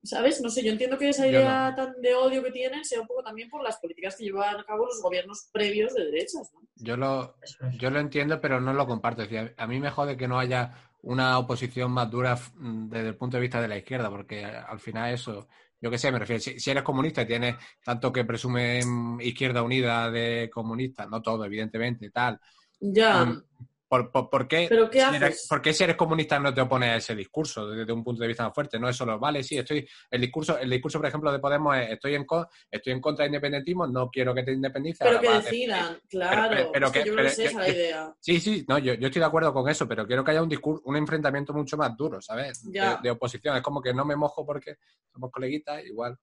¿sabes? 0.03 0.41
No 0.41 0.49
sé, 0.49 0.63
yo 0.63 0.71
entiendo 0.71 0.97
que 0.97 1.09
esa 1.09 1.27
idea 1.27 1.69
no. 1.69 1.75
tan 1.75 2.01
de 2.01 2.13
odio 2.13 2.43
que 2.43 2.51
tienen 2.51 2.83
sea 2.83 3.01
un 3.01 3.07
poco 3.07 3.23
también 3.23 3.49
por 3.49 3.63
las 3.63 3.77
políticas 3.77 4.15
que 4.15 4.25
llevan 4.25 4.59
a 4.59 4.63
cabo 4.63 4.85
los 4.85 5.01
gobiernos 5.01 5.49
previos 5.51 5.93
de 5.93 6.05
derechas, 6.05 6.51
¿no? 6.53 6.61
Yo 6.75 6.97
lo, 6.97 7.35
yo 7.77 7.89
lo 7.89 7.99
entiendo, 7.99 8.41
pero 8.41 8.59
no 8.59 8.73
lo 8.73 8.85
comparto. 8.85 9.23
Es 9.23 9.29
decir, 9.29 9.53
a 9.57 9.67
mí 9.67 9.79
me 9.79 9.91
jode 9.91 10.17
que 10.17 10.27
no 10.27 10.39
haya 10.39 10.73
una 11.01 11.37
oposición 11.37 11.91
más 11.91 12.09
dura 12.09 12.37
desde 12.55 13.09
el 13.09 13.15
punto 13.15 13.37
de 13.37 13.41
vista 13.41 13.61
de 13.61 13.67
la 13.67 13.77
izquierda, 13.77 14.09
porque 14.09 14.43
al 14.43 14.79
final 14.79 15.13
eso, 15.13 15.47
yo 15.79 15.89
qué 15.91 15.97
sé, 15.97 16.11
me 16.11 16.19
refiero, 16.19 16.41
si, 16.41 16.59
si 16.59 16.71
eres 16.71 16.83
comunista 16.83 17.21
y 17.21 17.27
tienes 17.27 17.55
tanto 17.83 18.11
que 18.11 18.25
presumen 18.25 19.19
Izquierda 19.21 19.63
Unida 19.63 20.09
de 20.11 20.49
comunista, 20.51 21.05
no 21.05 21.21
todo, 21.21 21.45
evidentemente, 21.45 22.09
tal. 22.09 22.39
Ya, 22.79 23.25
Mm, 23.25 23.43
¿Por, 23.93 24.09
por, 24.09 24.27
por 24.27 24.47
qué, 24.47 24.65
¿Pero 24.67 24.89
qué 24.89 25.01
si 25.01 25.15
eres, 25.17 25.45
por 25.47 25.61
qué 25.61 25.71
si 25.71 25.83
eres 25.83 25.95
comunista 25.95 26.39
no 26.39 26.51
te 26.51 26.61
opones 26.61 26.89
a 26.89 26.95
ese 26.95 27.15
discurso 27.15 27.67
desde 27.69 27.93
un 27.93 28.03
punto 28.03 28.23
de 28.23 28.27
vista 28.27 28.43
más 28.43 28.51
fuerte? 28.51 28.79
No 28.79 28.89
es 28.89 28.95
solo, 28.95 29.19
vale, 29.19 29.43
sí, 29.43 29.55
estoy, 29.59 29.87
el 30.09 30.19
discurso, 30.19 30.57
el 30.57 30.67
discurso, 30.67 30.97
por 30.97 31.05
ejemplo, 31.05 31.31
de 31.31 31.37
Podemos 31.37 31.77
es, 31.77 31.91
estoy 31.91 32.15
en, 32.15 32.25
co- 32.25 32.47
estoy 32.71 32.93
en 32.93 32.99
contra 32.99 33.21
del 33.21 33.29
independentismo, 33.33 33.85
no 33.85 34.09
quiero 34.09 34.33
que 34.33 34.41
te 34.41 34.51
independices. 34.51 34.97
pero 35.07 35.21
que 35.21 35.29
decidan, 35.29 35.99
claro. 36.09 36.49
pero- 36.49 36.71
pero 36.71 36.87
es 36.87 36.91
que 36.91 36.99
que- 37.01 37.05
yo 37.07 37.13
creo 37.13 37.25
que 37.27 37.31
es 37.31 37.37
esa 37.39 37.59
la 37.59 37.69
idea. 37.69 38.15
Sí, 38.19 38.39
sí, 38.39 38.65
no, 38.67 38.79
yo, 38.79 38.95
yo 38.95 39.09
estoy 39.09 39.19
de 39.19 39.25
acuerdo 39.27 39.53
con 39.53 39.69
eso, 39.69 39.87
pero 39.87 40.07
quiero 40.07 40.23
que 40.23 40.31
haya 40.31 40.41
un 40.41 40.49
discurso, 40.49 40.81
un 40.85 40.95
enfrentamiento 40.95 41.53
mucho 41.53 41.77
más 41.77 41.95
duro, 41.95 42.19
¿sabes? 42.19 42.63
De, 42.71 43.11
oposición. 43.11 43.57
Es 43.57 43.61
como 43.61 43.79
que 43.79 43.93
no 43.93 44.05
me 44.05 44.15
mojo 44.15 44.43
porque 44.43 44.77
somos 45.11 45.29
coleguitas, 45.29 45.85
igual. 45.85 46.17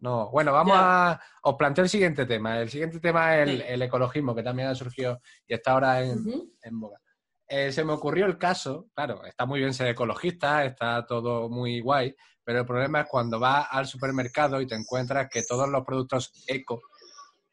No, 0.00 0.30
bueno, 0.30 0.52
vamos 0.52 0.76
a. 0.76 1.18
Os 1.44 1.54
planteo 1.54 1.84
el 1.84 1.88
siguiente 1.88 2.26
tema. 2.26 2.58
El 2.60 2.68
siguiente 2.68 3.00
tema 3.00 3.38
es 3.40 3.48
el, 3.68 3.80
ecologismo, 3.80 4.34
que 4.34 4.42
también 4.42 4.68
ha 4.68 4.74
surgido 4.74 5.20
y 5.46 5.54
está 5.54 5.70
ahora 5.72 6.02
en, 6.02 6.18
en 6.62 6.80
boga. 6.80 6.98
Eh, 7.46 7.72
se 7.72 7.84
me 7.84 7.92
ocurrió 7.92 8.26
el 8.26 8.38
caso, 8.38 8.86
claro, 8.94 9.24
está 9.24 9.44
muy 9.44 9.60
bien 9.60 9.74
ser 9.74 9.88
ecologista, 9.88 10.64
está 10.64 11.04
todo 11.06 11.50
muy 11.50 11.80
guay, 11.80 12.14
pero 12.42 12.60
el 12.60 12.66
problema 12.66 13.00
es 13.00 13.06
cuando 13.06 13.38
vas 13.38 13.66
al 13.70 13.86
supermercado 13.86 14.60
y 14.60 14.66
te 14.66 14.74
encuentras 14.74 15.28
que 15.30 15.42
todos 15.42 15.68
los 15.68 15.84
productos 15.84 16.32
eco 16.46 16.80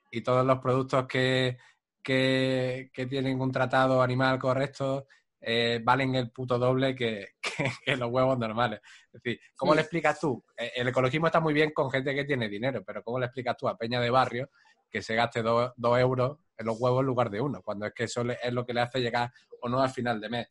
y 0.10 0.22
todos 0.22 0.46
los 0.46 0.60
productos 0.60 1.08
que, 1.08 1.58
que, 2.02 2.90
tienen 3.10 3.40
un 3.42 3.52
tratado 3.52 4.02
animal 4.02 4.40
correcto 4.40 5.08
eh, 5.40 5.82
valen 5.84 6.16
el 6.16 6.32
puto 6.32 6.60
doble 6.60 6.96
que, 6.96 7.30
los 7.98 8.12
huevos 8.12 8.38
normales. 8.38 8.80
Es 9.12 9.24
decir, 9.24 9.40
¿cómo 9.56 9.74
le 9.74 9.82
explicas 9.82 10.20
tú? 10.20 10.44
Eh, 10.58 10.72
el 10.76 10.88
ecologismo 10.88 11.28
está 11.28 11.40
muy 11.40 11.54
bien 11.54 11.72
con 11.72 11.90
gente 11.90 12.14
que 12.14 12.26
tiene 12.26 12.48
dinero, 12.48 12.84
pero 12.86 13.04
¿cómo 13.04 13.20
le 13.20 13.26
explicas 13.26 13.58
tú 13.58 13.68
a 13.68 13.78
Peña 13.78 14.00
de 14.00 14.10
Barrio 14.10 14.50
que 14.90 15.02
se 15.02 15.16
gaste 15.16 15.42
dos, 15.42 15.74
euros 15.98 16.38
en 16.58 16.66
los 16.66 16.80
huevos 16.80 17.02
en 17.02 17.08
lugar 17.08 17.30
de 17.30 17.42
uno? 17.42 17.62
Cuando 17.62 17.86
es 17.86 17.94
que 17.94 18.04
eso 18.04 18.22
es 18.22 18.54
lo 18.54 18.66
que 18.66 18.74
le 18.74 18.82
hace 18.82 19.00
llegar 19.00 19.32
o 19.62 19.70
no 19.70 19.82
al 19.82 19.90
final 19.90 20.20
de 20.20 20.30
mes. 20.30 20.48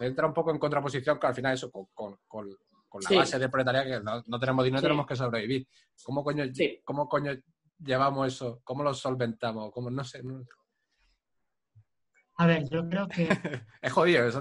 Entra 0.00 0.26
un 0.26 0.34
poco 0.34 0.50
en 0.50 0.58
contraposición 0.58 1.18
que 1.18 1.26
al 1.26 1.34
final 1.34 1.54
eso 1.54 1.70
con, 1.70 2.18
la 3.10 3.16
base 3.18 3.38
de 3.38 3.48
proletariado 3.48 3.86
que 3.86 4.04
no, 4.26 4.38
tenemos 4.38 4.64
dinero, 4.64 4.82
tenemos 4.82 5.06
que 5.06 5.16
sobrevivir. 5.16 5.66
¿Cómo 6.02 6.22
coño, 6.22 6.44
¿Cómo 6.84 7.08
coño 7.08 7.32
llevamos 7.78 8.28
eso? 8.28 8.60
¿Cómo 8.64 8.82
lo 8.82 8.94
solventamos? 8.94 9.70
¿Cómo, 9.72 9.90
no 9.90 10.04
sé. 10.04 10.22
A 12.36 12.46
ver, 12.46 12.68
yo 12.68 12.88
creo 12.88 13.06
que... 13.06 13.28
es 13.82 13.92
jodido 13.92 14.26
eso. 14.26 14.40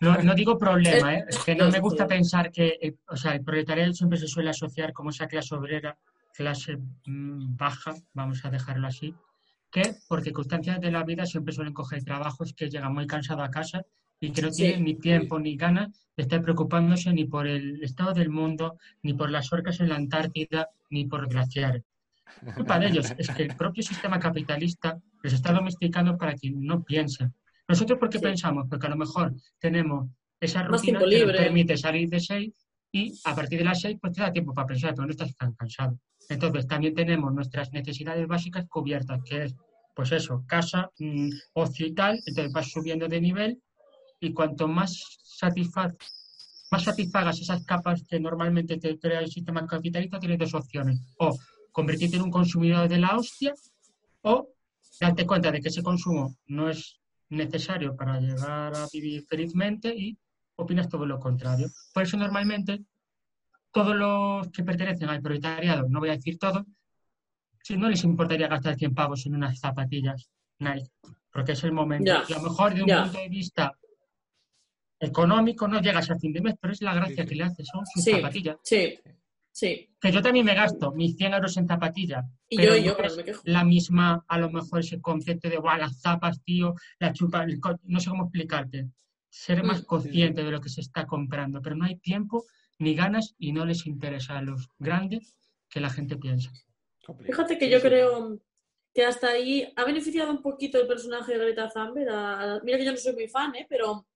no, 0.00 0.34
digo 0.34 0.58
problema, 0.58 1.14
¿eh? 1.14 1.24
es 1.28 1.38
que 1.38 1.54
no 1.54 1.70
me 1.70 1.78
gusta 1.78 2.06
pensar 2.06 2.50
que 2.50 2.78
el, 2.80 2.98
o 3.08 3.16
sea, 3.16 3.34
el 3.34 3.44
proletariado 3.44 3.92
siempre 3.92 4.18
se 4.18 4.26
suele 4.26 4.50
asociar 4.50 4.92
como 4.92 5.10
esa 5.10 5.28
clase 5.28 5.54
obrera, 5.54 5.96
clase 6.34 6.76
mm, 7.06 7.56
baja, 7.56 7.94
vamos 8.14 8.44
a 8.44 8.50
dejarlo 8.50 8.88
así, 8.88 9.14
que 9.74 9.96
por 10.08 10.22
circunstancias 10.22 10.80
de 10.80 10.92
la 10.92 11.02
vida 11.02 11.26
siempre 11.26 11.52
suelen 11.52 11.74
coger 11.74 12.04
trabajos 12.04 12.54
que 12.54 12.70
llegan 12.70 12.94
muy 12.94 13.08
cansados 13.08 13.44
a 13.44 13.50
casa 13.50 13.82
y 14.20 14.30
que 14.30 14.42
no 14.42 14.50
tienen 14.50 14.84
ni 14.84 14.94
tiempo 14.94 15.40
ni 15.40 15.56
ganas 15.56 15.88
de 16.16 16.22
estar 16.22 16.40
preocupándose 16.42 17.12
ni 17.12 17.24
por 17.24 17.48
el 17.48 17.82
estado 17.82 18.12
del 18.14 18.30
mundo, 18.30 18.78
ni 19.02 19.14
por 19.14 19.30
las 19.30 19.52
orcas 19.52 19.80
en 19.80 19.88
la 19.88 19.96
Antártida, 19.96 20.70
ni 20.90 21.06
por 21.06 21.28
glaciares 21.28 21.82
culpa 22.54 22.78
de 22.78 22.86
ellos, 22.88 23.12
es 23.16 23.28
que 23.30 23.42
el 23.44 23.56
propio 23.56 23.82
sistema 23.82 24.18
capitalista 24.18 25.00
les 25.22 25.32
está 25.32 25.52
domesticando 25.52 26.16
para 26.16 26.34
que 26.34 26.50
no 26.50 26.82
piensen. 26.82 27.32
Nosotros, 27.68 27.98
¿por 27.98 28.10
qué 28.10 28.18
pensamos? 28.18 28.66
Porque 28.68 28.86
a 28.86 28.90
lo 28.90 28.96
mejor 28.96 29.34
tenemos 29.58 30.08
esa 30.40 30.62
rutina 30.62 31.00
que 31.00 31.26
nos 31.26 31.36
permite 31.36 31.76
salir 31.76 32.08
de 32.08 32.20
seis 32.20 32.52
y 32.92 33.12
a 33.24 33.34
partir 33.34 33.58
de 33.58 33.64
las 33.64 33.80
seis 33.80 33.98
pues 34.00 34.12
te 34.12 34.20
da 34.20 34.32
tiempo 34.32 34.52
para 34.52 34.66
pensar, 34.66 34.94
pero 34.94 35.06
no 35.06 35.10
estás 35.10 35.34
tan 35.36 35.52
cansado. 35.54 35.98
Entonces, 36.28 36.66
también 36.66 36.94
tenemos 36.94 37.32
nuestras 37.32 37.72
necesidades 37.72 38.26
básicas 38.26 38.66
cubiertas, 38.68 39.20
que 39.24 39.44
es, 39.44 39.54
pues 39.94 40.12
eso, 40.12 40.42
casa, 40.46 40.90
mmm, 40.98 41.28
ocio 41.54 41.86
y 41.86 41.94
tal, 41.94 42.20
entonces 42.26 42.52
vas 42.52 42.70
subiendo 42.70 43.08
de 43.08 43.20
nivel 43.20 43.62
y 44.20 44.32
cuanto 44.32 44.66
más 44.68 45.18
satisfaz 45.22 45.92
más 46.70 46.82
satisfagas 46.82 47.40
esas 47.40 47.64
capas 47.64 48.02
que 48.08 48.18
normalmente 48.18 48.78
te 48.78 48.98
crea 48.98 49.20
el 49.20 49.30
sistema 49.30 49.64
capitalista, 49.64 50.18
tienes 50.18 50.38
dos 50.38 50.54
opciones. 50.54 51.00
O 51.18 51.38
convertirte 51.70 52.16
en 52.16 52.22
un 52.22 52.30
consumidor 52.32 52.88
de 52.88 52.98
la 52.98 53.16
hostia 53.16 53.54
o 54.22 54.48
darte 55.00 55.24
cuenta 55.24 55.52
de 55.52 55.60
que 55.60 55.68
ese 55.68 55.82
consumo 55.82 56.36
no 56.46 56.68
es 56.68 57.00
necesario 57.28 57.96
para 57.96 58.18
llegar 58.20 58.74
a 58.74 58.86
vivir 58.92 59.24
felizmente 59.28 59.94
y 59.94 60.18
opinas 60.56 60.88
todo 60.88 61.06
lo 61.06 61.20
contrario. 61.20 61.68
Por 61.92 62.02
eso 62.02 62.16
normalmente 62.16 62.84
todos 63.74 63.96
los 63.96 64.48
que 64.52 64.62
pertenecen 64.62 65.08
al 65.08 65.20
proletariado, 65.20 65.88
no 65.88 65.98
voy 65.98 66.10
a 66.10 66.16
decir 66.16 66.38
todo, 66.38 66.64
si 67.62 67.76
no 67.76 67.90
les 67.90 68.04
importaría 68.04 68.46
gastar 68.46 68.76
100 68.76 68.94
pavos 68.94 69.26
en 69.26 69.34
unas 69.34 69.58
zapatillas 69.58 70.30
Nike, 70.60 70.90
porque 71.32 71.52
es 71.52 71.64
el 71.64 71.72
momento. 71.72 72.10
Y 72.28 72.32
a 72.32 72.36
lo 72.36 72.42
mejor 72.42 72.72
de 72.72 72.82
un 72.82 72.88
punto 72.88 73.18
de 73.18 73.28
vista 73.28 73.76
económico 75.00 75.66
no 75.66 75.80
llegas 75.80 76.08
a 76.10 76.18
fin 76.18 76.32
de 76.32 76.40
mes, 76.40 76.54
pero 76.60 76.72
es 76.72 76.82
la 76.82 76.94
gracia 76.94 77.26
que 77.26 77.34
le 77.34 77.44
hace, 77.44 77.64
son 77.64 77.84
sus 77.84 78.04
zapatillas. 78.04 78.56
Sí, 78.62 78.98
Sí. 79.50 79.88
Que 80.00 80.10
yo 80.10 80.20
también 80.20 80.44
me 80.44 80.54
gasto 80.54 80.90
mis 80.90 81.16
100 81.16 81.34
euros 81.34 81.56
en 81.56 81.68
zapatillas. 81.68 82.24
Y 82.48 82.60
yo, 82.60 82.76
yo, 82.76 82.96
pero 82.96 83.14
me 83.14 83.22
quejo. 83.22 83.40
La 83.44 83.62
misma, 83.62 84.24
a 84.26 84.38
lo 84.38 84.50
mejor, 84.50 84.80
ese 84.80 85.00
concepto 85.00 85.48
de, 85.48 85.58
guau, 85.58 85.78
las 85.78 86.00
zapas, 86.00 86.42
tío, 86.42 86.74
la 86.98 87.12
chupa, 87.12 87.46
no 87.84 88.00
sé 88.00 88.10
cómo 88.10 88.24
explicarte. 88.24 88.88
Ser 89.30 89.62
más 89.62 89.82
consciente 89.82 90.42
de 90.42 90.50
lo 90.50 90.60
que 90.60 90.68
se 90.68 90.80
está 90.80 91.06
comprando, 91.06 91.62
pero 91.62 91.76
no 91.76 91.84
hay 91.84 91.96
tiempo 91.98 92.44
ni 92.78 92.94
ganas 92.94 93.34
y 93.38 93.52
no 93.52 93.64
les 93.64 93.86
interesa 93.86 94.38
a 94.38 94.42
los 94.42 94.68
grandes 94.78 95.36
que 95.68 95.80
la 95.80 95.90
gente 95.90 96.16
piensa. 96.16 96.50
Fíjate 97.24 97.58
que 97.58 97.68
yo 97.68 97.80
creo 97.80 98.38
que 98.92 99.04
hasta 99.04 99.28
ahí 99.28 99.72
ha 99.76 99.84
beneficiado 99.84 100.30
un 100.30 100.42
poquito 100.42 100.80
el 100.80 100.86
personaje 100.86 101.32
de 101.32 101.38
Greta 101.38 101.68
Thunberg. 101.68 102.62
mira 102.64 102.78
que 102.78 102.84
yo 102.84 102.92
no 102.92 102.96
soy 102.96 103.14
muy 103.14 103.28
fan, 103.28 103.54
¿eh? 103.56 103.66
pero 103.68 104.06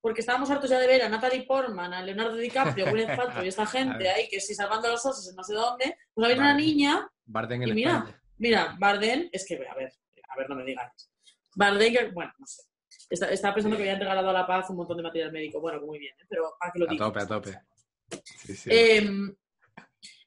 porque 0.00 0.20
estábamos 0.20 0.50
hartos 0.50 0.68
ya 0.68 0.80
de 0.80 0.86
ver 0.86 1.02
a 1.02 1.08
Natalie 1.08 1.46
Portman, 1.46 1.94
a 1.94 2.02
Leonardo 2.02 2.36
DiCaprio, 2.36 2.86
a 2.86 2.90
Gwyneth 2.90 3.16
Paltrow 3.16 3.44
y 3.44 3.48
esta 3.48 3.66
gente 3.66 4.08
ahí 4.08 4.28
que 4.28 4.40
si 4.40 4.54
salvando 4.54 4.88
los 4.88 5.04
osos 5.06 5.28
en 5.28 5.36
no 5.36 5.44
sé 5.44 5.54
dónde, 5.54 5.96
pues 6.12 6.24
había 6.24 6.42
una 6.42 6.54
niña 6.54 7.08
Barden 7.24 7.62
y 7.62 7.72
mira, 7.72 8.20
mira, 8.38 8.76
Barden, 8.78 9.30
es 9.32 9.46
que, 9.46 9.54
a 9.54 9.74
ver, 9.74 9.92
a 10.28 10.36
ver, 10.36 10.50
no 10.50 10.56
me 10.56 10.64
digas. 10.64 11.10
Barden, 11.54 11.92
que, 11.92 12.10
bueno, 12.10 12.32
no 12.38 12.46
sé. 12.46 12.62
estaba 13.10 13.54
pensando 13.54 13.76
que 13.76 13.82
habían 13.84 14.00
regalado 14.00 14.30
a 14.30 14.32
la 14.32 14.46
paz 14.46 14.68
un 14.70 14.76
montón 14.76 14.96
de 14.96 15.02
material 15.04 15.32
médico. 15.32 15.60
Bueno, 15.60 15.80
muy 15.80 15.98
bien, 15.98 16.14
¿eh? 16.20 16.26
pero 16.28 16.54
para 16.58 16.72
que 16.72 16.78
lo 16.80 16.86
digas. 16.86 17.06
A 17.06 17.12
tope, 17.12 17.20
a 17.20 17.26
tope. 17.26 17.58
Sí, 18.36 18.54
sí. 18.54 18.70
Em, 18.72 19.34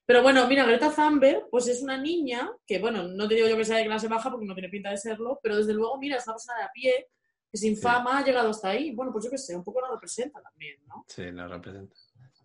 pero 0.05 0.21
bueno, 0.21 0.47
mira, 0.47 0.65
Greta 0.65 0.93
Thunberg, 0.93 1.49
pues 1.49 1.67
es 1.67 1.81
una 1.81 1.97
niña 1.97 2.51
que, 2.65 2.79
bueno, 2.79 3.03
no 3.03 3.27
te 3.27 3.35
digo 3.35 3.47
yo 3.47 3.57
que 3.57 3.65
sea 3.65 3.77
de 3.77 3.85
clase 3.85 4.07
baja 4.07 4.29
porque 4.29 4.45
no 4.45 4.53
tiene 4.53 4.69
pinta 4.69 4.91
de 4.91 4.97
serlo, 4.97 5.39
pero 5.41 5.57
desde 5.57 5.73
luego, 5.73 5.97
mira, 5.97 6.17
es 6.17 6.27
una 6.27 6.35
persona 6.35 6.59
de 6.59 6.63
a 6.65 6.71
pie 6.71 7.07
sin 7.55 7.77
fama 7.77 8.19
ha 8.19 8.23
llegado 8.23 8.49
hasta 8.49 8.69
ahí. 8.69 8.91
Bueno, 8.91 9.11
pues 9.11 9.25
yo 9.25 9.31
qué 9.31 9.37
sé, 9.37 9.55
un 9.55 9.63
poco 9.63 9.81
la 9.81 9.89
representa 9.89 10.41
también, 10.41 10.77
¿no? 10.87 11.05
Sí, 11.07 11.31
la 11.31 11.47
representa. 11.47 11.95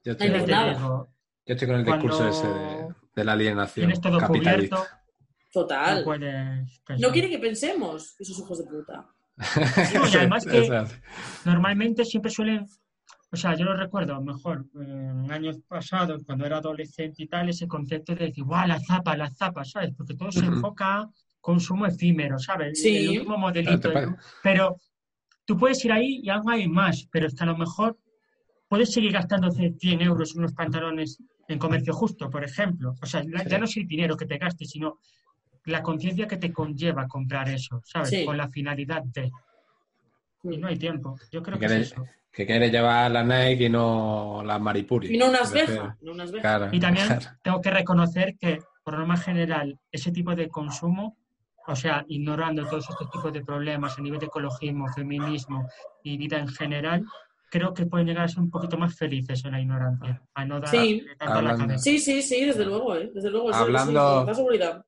Yo 0.03 0.13
estoy, 0.13 0.31
con, 0.31 0.47
yo 0.47 1.09
estoy 1.45 1.69
con 1.69 1.77
el 1.77 1.85
discurso 1.85 2.29
ese 2.29 2.47
de, 3.15 3.25
la 3.25 3.33
alienación 3.33 3.93
capitalista. 4.19 5.03
Total. 5.53 6.05
No, 6.99 7.11
quiere 7.11 7.29
que 7.29 7.39
pensemos, 7.39 8.15
esos 8.19 8.39
hijos 8.39 8.59
de 8.59 8.65
puta. 8.65 9.07
y 10.13 10.17
además 10.17 10.45
que 10.45 10.69
normalmente 11.45 12.05
siempre 12.05 12.31
suelen, 12.31 12.67
o 13.33 13.37
sea, 13.37 13.55
yo 13.55 13.65
lo 13.65 13.77
recuerdo, 13.77 14.15
a 14.15 14.17
lo 14.19 14.25
mejor 14.25 14.67
en 14.75 15.31
años 15.31 15.59
pasados, 15.69 16.23
cuando 16.25 16.47
era 16.47 16.59
adolescente 16.59 17.23
y 17.23 17.27
tal, 17.27 17.49
ese 17.49 17.69
concepto 17.69 18.15
de 18.15 18.27
decir, 18.27 18.45
guau, 18.45 18.67
la 18.67 18.81
zapa, 18.81 19.17
la 19.17 19.31
zapa, 19.31 19.65
¿sabes? 19.65 19.93
Porque 19.97 20.15
todo 20.15 20.33
se 20.33 20.45
enfoca 20.45 21.01
a 21.01 21.11
consumo 21.41 21.87
efímero, 21.87 22.39
¿sabes? 22.39 22.83
Sí. 22.83 22.97
El 22.97 23.19
último 23.19 23.39
modelito. 23.39 23.91
Pero 24.43 24.77
Tú 25.51 25.59
puedes 25.59 25.85
ir 25.85 25.91
ahí 25.91 26.21
y 26.23 26.31
aún 26.31 26.49
hay 26.49 26.69
más, 26.69 27.09
pero 27.11 27.27
es 27.27 27.35
que 27.35 27.43
a 27.43 27.47
lo 27.49 27.57
mejor 27.57 27.99
puedes 28.69 28.93
seguir 28.93 29.11
gastando 29.11 29.51
100 29.51 30.01
euros 30.01 30.33
en 30.33 30.39
unos 30.39 30.53
pantalones 30.53 31.21
en 31.49 31.59
comercio 31.59 31.93
justo, 31.93 32.31
por 32.31 32.45
ejemplo. 32.45 32.95
O 33.03 33.05
sea, 33.05 33.25
ya 33.25 33.59
no 33.59 33.65
es 33.65 33.77
el 33.77 33.89
dinero 33.89 34.17
que 34.17 34.27
te 34.27 34.39
gastes, 34.39 34.71
sino 34.71 35.01
la 35.65 35.83
conciencia 35.83 36.29
que 36.29 36.37
te 36.37 36.53
conlleva 36.53 37.09
comprar 37.09 37.49
eso, 37.49 37.83
¿sabes? 37.85 38.25
Con 38.25 38.37
la 38.37 38.49
finalidad 38.49 39.03
de... 39.03 39.33
Y 40.43 40.57
no 40.57 40.69
hay 40.69 40.77
tiempo. 40.77 41.19
Yo 41.31 41.43
creo 41.43 41.59
que, 41.59 41.67
es 41.67 41.73
eso. 41.73 42.05
Que 42.33 42.47
quieres 42.47 42.71
llevar 42.73 43.11
la 43.11 43.23
Nike 43.23 43.65
y 43.65 43.69
no 43.69 44.43
las 44.45 44.61
Maripuri. 44.61 45.15
Y 45.15 45.19
no 45.19 45.29
unas 45.29 45.53
vejas. 45.53 45.97
y 46.73 46.81
también 46.81 47.09
tengo 47.43 47.61
que 47.61 47.71
reconocer 47.71 48.37
que, 48.39 48.61
por 48.83 48.97
norma 48.97 49.17
general, 49.17 49.79
ese 49.91 50.13
tipo 50.13 50.35
de 50.35 50.49
consumo 50.49 51.17
o 51.67 51.77
sea, 51.77 52.05
ignorando 52.09 52.67
todos 52.67 52.89
estos 52.89 53.11
tipos 53.11 53.33
de 53.33 53.45
problemas 53.45 53.97
a 53.99 54.03
nivel 54.03 54.19
de 54.19 54.27
ecologismo, 54.27 54.89
feminismo 54.93 55.69
y 56.03 56.17
vida 56.17 56.39
en 56.39 56.49
general, 56.49 57.05
creo 57.51 57.73
que 57.75 57.87
pueden 57.87 58.09
llegar 58.09 58.25
a 58.25 58.29
ser 58.29 58.41
un 58.41 58.51
poquito 58.51 58.77
más 58.77 58.97
felices 58.97 59.45
en 59.45 59.53
la 59.53 59.61
ignorancia, 59.61 60.23
a 60.35 60.45
no 60.45 60.61
dar 60.61 60.71
sí. 60.71 61.05
tanto 61.19 61.43
la 61.43 61.57
cabeza. 61.57 61.79
Sí, 61.79 61.99
sí, 61.99 62.23
sí, 62.23 62.47
desde 62.47 62.65
luego, 62.65 62.97
¿eh? 62.97 63.11
desde 63.15 63.31
luego. 63.31 63.55
Hablando, 63.55 64.35
seguridad. 64.35 64.85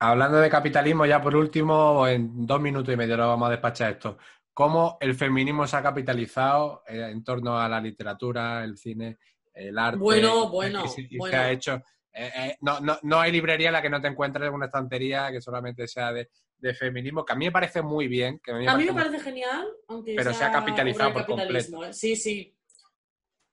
hablando 0.00 0.38
de 0.38 0.50
capitalismo, 0.50 1.06
ya 1.06 1.20
por 1.20 1.34
último, 1.34 2.06
en 2.06 2.46
dos 2.46 2.60
minutos 2.60 2.92
y 2.92 2.96
medio 2.96 3.16
lo 3.16 3.28
vamos 3.28 3.48
a 3.48 3.52
despachar 3.52 3.92
esto. 3.92 4.18
¿Cómo 4.58 4.98
el 5.00 5.14
feminismo 5.14 5.68
se 5.68 5.76
ha 5.76 5.82
capitalizado 5.84 6.82
eh, 6.88 7.10
en 7.12 7.22
torno 7.22 7.60
a 7.60 7.68
la 7.68 7.80
literatura, 7.80 8.64
el 8.64 8.76
cine, 8.76 9.16
el 9.54 9.78
arte? 9.78 9.98
Bueno, 9.98 10.48
bueno, 10.50 10.82
bueno. 11.16 11.38
ha 11.38 11.52
hecho 11.52 11.80
eh, 12.12 12.32
eh, 12.34 12.56
no, 12.62 12.80
no, 12.80 12.98
no, 13.02 13.20
hay 13.20 13.30
librería 13.30 13.68
en 13.68 13.74
la 13.74 13.82
que 13.82 13.88
no 13.88 14.00
te 14.00 14.08
encuentres 14.08 14.50
una 14.50 14.66
estantería 14.66 15.30
que 15.30 15.40
solamente 15.40 15.86
sea 15.86 16.12
de, 16.12 16.28
feminismo, 16.74 17.24
que 17.24 17.34
a 17.34 17.36
mí 17.36 17.44
me 17.44 17.52
parece 17.52 17.82
muy 17.82 18.08
bien. 18.08 18.40
Que 18.40 18.50
a 18.50 18.76
mí, 18.76 18.84
me, 18.84 18.92
parece 18.92 19.20
genial, 19.20 19.64
aunque 19.86 20.16
pero 20.16 20.34
se 20.34 20.42
ha 20.42 20.50
capitalizado 20.50 21.12
por 21.12 21.24
completo. 21.24 21.92
Sí, 21.92 22.16
sí. 22.16 22.52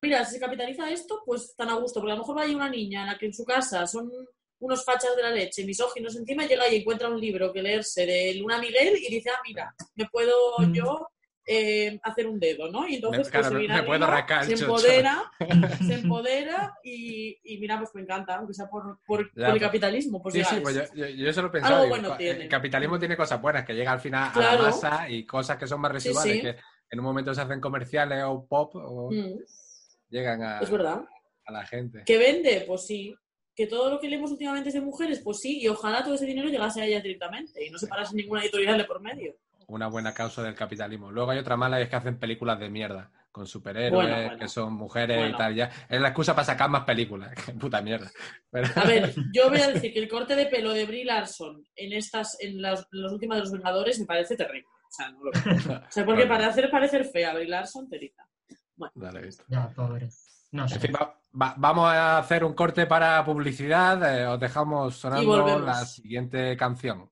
Mira, 0.02 0.26
si 0.26 0.34
se 0.34 0.40
capitaliza 0.40 0.90
esto, 0.90 1.22
pues 1.24 1.56
tan 1.56 1.70
a 1.70 1.76
gusto, 1.76 2.00
porque 2.00 2.14
a 2.14 2.16
lo 2.16 2.22
mejor 2.22 2.36
va 2.36 2.46
a 2.46 2.56
una 2.56 2.68
niña 2.68 3.02
en 3.02 3.08
la 3.10 3.18
que 3.20 3.28
en 3.28 3.34
su 3.36 3.46
casa 3.46 3.86
son 3.86 4.12
unos 4.60 4.84
fachas 4.86 5.16
de 5.16 5.22
la 5.22 5.32
leche, 5.32 5.66
misóginos 5.66 6.16
encima, 6.16 6.46
llega 6.46 6.68
y 6.70 6.78
encuentra 6.78 7.10
un 7.10 7.20
libro 7.20 7.52
que 7.54 7.62
leerse 7.62 8.06
de 8.06 8.36
Luna 8.36 8.58
Miguel 8.60 8.96
y 8.98 9.14
dice, 9.14 9.30
ah, 9.30 9.40
mira, 9.46 9.74
me 9.96 10.06
puedo 10.10 10.34
mm. 10.60 10.74
yo 10.74 11.08
eh, 11.48 12.00
hacer 12.02 12.26
un 12.26 12.40
dedo, 12.40 12.72
¿no? 12.72 12.88
Y 12.88 12.96
entonces 12.96 13.28
Me- 13.28 13.32
claro, 13.32 13.56
pues, 13.56 13.68
se 13.70 13.84
puedo 13.86 14.00
se 14.44 14.64
empodera, 14.64 15.32
se 15.88 15.94
empodera 15.94 16.74
y, 16.84 17.38
y 17.44 17.58
mira, 17.60 17.78
pues 17.78 17.94
me 17.94 18.02
encanta, 18.02 18.38
aunque 18.38 18.54
sea 18.56 18.68
por, 18.68 18.98
por, 19.06 19.28
Ya, 19.28 19.34
por 19.34 19.44
el 19.46 19.52
pues- 19.52 19.62
capitalismo. 19.62 20.24
Pues 20.24 20.34
sí, 20.34 20.44
sí, 20.44 20.56
es. 20.56 20.62
pues 20.62 20.76
yo, 20.76 20.82
yo, 20.96 21.08
yo 21.08 21.30
eso 21.30 21.42
lo. 21.44 21.52
Algo 21.64 21.88
bueno 21.90 22.18
tiene. 22.18 22.44
El 22.46 22.50
capitalismo 22.50 22.98
tiene 22.98 23.16
cosas 23.16 23.40
buenas, 23.42 23.64
que 23.64 23.74
llega 23.76 23.92
al 23.92 24.00
final 24.00 24.32
a 24.34 24.40
la 24.56 24.58
masa 24.62 25.08
y 25.10 25.24
cosas 25.26 25.58
que 25.58 25.68
son 25.68 25.82
más 25.82 25.92
Sí, 25.92 26.10
residuales, 26.10 26.34
sí. 26.36 26.42
que 26.42 26.56
en 26.90 27.00
un 27.00 27.06
momento 27.06 27.32
se 27.36 27.42
hacen 27.42 27.62
comerciales 27.62 28.24
o 28.26 28.48
pop 28.48 28.72
o 28.76 29.12
Mm, 29.12 29.38
llegan 30.10 30.42
a, 30.42 30.60
es 30.62 30.70
verdad. 30.72 31.04
a 31.46 31.52
la 31.52 31.64
gente. 31.68 32.02
¿Que 32.06 32.18
vende? 32.18 32.64
Pues 32.66 32.88
sí. 32.88 33.14
Que 33.56 33.68
todo 33.68 33.90
lo 33.90 34.00
que 34.00 34.10
leemos 34.10 34.32
últimamente 34.32 34.70
es 34.70 34.76
de 34.76 34.82
mujeres, 34.82 35.22
pues 35.24 35.40
sí. 35.40 35.62
Y 35.62 35.68
ojalá 35.68 36.04
todo 36.04 36.16
ese 36.16 36.26
dinero 36.26 36.50
llegase 36.50 36.82
a 36.82 36.86
ellas 36.86 37.02
directamente 37.04 37.66
y 37.66 37.70
no 37.70 37.78
se 37.78 37.88
parase 37.88 38.16
ninguna 38.16 38.42
editorial 38.42 38.78
de 38.78 38.84
por 38.84 39.00
medio. 39.02 39.36
Una 39.68 39.88
buena 39.88 40.14
causa 40.14 40.44
del 40.44 40.54
capitalismo. 40.56 41.12
Luego 41.12 41.32
hay 41.32 41.40
otra 41.40 41.56
mala 41.58 41.80
y 41.80 41.84
es 41.84 41.90
que 41.90 41.96
hacen 41.96 42.20
películas 42.20 42.60
de 42.60 42.70
mierda 42.70 43.12
con 43.32 43.48
superhéroes, 43.48 43.92
Bueno, 43.94 44.16
bueno. 44.28 44.38
que 44.40 44.48
son 44.48 44.74
mujeres 44.74 45.18
Bueno. 45.18 45.34
y 45.36 45.38
tal. 45.38 45.56
Ya. 45.56 45.70
Es 45.90 46.00
la 46.00 46.10
excusa 46.10 46.34
para 46.36 46.46
sacar 46.46 46.70
más 46.70 46.84
películas. 46.86 47.34
Qué 47.46 47.54
puta 47.54 47.82
mierda. 47.82 48.10
Pero- 48.52 48.68
A 48.76 48.84
ver, 48.86 49.14
yo 49.34 49.50
voy 49.50 49.60
a 49.62 49.70
decir 49.70 49.92
que 49.94 50.00
el 50.00 50.08
corte 50.08 50.36
de 50.36 50.46
pelo 50.46 50.72
de 50.72 50.86
Brie 50.86 51.04
Larson 51.06 51.66
en 51.76 51.94
estas, 51.94 52.38
en 52.42 52.62
las, 52.62 52.88
en 52.92 53.02
las 53.04 53.12
últimas 53.12 53.38
de 53.38 53.42
los 53.44 53.52
Vengadores 53.52 54.00
me 54.00 54.06
parece 54.06 54.36
terrible. 54.38 54.68
O 54.68 54.92
sea, 54.92 55.12
no 55.12 55.24
lo 55.24 55.32
creo. 55.32 55.56
O 55.56 55.92
sea, 55.92 56.06
porque 56.06 56.26
para 56.28 56.48
hacer 56.48 56.70
parecer 56.70 57.06
fea 57.06 57.32
a 57.32 57.34
Brie 57.36 57.48
Larson, 57.48 57.90
terita. 57.90 58.26
Dale, 58.94 59.22
visto. 59.22 59.44
Ya, 59.48 59.68
pobre. 59.70 60.10
No 60.52 60.68
sé. 60.68 60.76
En 60.76 60.82
fin, 60.82 60.92
va- 61.40 61.48
va- 61.48 61.56
vamos 61.58 61.90
a 61.90 62.18
hacer 62.20 62.44
un 62.44 62.54
corte 62.54 62.86
para 62.86 63.24
publicidad. 63.26 64.02
eh, 64.18 64.26
os 64.28 64.40
dejamos 64.40 64.96
sonando 64.96 65.24
la 65.66 65.86
siguiente 65.86 66.56
canción. 66.58 67.10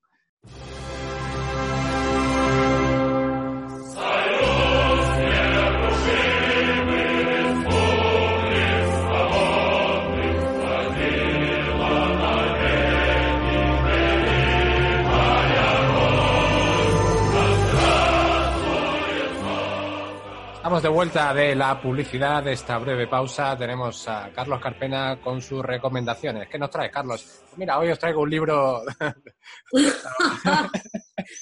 Estamos 20.64 20.82
de 20.82 20.88
vuelta 20.88 21.34
de 21.34 21.55
la 21.57 21.82
publicidad 21.82 22.41
de 22.41 22.53
esta 22.53 22.78
breve 22.78 23.05
pausa. 23.05 23.57
Tenemos 23.57 24.07
a 24.07 24.32
Carlos 24.32 24.61
Carpena 24.61 25.20
con 25.22 25.41
sus 25.41 25.61
recomendaciones. 25.61 26.47
¿Qué 26.47 26.57
nos 26.57 26.70
trae, 26.70 26.89
Carlos? 26.89 27.43
Mira, 27.57 27.78
hoy 27.78 27.89
os 27.91 27.99
traigo 27.99 28.22
un 28.22 28.30
libro. 28.30 28.82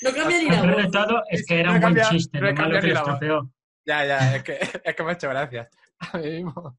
No 0.04 0.12
cambia 0.14 0.38
ni 0.38 0.50
la 0.50 0.62
voz. 0.74 0.92
todo 0.92 1.24
es 1.30 1.46
que 1.46 1.60
era 1.60 1.70
No 1.70 1.76
un 1.76 1.82
buen 1.82 1.94
cambiado- 1.94 2.12
chiste, 2.12 2.40
no 2.40 2.56
cambiado 2.56 2.82
que 2.82 3.24
lo 3.30 3.52
ya, 3.86 4.06
ya, 4.06 4.36
es 4.36 4.44
que, 4.44 4.60
es 4.84 4.96
que 4.96 5.04
me 5.04 5.10
ha 5.10 5.14
hecho 5.14 5.30
gracia. 5.30 5.70
A 6.00 6.18
mí 6.18 6.30
mismo. 6.30 6.78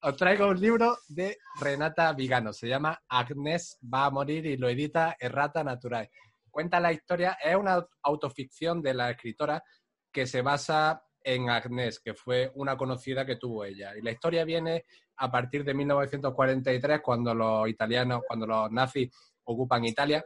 Os 0.00 0.16
traigo 0.16 0.48
un 0.48 0.60
libro 0.60 0.96
de 1.08 1.36
Renata 1.60 2.12
Vigano. 2.14 2.52
Se 2.52 2.68
llama 2.68 2.98
Agnes 3.08 3.78
va 3.82 4.06
a 4.06 4.10
morir 4.10 4.44
y 4.46 4.56
lo 4.56 4.68
edita 4.68 5.16
Errata 5.18 5.62
Natural. 5.64 6.08
Cuenta 6.50 6.80
la 6.80 6.92
historia, 6.92 7.36
es 7.42 7.54
una 7.56 7.84
autoficción 8.02 8.80
de 8.82 8.94
la 8.94 9.10
escritora 9.10 9.62
que 10.10 10.26
se 10.26 10.40
basa 10.42 11.02
en 11.24 11.50
Agnes, 11.50 12.00
que 12.00 12.14
fue 12.14 12.50
una 12.54 12.76
conocida 12.76 13.24
que 13.24 13.36
tuvo 13.36 13.64
ella. 13.64 13.96
Y 13.96 14.02
la 14.02 14.10
historia 14.10 14.44
viene 14.44 14.84
a 15.16 15.30
partir 15.30 15.64
de 15.64 15.74
1943, 15.74 17.00
cuando 17.00 17.34
los 17.34 17.68
italianos, 17.68 18.22
cuando 18.26 18.46
los 18.46 18.70
nazis 18.70 19.10
ocupan 19.44 19.84
Italia 19.84 20.24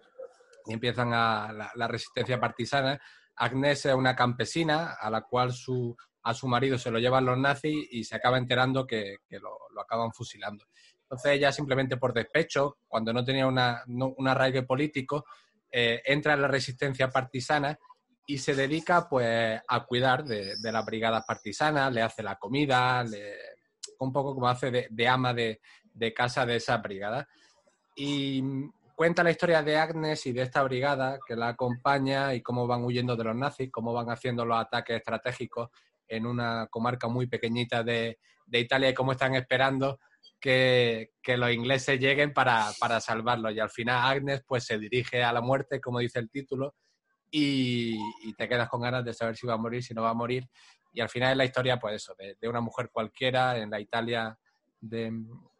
y 0.66 0.74
empiezan 0.74 1.12
a 1.12 1.70
la, 1.74 1.88
resistencia 1.88 2.40
partisana. 2.40 3.00
Agnes 3.36 3.86
es 3.86 3.94
una 3.94 4.16
campesina 4.16 4.94
a 4.94 5.10
la 5.10 5.22
cual 5.22 5.52
su, 5.52 5.96
a 6.22 6.34
su 6.34 6.48
marido 6.48 6.78
se 6.78 6.90
lo 6.90 6.98
llevan 6.98 7.26
los 7.26 7.38
nazis 7.38 7.86
y 7.90 8.04
se 8.04 8.16
acaba 8.16 8.38
enterando 8.38 8.86
que, 8.86 9.18
lo 9.30 9.80
acaban 9.80 10.12
fusilando. 10.12 10.66
Entonces 11.02 11.32
ella 11.32 11.52
simplemente 11.52 11.96
por 11.98 12.12
despecho, 12.12 12.78
cuando 12.88 13.12
no 13.12 13.24
tenía 13.24 13.46
una, 13.46 13.84
no- 13.86 14.14
un 14.16 14.26
arraigo 14.26 14.66
político, 14.66 15.24
eh, 15.70 16.02
entra 16.04 16.34
en 16.34 16.42
la 16.42 16.48
resistencia 16.48 17.10
partisana 17.10 17.78
y 18.26 18.38
se 18.38 18.54
dedica 18.54 19.08
pues 19.08 19.60
a 19.66 19.84
cuidar 19.86 20.24
de, 20.24 20.56
de 20.56 20.72
las 20.72 20.84
brigadas 20.84 21.24
partisanas, 21.24 21.92
le 21.92 22.02
hace 22.02 22.22
la 22.22 22.36
comida, 22.36 23.04
le, 23.04 23.36
un 24.00 24.12
poco 24.12 24.34
como 24.34 24.48
hace 24.48 24.70
de, 24.70 24.86
de 24.90 25.08
ama 25.08 25.32
de, 25.32 25.60
casa 26.14 26.44
de 26.44 26.56
esa 26.56 26.76
brigada. 26.78 27.28
Y 27.94 28.42
cuenta 28.94 29.22
la 29.22 29.30
historia 29.30 29.62
de 29.62 29.76
Agnes 29.76 30.26
y 30.26 30.32
de 30.32 30.42
esta 30.42 30.62
brigada 30.62 31.18
que 31.26 31.36
la 31.36 31.48
acompaña 31.48 32.34
y 32.34 32.42
cómo 32.42 32.66
van 32.66 32.84
huyendo 32.84 33.16
de 33.16 33.24
los 33.24 33.36
nazis, 33.36 33.70
cómo 33.70 33.92
van 33.92 34.10
haciendo 34.10 34.44
los 34.44 34.58
ataques 34.58 34.96
estratégicos 34.96 35.70
en 36.08 36.26
una 36.26 36.66
comarca 36.68 37.08
muy 37.08 37.26
pequeñita 37.26 37.82
de, 37.82 38.18
de 38.46 38.60
Italia 38.60 38.90
y 38.90 38.94
cómo 38.94 39.12
están 39.12 39.34
esperando 39.34 39.98
que, 40.38 41.12
que 41.22 41.36
los 41.36 41.50
ingleses 41.50 41.98
lleguen 41.98 42.32
para, 42.32 42.70
para 42.78 43.00
salvarlos. 43.00 43.52
Y 43.54 43.60
al 43.60 43.70
final 43.70 44.04
Agnes 44.04 44.42
pues 44.46 44.64
se 44.64 44.78
dirige 44.78 45.22
a 45.22 45.32
la 45.32 45.40
muerte, 45.40 45.80
como 45.80 45.98
dice 46.00 46.18
el 46.18 46.30
título, 46.30 46.74
y, 47.38 47.98
y 48.24 48.32
te 48.32 48.48
quedas 48.48 48.68
con 48.68 48.80
ganas 48.80 49.04
de 49.04 49.12
saber 49.12 49.36
si 49.36 49.46
va 49.46 49.54
a 49.54 49.58
morir, 49.58 49.82
si 49.82 49.92
no 49.92 50.02
va 50.02 50.10
a 50.10 50.14
morir. 50.14 50.48
Y 50.92 51.00
al 51.02 51.10
final 51.10 51.32
es 51.32 51.36
la 51.36 51.44
historia, 51.44 51.78
pues 51.78 51.96
eso, 51.96 52.14
de, 52.18 52.36
de 52.40 52.48
una 52.48 52.62
mujer 52.62 52.88
cualquiera 52.90 53.58
en 53.58 53.70
la 53.70 53.78
Italia 53.78 54.38
de, 54.80 55.12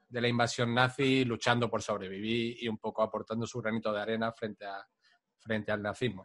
de 0.09 0.21
la 0.21 0.29
invasión 0.29 0.75
nazi, 0.75 1.27
luchando 1.27 1.69
por 1.69 1.83
sobrevivir 1.83 2.57
y 2.63 2.69
un 2.69 2.79
poco 2.79 3.03
aportando 3.03 3.47
su 3.47 3.61
granito 3.61 3.93
de 3.93 4.01
arena 4.01 4.33
frente, 4.33 4.65
a, 4.65 4.87
frente 5.39 5.71
al 5.71 5.83
nazismo. 5.83 6.25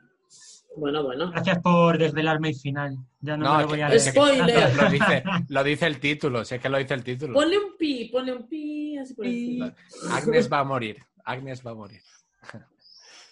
Bueno, 0.77 1.03
bueno. 1.03 1.29
Gracias 1.31 1.59
por 1.59 1.97
desvelarme 1.97 2.49
el 2.49 2.55
final. 2.55 2.95
Ya 3.19 3.35
no, 3.35 3.43
No, 3.43 3.55
me 3.55 3.59
es 3.59 3.65
lo 3.65 3.69
voy 3.71 3.81
a 3.81 3.89
leer. 3.89 3.99
Spoiler. 3.99 4.75
Lo 4.77 4.89
dice, 4.89 5.23
lo 5.49 5.63
dice 5.65 5.87
el 5.87 5.99
título, 5.99 6.45
si 6.45 6.55
es 6.55 6.61
que 6.61 6.69
lo 6.69 6.77
dice 6.77 6.93
el 6.93 7.03
título. 7.03 7.33
Ponle 7.33 7.57
un 7.57 7.75
pi, 7.77 8.05
ponle 8.09 8.31
un 8.33 8.47
pi, 8.47 8.97
así 8.97 9.13
por 9.13 9.25
encima. 9.25 9.75
Agnes 10.11 10.49
va 10.49 10.59
a 10.59 10.63
morir, 10.63 10.97
Agnes 11.25 11.61
va 11.65 11.71
a 11.71 11.75
morir. 11.75 12.01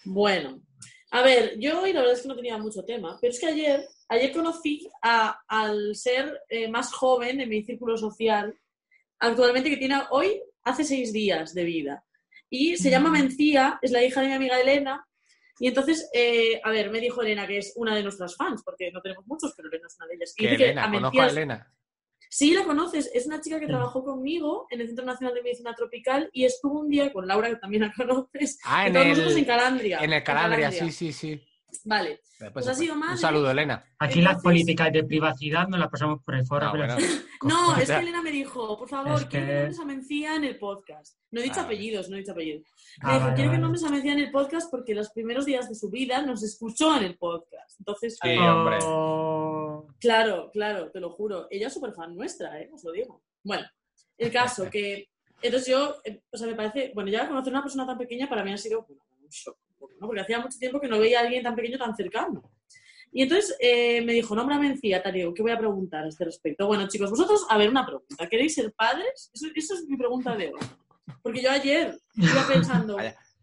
Bueno, 0.04 0.60
a 1.10 1.22
ver, 1.22 1.58
yo 1.58 1.80
hoy 1.82 1.92
la 1.92 2.00
verdad 2.00 2.16
es 2.16 2.22
que 2.22 2.28
no 2.28 2.36
tenía 2.36 2.56
mucho 2.58 2.84
tema, 2.84 3.18
pero 3.20 3.32
es 3.32 3.40
que 3.40 3.46
ayer, 3.46 3.84
ayer 4.08 4.32
conocí 4.32 4.88
a- 5.02 5.40
al 5.48 5.94
ser 5.96 6.40
eh, 6.48 6.68
más 6.68 6.92
joven 6.92 7.38
de 7.38 7.46
mi 7.46 7.62
círculo 7.62 7.96
social, 7.96 8.56
actualmente 9.18 9.70
que 9.70 9.76
tiene 9.76 9.96
hoy, 10.10 10.40
hace 10.64 10.84
seis 10.84 11.12
días 11.12 11.54
de 11.54 11.64
vida. 11.64 12.04
Y 12.48 12.76
se 12.76 12.90
llama 12.90 13.10
Mm. 13.10 13.12
Mencía, 13.12 13.78
es 13.82 13.90
la 13.92 14.02
hija 14.02 14.20
de 14.20 14.28
mi 14.28 14.34
amiga 14.34 14.60
Elena. 14.60 15.06
Y 15.58 15.68
entonces, 15.68 16.08
eh, 16.14 16.60
a 16.64 16.70
ver, 16.70 16.90
me 16.90 17.00
dijo 17.00 17.20
Elena 17.22 17.46
que 17.46 17.58
es 17.58 17.72
una 17.76 17.94
de 17.94 18.02
nuestras 18.02 18.34
fans, 18.36 18.62
porque 18.64 18.90
no 18.90 19.00
tenemos 19.02 19.26
muchos, 19.26 19.52
pero 19.56 19.68
Elena 19.68 19.86
es 19.88 19.96
una 19.98 20.06
de 20.06 20.14
ellas. 20.14 20.34
Y 20.36 20.42
Que 20.48 20.54
Elena, 20.54 20.84
a 20.84 20.90
conozco 20.90 21.20
a 21.20 21.26
Elena. 21.28 21.72
Sí, 22.32 22.54
la 22.54 22.62
conoces. 22.64 23.10
Es 23.12 23.26
una 23.26 23.40
chica 23.40 23.58
que 23.58 23.66
trabajó 23.66 24.04
conmigo 24.04 24.66
en 24.70 24.80
el 24.80 24.86
Centro 24.86 25.04
Nacional 25.04 25.34
de 25.34 25.42
Medicina 25.42 25.74
Tropical 25.74 26.30
y 26.32 26.44
estuvo 26.44 26.78
un 26.80 26.88
día 26.88 27.12
con 27.12 27.26
Laura, 27.26 27.48
que 27.50 27.56
también 27.56 27.82
la 27.82 27.92
conoces, 27.96 28.58
Ah, 28.64 28.86
en 28.86 28.94
el, 28.96 29.18
en 29.38 29.44
Calandria. 29.44 29.98
en 29.98 30.12
el 30.12 30.22
Calandria, 30.22 30.70
sí, 30.70 30.92
sí, 30.92 31.12
sí. 31.12 31.42
Vale. 31.84 32.20
Pues 32.38 32.50
Pues 32.52 32.68
ha 32.68 32.74
sido 32.74 32.94
Un 32.94 33.00
madre. 33.00 33.16
saludo, 33.18 33.50
Elena. 33.50 33.84
Aquí 33.98 34.20
las 34.22 34.42
políticas 34.42 34.92
de 34.92 35.04
privacidad 35.04 35.68
nos 35.68 35.78
las 35.80 35.88
pasamos 35.90 36.22
por 36.24 36.34
el 36.34 36.46
foro. 36.46 36.66
Ah, 36.66 36.72
pero- 36.72 36.86
bueno. 36.94 36.96
No, 37.42 37.74
es 37.76 37.88
que 37.88 37.96
Elena 37.96 38.20
me 38.20 38.30
dijo, 38.32 38.76
por 38.76 38.86
favor, 38.88 39.18
Es 39.18 39.24
quiero 39.26 39.46
que 39.46 39.52
nombres 39.54 39.78
a 39.80 39.84
Mencía 39.86 40.36
en 40.36 40.44
el 40.44 40.58
podcast. 40.58 41.16
No 41.30 41.40
he 41.40 41.44
dicho 41.44 41.60
Ah, 41.60 41.62
apellidos, 41.62 42.10
no 42.10 42.16
he 42.16 42.18
dicho 42.18 42.32
apellidos. 42.32 42.62
Me 43.02 43.08
Ah, 43.10 43.12
dijo, 43.14 43.24
vale, 43.24 43.34
quiero 43.36 43.50
que 43.52 43.58
nombres 43.58 43.84
a 43.84 43.88
Mencía 43.90 44.12
en 44.12 44.18
el 44.18 44.30
podcast 44.30 44.70
porque 44.70 44.94
los 44.94 45.08
primeros 45.10 45.46
días 45.46 45.66
de 45.68 45.74
su 45.74 45.88
vida 45.90 46.20
nos 46.20 46.42
escuchó 46.42 46.94
en 46.98 47.04
el 47.04 47.16
podcast. 47.16 47.78
Entonces, 47.78 48.18
Sí, 48.22 48.36
hombre. 48.36 48.78
Oh, 48.82 49.86
Claro, 49.98 50.50
claro, 50.52 50.90
te 50.90 51.00
lo 51.00 51.10
juro. 51.10 51.46
Ella 51.50 51.68
es 51.68 51.72
súper 51.74 51.92
fan 51.94 52.14
nuestra, 52.14 52.60
¿eh? 52.60 52.68
Os 52.74 52.84
lo 52.84 52.92
digo. 52.92 53.22
Bueno, 53.42 53.66
el 54.18 54.30
caso 54.30 54.68
que... 54.70 55.08
Entonces 55.42 55.68
yo, 55.68 55.96
eh, 56.04 56.20
o 56.30 56.36
sea, 56.36 56.46
me 56.46 56.54
parece... 56.54 56.92
Bueno, 56.94 57.10
ya 57.10 57.26
conocer 57.26 57.54
a 57.54 57.56
una 57.56 57.62
persona 57.62 57.86
tan 57.86 57.96
pequeña 57.96 58.28
para 58.28 58.44
mí 58.44 58.52
ha 58.52 58.58
sido 58.58 58.84
bueno, 58.86 59.02
un 59.22 59.28
shock, 59.30 59.56
¿no? 60.00 60.06
Porque 60.06 60.20
hacía 60.20 60.40
mucho 60.40 60.58
tiempo 60.58 60.80
que 60.80 60.88
no 60.88 60.98
veía 60.98 61.20
a 61.20 61.22
alguien 61.22 61.42
tan 61.42 61.54
pequeño 61.54 61.78
tan 61.78 61.94
cercano. 61.96 62.42
Y 63.12 63.22
entonces 63.22 63.56
eh, 63.60 64.02
me 64.02 64.12
dijo, 64.12 64.34
tal, 65.02 65.16
y 65.16 65.20
digo, 65.20 65.34
¿qué 65.34 65.42
voy 65.42 65.50
a 65.50 65.58
preguntar 65.58 66.04
a 66.04 66.08
este 66.08 66.24
respecto? 66.24 66.66
Bueno, 66.66 66.86
chicos, 66.88 67.10
vosotros, 67.10 67.44
a 67.48 67.58
ver, 67.58 67.68
una 67.68 67.84
pregunta. 67.84 68.28
¿Queréis 68.28 68.54
ser 68.54 68.72
padres? 68.72 69.30
Eso, 69.34 69.46
eso 69.54 69.74
es 69.74 69.84
mi 69.86 69.96
pregunta 69.96 70.36
de 70.36 70.48
hoy. 70.48 70.60
Porque 71.22 71.42
yo 71.42 71.50
ayer 71.50 71.98
iba 72.14 72.46
pensando... 72.46 72.96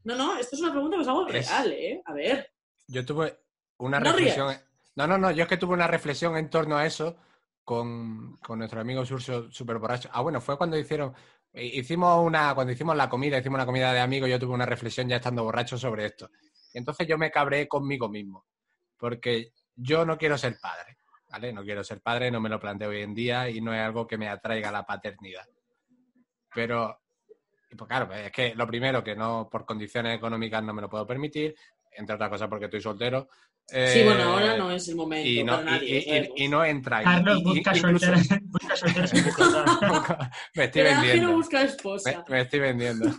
No, 0.05 0.15
no, 0.15 0.37
esto 0.37 0.55
es 0.55 0.61
una 0.61 0.71
pregunta 0.71 0.95
que 0.95 1.01
algo 1.09 1.27
Es- 1.27 1.49
real, 1.49 1.71
¿eh? 1.73 2.01
A 2.05 2.13
ver. 2.13 2.49
Yo 2.87 3.05
tuve 3.05 3.37
una 3.77 3.99
No 3.99 4.13
reflexión. 4.13 4.55
No, 4.95 5.05
no, 5.05 5.17
no, 5.17 5.31
yo 5.31 5.43
es 5.43 5.49
que 5.49 5.57
tuve 5.57 5.73
una 5.73 5.87
reflexión 5.87 6.37
en 6.37 6.49
torno 6.49 6.77
a 6.77 6.85
eso 6.85 7.17
con, 7.65 8.37
con 8.37 8.59
nuestro 8.59 8.79
amigo 8.79 9.05
Surso 9.05 9.51
Super 9.51 9.77
Borracho. 9.77 10.09
Ah, 10.13 10.21
bueno, 10.21 10.39
fue 10.39 10.57
cuando 10.57 10.77
hicieron. 10.77 11.13
Hicimos 11.53 12.23
una. 12.25 12.53
Cuando 12.53 12.73
hicimos 12.73 12.95
la 12.95 13.09
comida, 13.09 13.37
hicimos 13.37 13.57
una 13.57 13.65
comida 13.65 13.93
de 13.93 13.99
amigos, 13.99 14.29
yo 14.29 14.39
tuve 14.39 14.53
una 14.53 14.65
reflexión 14.65 15.07
ya 15.07 15.17
estando 15.17 15.43
borracho 15.43 15.77
sobre 15.77 16.05
esto. 16.05 16.29
Entonces 16.73 17.07
yo 17.07 17.17
me 17.17 17.31
cabré 17.31 17.67
conmigo 17.67 18.09
mismo. 18.09 18.45
Porque 18.97 19.53
yo 19.75 20.05
no 20.05 20.17
quiero 20.17 20.37
ser 20.37 20.57
padre. 20.61 20.97
¿Vale? 21.29 21.51
No 21.51 21.63
quiero 21.63 21.83
ser 21.83 22.01
padre, 22.01 22.31
no 22.31 22.39
me 22.39 22.49
lo 22.49 22.59
planteo 22.59 22.89
hoy 22.89 23.01
en 23.01 23.13
día 23.13 23.49
y 23.49 23.59
no 23.59 23.73
es 23.73 23.81
algo 23.81 24.07
que 24.07 24.17
me 24.17 24.29
atraiga 24.29 24.71
la 24.71 24.85
paternidad. 24.85 25.45
Pero, 26.53 27.01
pues 27.77 27.87
claro, 27.87 28.13
es 28.13 28.31
que 28.31 28.55
lo 28.55 28.65
primero, 28.65 29.03
que 29.03 29.15
no 29.15 29.49
por 29.51 29.65
condiciones 29.65 30.15
económicas 30.15 30.63
no 30.63 30.73
me 30.73 30.81
lo 30.81 30.89
puedo 30.89 31.05
permitir. 31.05 31.55
entre 31.91 32.15
otras 32.15 32.29
cosas 32.29 32.47
porque 32.47 32.65
estoy 32.65 32.81
soltero. 32.81 33.27
Sí, 33.69 34.03
bueno, 34.03 34.23
ahora 34.23 34.55
Eh, 34.55 34.57
no 34.57 34.71
es 34.71 34.87
el 34.87 34.95
momento 34.95 35.27
y 35.27 35.43
no, 35.43 35.53
para 35.57 35.71
nadie. 35.71 35.89
y- 35.89 35.97
y- 35.97 36.03
sabemos. 36.03 36.29
y 36.37 36.47
no 36.47 36.63
entra. 36.65 37.01
y- 37.01 37.03
Carlos 37.05 37.37
y- 37.39 37.43
busca, 37.43 37.71
busca 38.51 40.31
me 40.55 40.63
estoy 40.65 40.81
Pero 40.83 40.89
Ángel 40.95 41.07
vendiendo. 41.07 41.33
busca 41.35 41.59
Me, 41.59 41.65
esposa. 41.65 42.25
me 42.29 42.41
estoy 42.41 42.59
vendiendo. 42.59 43.09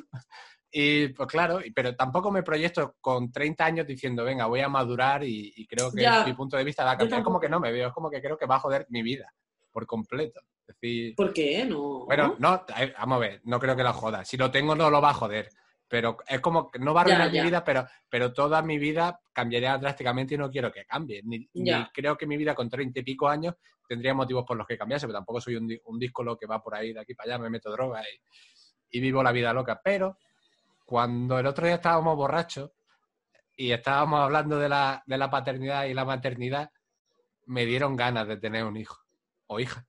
Y 0.71 1.09
pues 1.09 1.29
claro, 1.29 1.61
y- 1.65 1.71
pero 1.71 1.95
tampoco 1.97 2.31
me 2.31 2.43
proyecto 2.43 2.97
con 3.01 3.31
30 3.33 3.65
años 3.67 3.87
diciendo, 3.87 4.25
venga, 4.25 4.47
voy 4.47 4.61
a 4.61 4.69
madurar 4.69 5.23
y, 5.25 5.53
y 5.57 5.67
creo 5.67 5.91
que 5.93 6.03
Ya. 6.03 6.25
mi 6.25 6.33
punto 6.35 6.57
de 6.57 6.65
vista 6.65 6.85
va 6.85 6.93
a 6.93 6.97
cambiar. 6.99 7.21
Es 7.21 7.25
como 7.25 7.41
que 7.41 7.49
no 7.49 7.61
me 7.61 7.73
veo, 7.73 7.89
es 7.89 7.95
como 7.95 8.11
que 8.11 8.21
creo 8.21 8.37
que 8.39 8.47
va 8.47 8.57
a 8.57 8.61
joder 8.61 8.87
mi 8.91 9.03
vida 9.03 9.33
por 9.71 9.87
completo. 9.87 10.41
Es 10.67 10.75
decir, 10.81 11.15
¿Por 11.17 11.33
qué? 11.33 11.65
No. 11.65 12.05
bueno, 12.07 12.37
no, 12.39 12.65
eh, 12.79 12.93
vamos 12.99 13.17
a 13.17 13.21
ver, 13.21 13.41
no 13.45 13.59
creo 13.59 13.75
que 13.77 13.83
lo 13.83 13.93
joda. 13.95 14.25
Si 14.25 14.37
lo 14.37 14.51
tengo, 14.51 14.75
no 14.75 14.91
lo 14.91 15.01
va 15.01 15.11
a 15.11 15.15
joder. 15.15 15.49
Pero 15.89 16.19
es 16.29 16.41
como 16.41 16.71
que 16.71 16.79
no 16.79 16.93
va 16.93 17.01
a 17.01 17.05
arruinar 17.05 17.33
ya. 17.33 17.43
mi 17.43 17.49
vida, 17.49 17.65
pero, 17.65 17.87
pero 18.11 18.33
toda 18.33 18.61
mi 18.61 18.79
vida 18.79 19.21
cambiaría 19.33 19.79
drásticamente 19.79 20.35
y 20.35 20.39
no 20.39 20.51
quiero 20.51 20.71
que 20.71 20.85
cambie. 20.85 21.23
Ni, 21.25 21.49
creo 21.95 22.17
que 22.17 22.27
mi 22.27 22.37
vida 22.37 22.55
con 22.55 22.69
30 22.69 23.01
y 23.01 23.03
pico 23.03 23.27
años 23.29 23.55
tendría 23.89 24.13
motivos 24.13 24.45
por 24.45 24.57
los 24.59 24.67
que 24.67 24.77
cambiase, 24.77 25.07
pero 25.07 25.19
tampoco 25.19 25.41
soy 25.41 25.57
un, 25.57 25.75
un 25.87 25.99
díscolo 25.99 26.37
que 26.37 26.47
va 26.47 26.63
por 26.63 26.75
ahí 26.75 26.93
de 26.93 27.01
aquí 27.01 27.15
para 27.15 27.33
allá, 27.35 27.43
me 27.43 27.49
meto 27.49 27.71
droga 27.71 28.03
y, 28.03 28.99
y 28.99 29.01
vivo 29.01 29.23
la 29.23 29.33
vida 29.33 29.53
loca. 29.55 29.81
Pero 29.83 30.19
cuando 30.85 31.39
el 31.39 31.47
otro 31.47 31.65
día 31.67 31.77
estábamos 31.77 32.15
borrachos 32.17 32.71
y 33.57 33.73
estábamos 33.73 34.21
hablando 34.21 34.59
de 34.59 34.69
la, 34.69 35.03
de 35.07 35.17
la 35.19 35.31
paternidad 35.31 35.85
y 35.87 35.95
la 35.95 36.05
maternidad, 36.05 36.71
me 37.47 37.65
dieron 37.65 37.97
ganas 37.97 38.29
de 38.29 38.37
tener 38.37 38.65
un 38.65 38.77
hijo 38.77 38.99
o 39.47 39.59
hija. 39.59 39.87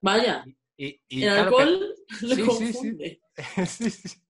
Vaya, 0.00 0.44
Y, 0.76 1.00
y 1.08 1.24
el 1.24 1.34
claro 1.34 1.56
que- 1.56 1.62
alcohol 1.64 1.94
Sí, 2.08 2.26
sí, 2.28 2.36
sí. 2.36 2.44
confunde. 2.46 3.20
sí, 3.66 3.90
sí. 3.90 4.20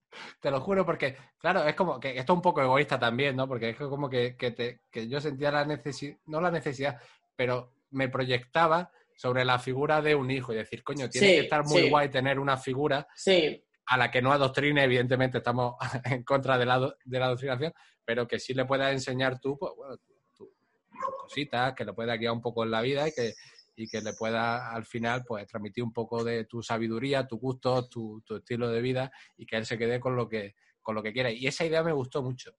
Te 0.40 0.50
lo 0.50 0.60
juro, 0.60 0.84
porque, 0.84 1.16
claro, 1.38 1.64
es 1.64 1.74
como 1.74 2.00
que 2.00 2.18
esto 2.18 2.32
es 2.32 2.36
un 2.36 2.42
poco 2.42 2.60
egoísta 2.62 2.98
también, 2.98 3.36
¿no? 3.36 3.46
Porque 3.46 3.70
es 3.70 3.76
como 3.76 4.08
que, 4.08 4.36
que, 4.36 4.50
te- 4.50 4.80
que 4.90 5.08
yo 5.08 5.20
sentía 5.20 5.50
la 5.50 5.64
necesidad, 5.64 6.16
no 6.26 6.40
la 6.40 6.50
necesidad, 6.50 7.00
pero 7.36 7.72
me 7.90 8.08
proyectaba 8.08 8.90
sobre 9.16 9.44
la 9.44 9.58
figura 9.58 10.00
de 10.00 10.14
un 10.14 10.30
hijo 10.30 10.52
y 10.52 10.56
decir, 10.56 10.82
coño, 10.82 11.08
tiene 11.10 11.28
Sí, 11.28 11.34
que 11.34 11.40
estar 11.42 11.64
muy 11.64 11.82
sí. 11.82 11.88
guay 11.90 12.08
tener 12.08 12.38
una 12.38 12.56
figura 12.56 13.06
Sí, 13.14 13.62
a 13.86 13.96
la 13.96 14.10
que 14.10 14.22
no 14.22 14.32
adoctrine, 14.32 14.84
evidentemente 14.84 15.38
estamos 15.38 15.74
en 16.04 16.22
contra 16.24 16.56
de 16.58 16.66
la, 16.66 16.78
de 17.04 17.18
la 17.18 17.26
adoctrinación, 17.26 17.72
pero 18.04 18.26
que 18.26 18.38
sí 18.38 18.54
le 18.54 18.64
puedas 18.64 18.92
enseñar 18.92 19.38
tú, 19.40 19.58
pues, 19.58 19.72
bueno, 19.76 19.96
tu- 19.98 20.14
tu- 20.34 20.54
tus 20.90 21.14
cositas, 21.20 21.74
que 21.74 21.84
le 21.84 21.92
pueda 21.92 22.16
guiar 22.16 22.32
un 22.32 22.40
poco 22.40 22.64
en 22.64 22.70
la 22.70 22.80
vida 22.80 23.06
y 23.08 23.12
que, 23.12 23.34
y 23.76 23.86
que 23.88 24.00
le 24.00 24.12
pueda 24.14 24.72
al 24.72 24.84
final 24.84 25.24
pues 25.26 25.46
transmitir 25.46 25.82
un 25.84 25.92
poco 25.92 26.22
de 26.24 26.44
tu 26.44 26.62
sabiduría, 26.62 27.26
tu 27.26 27.38
gusto, 27.38 27.88
tu, 27.88 28.22
tu 28.26 28.36
estilo 28.36 28.68
de 28.68 28.80
vida 28.82 29.10
y 29.36 29.46
que 29.46 29.56
él 29.56 29.64
se 29.66 29.78
quede 29.78 29.98
con 30.00 30.16
lo 30.16 30.28
que, 30.28 30.54
con 30.82 30.94
lo 30.94 31.02
que 31.02 31.12
quiera. 31.12 31.30
Y 31.30 31.46
esa 31.46 31.64
idea 31.64 31.82
me 31.82 31.92
gustó 31.92 32.22
mucho. 32.22 32.52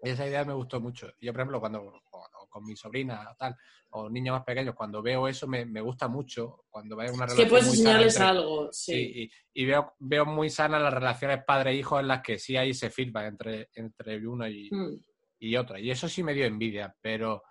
Esa 0.00 0.26
idea 0.26 0.44
me 0.44 0.52
gustó 0.54 0.80
mucho. 0.80 1.12
Yo, 1.20 1.32
por 1.32 1.42
ejemplo, 1.42 1.60
cuando 1.60 2.02
con 2.48 2.64
mi 2.64 2.74
sobrina 2.76 3.30
o 3.30 3.36
tal, 3.36 3.56
o 3.90 4.10
niños 4.10 4.34
más 4.36 4.44
pequeños, 4.44 4.74
cuando 4.74 5.00
veo 5.00 5.28
eso 5.28 5.46
me, 5.46 5.64
me 5.64 5.80
gusta 5.80 6.08
mucho. 6.08 6.64
Cuando 6.68 6.96
veo 6.96 7.12
una 7.14 7.24
es 7.24 7.30
relación 7.36 7.44
que 7.46 7.50
puedes 7.50 7.66
muy 7.68 7.76
sana 7.76 7.90
enseñarles 8.02 8.14
entre- 8.16 8.26
algo. 8.28 8.68
Sí. 8.72 9.30
Y, 9.54 9.62
y 9.62 9.64
veo, 9.64 9.94
veo 10.00 10.26
muy 10.26 10.50
sanas 10.50 10.82
las 10.82 10.92
relaciones 10.92 11.44
padre-hijo 11.46 12.00
en 12.00 12.08
las 12.08 12.20
que 12.20 12.38
sí 12.38 12.56
ahí 12.56 12.74
se 12.74 12.90
firma 12.90 13.26
entre, 13.26 13.70
entre 13.74 14.26
uno 14.26 14.46
y, 14.48 14.68
Mm. 14.72 14.98
y 15.38 15.56
otro. 15.56 15.78
Y 15.78 15.90
eso 15.90 16.08
sí 16.08 16.22
me 16.24 16.34
dio 16.34 16.44
envidia, 16.46 16.94
pero 17.00 17.42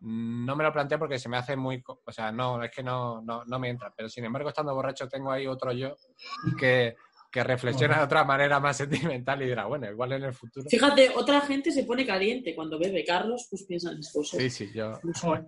no 0.00 0.56
me 0.56 0.64
lo 0.64 0.72
planteé 0.72 0.98
porque 0.98 1.18
se 1.18 1.28
me 1.28 1.36
hace 1.36 1.56
muy... 1.56 1.82
O 1.86 2.12
sea, 2.12 2.32
no, 2.32 2.62
es 2.62 2.70
que 2.70 2.82
no, 2.82 3.20
no, 3.22 3.44
no 3.44 3.58
me 3.58 3.68
entra. 3.68 3.92
Pero 3.96 4.08
sin 4.08 4.24
embargo, 4.24 4.48
estando 4.48 4.74
borracho 4.74 5.08
tengo 5.08 5.30
ahí 5.30 5.46
otro 5.46 5.72
yo 5.72 5.94
que, 6.58 6.96
que 7.30 7.44
reflexiona 7.44 7.98
de 7.98 8.04
otra 8.04 8.24
manera 8.24 8.58
más 8.60 8.78
sentimental 8.78 9.42
y 9.42 9.46
dirá, 9.46 9.66
bueno, 9.66 9.90
igual 9.90 10.12
en 10.12 10.24
el 10.24 10.32
futuro... 10.34 10.66
Fíjate, 10.68 11.10
otra 11.14 11.42
gente 11.42 11.70
se 11.70 11.84
pone 11.84 12.06
caliente 12.06 12.54
cuando 12.54 12.78
bebe. 12.78 13.04
Carlos, 13.04 13.46
pues 13.50 13.64
piensa 13.64 13.90
en 13.92 13.98
esposo. 13.98 14.38
Sí, 14.38 14.48
sí, 14.48 14.70
yo... 14.74 14.98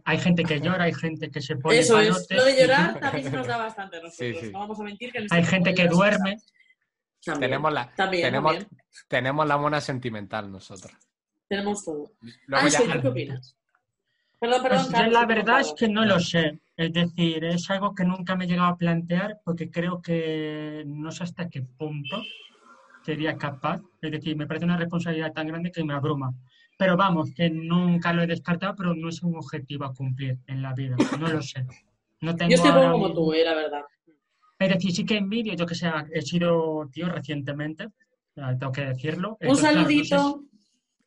Hay 0.05 0.18
gente 0.18 0.44
que 0.44 0.61
llora, 0.61 0.84
hay 0.84 0.94
gente 0.94 1.30
que 1.30 1.40
se 1.40 1.57
pone 1.57 1.78
Eso 1.78 1.98
es. 1.98 2.26
Lo 2.30 2.44
de 2.44 2.61
llorar 2.61 3.00
también 3.00 3.30
se 3.30 3.36
nos 3.36 3.46
da 3.46 3.57
bastante 3.59 3.96
a 3.96 4.00
nosotros. 4.03 4.38
Sí, 4.38 4.46
sí. 4.46 4.53
No 4.53 4.59
vamos 4.61 4.78
a 4.78 4.82
mentir 4.82 5.12
que 5.12 5.18
en 5.18 5.24
este 5.24 5.36
Hay 5.36 5.42
grupo 5.42 5.57
gente 5.57 5.74
que 5.74 5.88
duerme. 5.88 6.36
También, 7.24 7.50
Tenemos 7.50 7.72
la, 7.72 7.88
también, 7.94 8.22
tenemos, 8.24 8.53
también. 8.53 8.70
tenemos 9.09 9.46
la 9.46 9.57
mona 9.57 9.80
sentimental 9.80 10.50
nosotros. 10.50 10.92
Tenemos 11.48 11.84
todo. 11.84 12.11
Luego 12.46 12.66
Ancho, 12.66 12.84
ya- 12.84 12.94
¿tú 12.94 13.00
qué 13.03 13.09
opinas? 13.09 13.57
Perdón, 14.43 14.61
perdón, 14.64 14.78
Pues 14.86 14.93
Carlos, 14.93 15.12
la 15.12 15.24
verdad 15.26 15.61
es 15.61 15.72
que 15.78 15.88
no 15.88 16.05
lo 16.05 16.18
sé. 16.18 16.59
Es 16.76 16.93
decir, 16.93 17.45
es 17.45 17.70
algo 17.70 17.95
que 17.95 18.05
nunca 18.05 18.34
me 18.34 18.45
he 18.45 18.49
llegado 18.49 18.70
a 18.70 18.76
plantear 18.76 19.38
porque 19.45 19.70
creo 19.70 20.03
que 20.03 20.82
no 20.84 21.12
sé 21.12 21.22
hasta 21.22 21.49
qué 21.49 21.62
punto 21.62 22.20
sería 23.05 23.36
capaz. 23.36 23.80
Es 24.01 24.11
decir, 24.11 24.36
me 24.36 24.49
parece 24.49 24.64
una 24.64 24.76
responsabilidad 24.76 25.32
tan 25.32 25.47
grande 25.47 25.70
que 25.70 25.84
me 25.84 25.95
abruma. 25.95 26.34
Pero 26.76 26.97
vamos, 26.97 27.30
que 27.36 27.51
nunca 27.51 28.12
lo 28.12 28.22
he 28.22 28.26
descartado, 28.26 28.74
pero 28.74 28.97
no 28.97 29.11
es 29.11 29.22
un 29.22 29.36
objetivo 29.36 29.84
a 29.84 29.95
cumplir 29.95 30.36
en 30.49 30.61
la 30.61 30.74
vida. 30.74 30.97
No 31.20 31.28
lo 31.28 31.40
sé. 31.40 31.64
No 32.20 32.34
tengo 32.34 32.51
Yo 32.51 32.57
estoy 32.57 32.72
como 32.90 33.12
tú, 33.14 33.32
eh, 33.34 33.45
la 33.45 33.55
verdad. 33.55 33.82
Es 34.59 34.68
decir, 34.70 34.90
sí 34.90 35.05
que 35.07 35.18
envidio, 35.18 35.55
yo 35.55 35.66
que 35.66 35.76
sé, 35.76 35.88
he 36.12 36.20
sido 36.22 36.88
tío 36.93 37.09
recientemente, 37.09 37.84
eh, 38.34 38.57
tengo 38.59 38.72
que 38.72 38.86
decirlo. 38.86 39.38
Un 39.40 39.47
Entonces, 39.51 39.70
claro, 39.70 39.82
no 39.82 39.88
sé 39.88 40.03
si- 40.03 40.09
saludito. 40.09 40.45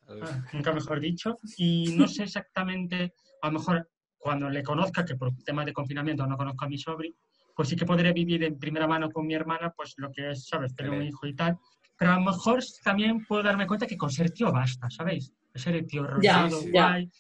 Ah, 0.08 0.46
nunca 0.54 0.72
mejor 0.72 1.00
dicho. 1.02 1.38
Y 1.58 1.94
no 1.98 2.08
sé 2.08 2.24
exactamente, 2.24 3.14
a 3.46 3.52
lo 3.52 3.60
mejor 3.60 3.90
cuando 4.18 4.50
le 4.50 4.64
conozca, 4.64 5.06
que 5.06 5.16
por 5.16 5.36
temas 5.44 5.66
de 5.66 5.74
confinamiento 5.74 6.26
no 6.26 6.36
conozco 6.38 6.66
a 6.66 6.68
mi 6.70 6.78
sobri, 6.78 7.16
pues 7.56 7.70
sí 7.70 7.76
que 7.76 7.86
podré 7.86 8.12
vivir 8.12 8.44
en 8.44 8.58
primera 8.60 8.88
mano 8.88 9.10
con 9.12 9.26
mi 9.26 9.34
hermana, 9.34 9.72
pues 9.76 9.94
lo 9.98 10.12
que 10.12 10.32
es, 10.32 10.48
¿sabes? 10.48 10.76
Tener 10.76 10.92
un 10.92 11.04
hijo 11.04 11.26
y 11.28 11.34
tal. 11.36 11.58
Pero 11.98 12.12
a 12.12 12.16
lo 12.16 12.22
mejor 12.26 12.62
también 12.84 13.24
puedo 13.26 13.44
darme 13.44 13.66
cuenta 13.68 13.88
que 13.88 13.96
con 13.98 14.12
ser 14.12 14.32
tío 14.32 14.52
basta, 14.52 14.90
¿sabéis? 14.90 15.32
Ser 15.54 15.76
el 15.76 15.86
tío 15.88 16.06
rodeado, 16.06 16.60
sí. 16.60 16.72
Ya. 16.74 16.90
guay, 16.90 17.12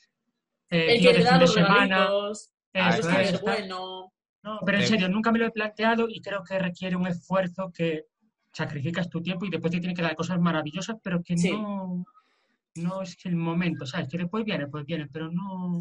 eh, 0.69 0.95
El 0.95 0.99
tío 0.99 1.11
que 1.11 1.17
de 1.19 1.23
fin 1.23 1.34
de 1.36 1.39
los 1.39 1.53
semana. 1.53 1.97
regalitos. 1.99 2.51
Eso 2.73 2.89
Eso 2.89 3.09
eso 3.09 3.19
es 3.19 3.26
es, 3.30 3.32
tal. 3.34 3.41
bueno. 3.43 4.11
No, 4.43 4.59
pero 4.65 4.78
en 4.80 4.86
serio, 4.88 5.07
nunca 5.09 5.32
me 5.32 5.39
lo 5.39 5.45
he 5.45 5.51
planteado 5.51 6.07
y 6.09 6.21
creo 6.21 6.43
que 6.43 6.59
requiere 6.59 6.95
un 6.95 7.07
esfuerzo 7.07 7.71
que 7.73 8.05
sacrificas 8.51 9.09
tu 9.09 9.21
tiempo 9.21 9.45
y 9.45 9.49
después 9.49 9.71
te 9.71 9.80
tiene 9.80 9.93
que 9.95 10.01
dar 10.01 10.15
cosas 10.15 10.39
maravillosas, 10.39 10.97
pero 11.01 11.23
que 11.23 11.38
Sí. 11.38 11.51
no, 11.51 12.03
no 12.76 13.01
es 13.01 13.17
el 13.26 13.36
momento, 13.38 13.86
¿sabes? 13.86 14.07
Que 14.09 14.17
después 14.17 14.43
viene, 14.45 14.67
pues 14.67 14.86
viene, 14.86 15.07
pero 15.07 15.32
no... 15.32 15.80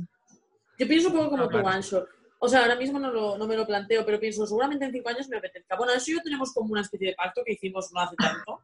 Yo 0.78 0.88
pienso 0.88 1.08
un 1.08 1.14
poco 1.14 1.30
como 1.30 1.44
Ah, 1.44 1.48
tu. 1.48 1.58
Ancho. 1.68 2.06
O 2.40 2.48
sea, 2.48 2.62
ahora 2.62 2.76
mismo 2.76 2.98
no, 2.98 3.10
lo- 3.10 3.38
no 3.38 3.46
me 3.46 3.56
lo 3.56 3.66
planteo, 3.66 4.04
pero 4.04 4.20
pienso, 4.20 4.46
seguramente 4.46 4.84
en 4.84 4.92
cinco 4.92 5.08
años 5.08 5.28
me 5.28 5.38
apetezca. 5.38 5.76
Bueno, 5.76 5.92
eso 5.94 6.10
y 6.10 6.14
yo 6.14 6.20
tenemos 6.22 6.52
como 6.52 6.72
una 6.72 6.82
especie 6.82 7.08
de 7.08 7.14
pacto 7.14 7.42
que 7.44 7.52
hicimos 7.52 7.90
no 7.92 8.00
hace 8.00 8.16
tanto. 8.16 8.60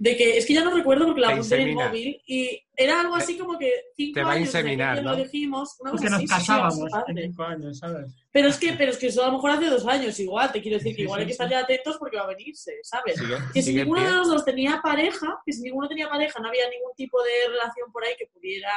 De 0.00 0.16
que, 0.16 0.38
es 0.38 0.46
que 0.46 0.54
ya 0.54 0.62
no 0.62 0.70
recuerdo 0.70 1.06
porque 1.06 1.20
la 1.20 1.30
apunté 1.30 1.56
en 1.60 1.68
el 1.70 1.74
móvil 1.74 2.22
y 2.24 2.62
era 2.76 3.00
algo 3.00 3.16
así 3.16 3.36
como 3.36 3.58
que 3.58 3.72
cinco 3.96 4.14
te 4.14 4.22
va 4.22 4.30
a 4.30 4.32
años 4.34 4.50
que 4.52 4.58
inseminar, 4.58 5.02
lo 5.02 5.10
¿no? 5.10 5.16
dijimos. 5.16 5.76
Una 5.80 5.90
cosa 5.90 6.02
Porque 6.04 6.10
nos 6.10 6.18
así, 6.18 6.26
sí, 6.28 6.34
sí, 6.34 6.38
casábamos 6.40 6.78
vamos, 6.92 7.08
en 7.08 7.16
cinco 7.18 7.42
años, 7.42 7.78
¿sabes? 7.78 8.06
Pero 8.30 8.48
es 8.48 8.58
que, 8.58 8.72
pero 8.74 8.90
es 8.92 8.96
que 8.96 9.08
eso 9.08 9.24
a 9.24 9.26
lo 9.26 9.32
mejor 9.32 9.50
hace 9.50 9.66
dos 9.66 9.84
años 9.86 10.20
igual, 10.20 10.52
te 10.52 10.62
quiero 10.62 10.78
decir 10.78 10.92
que 10.92 10.98
Sí, 10.98 11.02
igual 11.02 11.18
sí, 11.18 11.22
hay 11.22 11.26
que 11.26 11.32
sí. 11.32 11.34
estar 11.34 11.50
ya 11.50 11.58
atentos 11.64 11.96
porque 11.98 12.16
va 12.16 12.22
a 12.22 12.28
venirse, 12.28 12.74
¿sabes? 12.84 13.18
Sigue, 13.18 13.36
Que 13.52 13.60
si 13.60 13.74
ninguno 13.74 14.00
de 14.02 14.12
los 14.12 14.28
dos 14.28 14.44
tenía 14.44 14.80
pareja, 14.80 15.40
que 15.44 15.52
si 15.52 15.62
ninguno 15.62 15.88
tenía 15.88 16.08
pareja, 16.08 16.38
no 16.40 16.46
había 16.48 16.68
ningún 16.70 16.92
tipo 16.96 17.20
de 17.20 17.30
relación 17.50 17.90
por 17.92 18.04
ahí 18.04 18.14
que 18.16 18.26
pudiera 18.28 18.70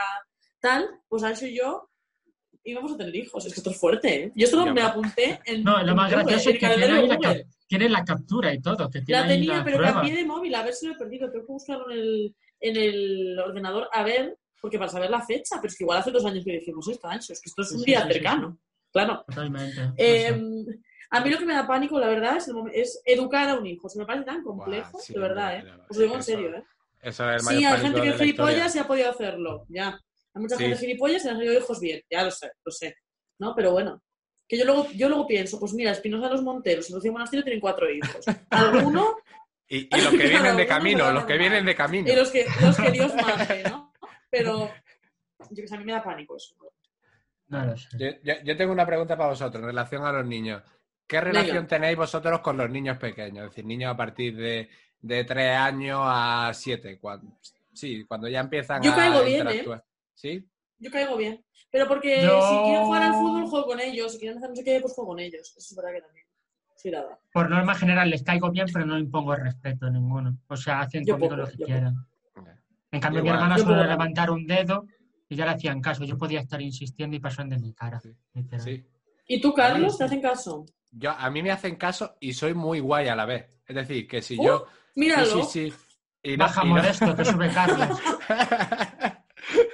tal, 0.59 0.89
pues 1.07 1.21
Ancho 1.21 1.45
y 1.45 1.55
yo 1.55 1.87
íbamos 2.63 2.93
a 2.93 2.97
tener 2.97 3.15
hijos. 3.15 3.45
Es 3.45 3.53
que 3.53 3.59
esto 3.59 3.69
es 3.71 3.77
fuerte, 3.79 4.23
¿eh? 4.25 4.31
Yo 4.35 4.45
esto 4.45 4.63
Ya 4.65 4.73
me 4.73 4.81
va. 4.81 4.87
apunté 4.87 5.39
en. 5.45 5.63
No, 5.63 5.81
lo 5.83 5.95
más 5.95 6.11
gracioso 6.11 6.49
es 6.49 6.59
que 6.59 6.67
tiene, 6.67 7.07
la, 7.07 7.43
tiene 7.67 8.03
captura 8.05 8.53
y 8.53 8.61
todo, 8.61 8.89
que 8.89 9.01
tiene 9.01 9.21
La 9.21 9.27
ahí 9.27 9.33
tenía, 9.39 9.57
la 9.57 9.63
pero 9.63 9.77
prueba. 9.77 9.93
cambié 9.95 10.15
de 10.15 10.25
móvil, 10.25 10.55
a 10.55 10.63
ver 10.63 10.73
si 10.73 10.87
lo 10.87 10.93
he 10.93 10.97
perdido. 10.97 11.31
Tengo 11.31 11.45
que 11.45 11.51
buscarlo 11.53 11.89
en 11.91 11.97
el, 11.99 12.35
en 12.59 12.75
el 12.77 13.39
ordenador, 13.39 13.89
a 13.91 14.03
ver, 14.03 14.37
porque 14.61 14.77
para 14.77 14.89
saber 14.91 15.09
la 15.09 15.21
fecha, 15.25 15.55
pero 15.61 15.67
es 15.71 15.77
que 15.77 15.83
igual 15.83 15.99
hace 15.99 16.11
dos 16.11 16.25
años 16.25 16.43
que 16.45 16.51
dijimos 16.53 16.87
esto, 16.87 17.07
Ancho, 17.07 17.33
es 17.33 17.41
que 17.41 17.49
esto 17.49 17.61
es 17.63 17.69
Sí, 17.69 17.75
un 17.75 17.79
sí, 17.81 17.85
día 17.85 18.01
sí, 18.01 18.07
sí, 18.07 18.13
cercano. 18.13 18.59
Claro. 18.91 19.23
Totalmente. 19.27 19.91
Eh, 19.97 20.41
a 21.13 21.19
mí 21.21 21.29
lo 21.29 21.37
que 21.37 21.45
me 21.45 21.53
da 21.53 21.65
pánico, 21.67 21.99
la 21.99 22.07
verdad, 22.07 22.37
es, 22.37 22.47
el 22.47 22.55
es 22.73 23.01
educar 23.05 23.49
a 23.49 23.55
un 23.55 23.65
hijo. 23.65 23.89
Se 23.89 23.99
me 23.99 24.05
parece 24.05 24.25
tan 24.25 24.43
complejo, 24.43 24.99
de 25.07 25.19
verdad, 25.19 25.57
¿eh? 25.57 25.63
Os 25.89 25.97
lo 25.97 26.03
digo 26.03 26.15
en 26.15 26.23
serio, 26.23 26.55
¿eh? 26.55 26.63
Eso 27.01 27.29
es 27.31 27.41
el 27.41 27.45
mayor 27.45 27.59
Sí, 27.59 27.65
hay 27.65 27.81
gente 27.81 28.01
que 28.01 28.09
es 28.09 28.17
gilipollas 28.17 28.75
y 28.75 28.79
ha 28.79 28.87
podido 28.87 29.09
hacerlo, 29.09 29.65
ya. 29.69 29.99
Hay 30.33 30.41
mucha 30.41 30.55
Sí. 30.57 30.63
gente 30.63 30.77
gilipollas 30.79 31.25
y 31.25 31.29
han 31.29 31.35
salido 31.35 31.53
hijos 31.57 31.79
bien, 31.79 32.01
ya 32.09 32.23
lo 32.23 32.31
sé, 32.31 32.51
lo 32.63 32.71
sé. 32.71 32.95
¿No? 33.39 33.53
Pero 33.55 33.71
bueno. 33.71 34.01
Que 34.47 34.57
yo 34.57 34.65
luego, 34.65 34.87
yo 34.91 35.07
luego 35.07 35.25
pienso, 35.27 35.57
pues 35.59 35.73
mira, 35.73 35.91
Espinosa 35.91 36.25
de 36.27 36.33
los 36.33 36.43
Monteros 36.43 36.89
y 36.89 36.93
Rocío 36.93 37.13
Monasterio 37.13 37.43
tienen 37.43 37.61
cuatro 37.61 37.89
hijos. 37.89 38.25
Alguno 38.49 39.15
Y, 39.69 39.87
y 39.95 40.01
los 40.01 40.11
que 40.11 40.27
vienen 40.27 40.57
de 40.57 40.67
camino, 40.67 41.11
los 41.11 41.25
que 41.25 41.37
vienen 41.37 41.65
de 41.65 41.73
camino. 41.75 42.11
y 42.11 42.15
los 42.15 42.29
que, 42.31 42.45
los 42.61 42.75
que 42.77 42.91
Dios 42.91 43.13
mande, 43.15 43.63
¿no? 43.63 43.93
Pero 44.29 44.69
yo 45.49 45.55
que 45.63 45.67
sé, 45.67 45.75
a 45.75 45.77
mí 45.79 45.85
me 45.85 45.93
da 45.93 46.03
pánico 46.03 46.35
eso. 46.35 46.53
No 47.47 47.65
lo 47.65 47.77
sé. 47.77 47.87
Yo, 47.97 48.07
yo- 48.23 48.41
yo 48.43 48.57
tengo 48.57 48.71
una 48.73 48.85
pregunta 48.85 49.15
para 49.17 49.29
vosotros 49.29 49.61
en 49.61 49.67
relación 49.67 50.05
a 50.05 50.11
los 50.11 50.25
niños. 50.25 50.61
¿Qué 51.07 51.19
relación 51.19 51.67
tenéis 51.67 51.97
vosotros 51.97 52.39
con 52.41 52.55
los 52.57 52.69
niños 52.69 52.97
pequeños? 52.97 53.45
Es 53.45 53.51
decir, 53.51 53.65
niños 53.65 53.93
a 53.93 53.97
partir 53.97 54.35
de, 54.35 54.69
de 55.01 55.23
3 55.25 55.57
años 55.57 55.99
a 56.03 56.51
7. 56.53 56.99
Cuando, 56.99 57.37
sí, 57.73 58.05
cuando 58.05 58.27
ya 58.29 58.39
empiezan 58.41 58.81
Yo 58.81 58.91
a 58.93 58.95
caigo 58.95 59.23
bien, 59.23 59.47
¿eh? 59.47 59.65
Yo 60.79 60.91
caigo 60.91 61.15
bien. 61.17 61.43
Pero 61.71 61.87
porque 61.87 62.21
Yo- 62.23 62.41
si 62.41 62.63
quieren 62.65 62.85
jugar 62.85 63.03
al 63.03 63.13
fútbol, 63.13 63.45
juego 63.47 63.65
con 63.65 63.79
ellos. 63.79 64.11
Si 64.13 64.19
quieren 64.19 64.37
hacer 64.37 64.49
no 64.49 64.55
sé 64.55 64.63
qué, 64.63 64.79
pues 64.81 64.93
juego 64.93 65.09
con 65.11 65.19
ellos. 65.19 65.49
Eso 65.55 65.59
es 65.59 65.75
verdad 65.75 65.91
que 65.93 66.01
también. 66.01 66.25
Sí. 66.75 66.91
Por 67.31 67.49
norma 67.49 67.75
general 67.75 68.09
les 68.09 68.23
caigo 68.23 68.49
bien, 68.49 68.65
pero 68.73 68.85
no 68.87 68.97
impongo 68.97 69.35
respeto 69.35 69.85
a 69.85 69.89
ninguno. 69.91 70.37
O 70.47 70.57
sea, 70.57 70.79
hacen 70.81 71.05
Yo 71.05 71.13
conmigo 71.13 71.35
poco, 71.35 71.41
lo 71.43 71.47
que 71.51 71.57
yo 71.57 71.65
quieran. 71.67 71.95
En 72.91 72.99
cambio, 72.99 73.21
mi 73.21 73.27
Igual. 73.29 73.41
hermana 73.43 73.57
Yo 73.57 73.63
solo 73.65 73.83
levantar 73.83 74.31
un 74.31 74.45
dedo 74.47 74.85
y 75.29 75.35
ya 75.35 75.45
le 75.45 75.51
hacían 75.51 75.79
caso. 75.79 76.03
Yo 76.03 76.17
podía 76.17 76.39
estar 76.41 76.59
insistiendo 76.61 77.15
y 77.15 77.19
pasaban 77.19 77.49
de 77.49 77.59
mi 77.59 77.73
cara. 77.73 77.99
Sí. 78.01 78.09
literal. 78.33 78.61
Sí. 78.65 78.83
¿Y 79.27 79.39
tú, 79.39 79.53
Carlos, 79.53 79.97
te 79.97 80.03
hacen 80.05 80.21
caso? 80.21 80.65
Yo, 80.91 81.11
a 81.11 81.29
mí 81.29 81.41
me 81.43 81.51
hacen 81.51 81.75
caso 81.75 82.17
y 82.19 82.33
soy 82.33 82.53
muy 82.55 82.79
guay 82.79 83.07
a 83.07 83.15
la 83.15 83.25
vez. 83.25 83.61
Es 83.65 83.75
decir, 83.75 84.07
que 84.07 84.21
si 84.21 84.37
Uh, 84.39 84.43
yo... 84.43 84.65
Míralo. 84.95 85.25
Sí, 85.43 85.43
sí, 85.43 85.71
sí. 85.71 85.77
Y 86.23 86.35
no- 86.35 86.45
Baja 86.45 86.65
y 86.65 86.67
no- 86.67 86.75
modesto, 86.75 87.15
que 87.15 87.25
sube 87.25 87.49
Carlos. 87.53 87.99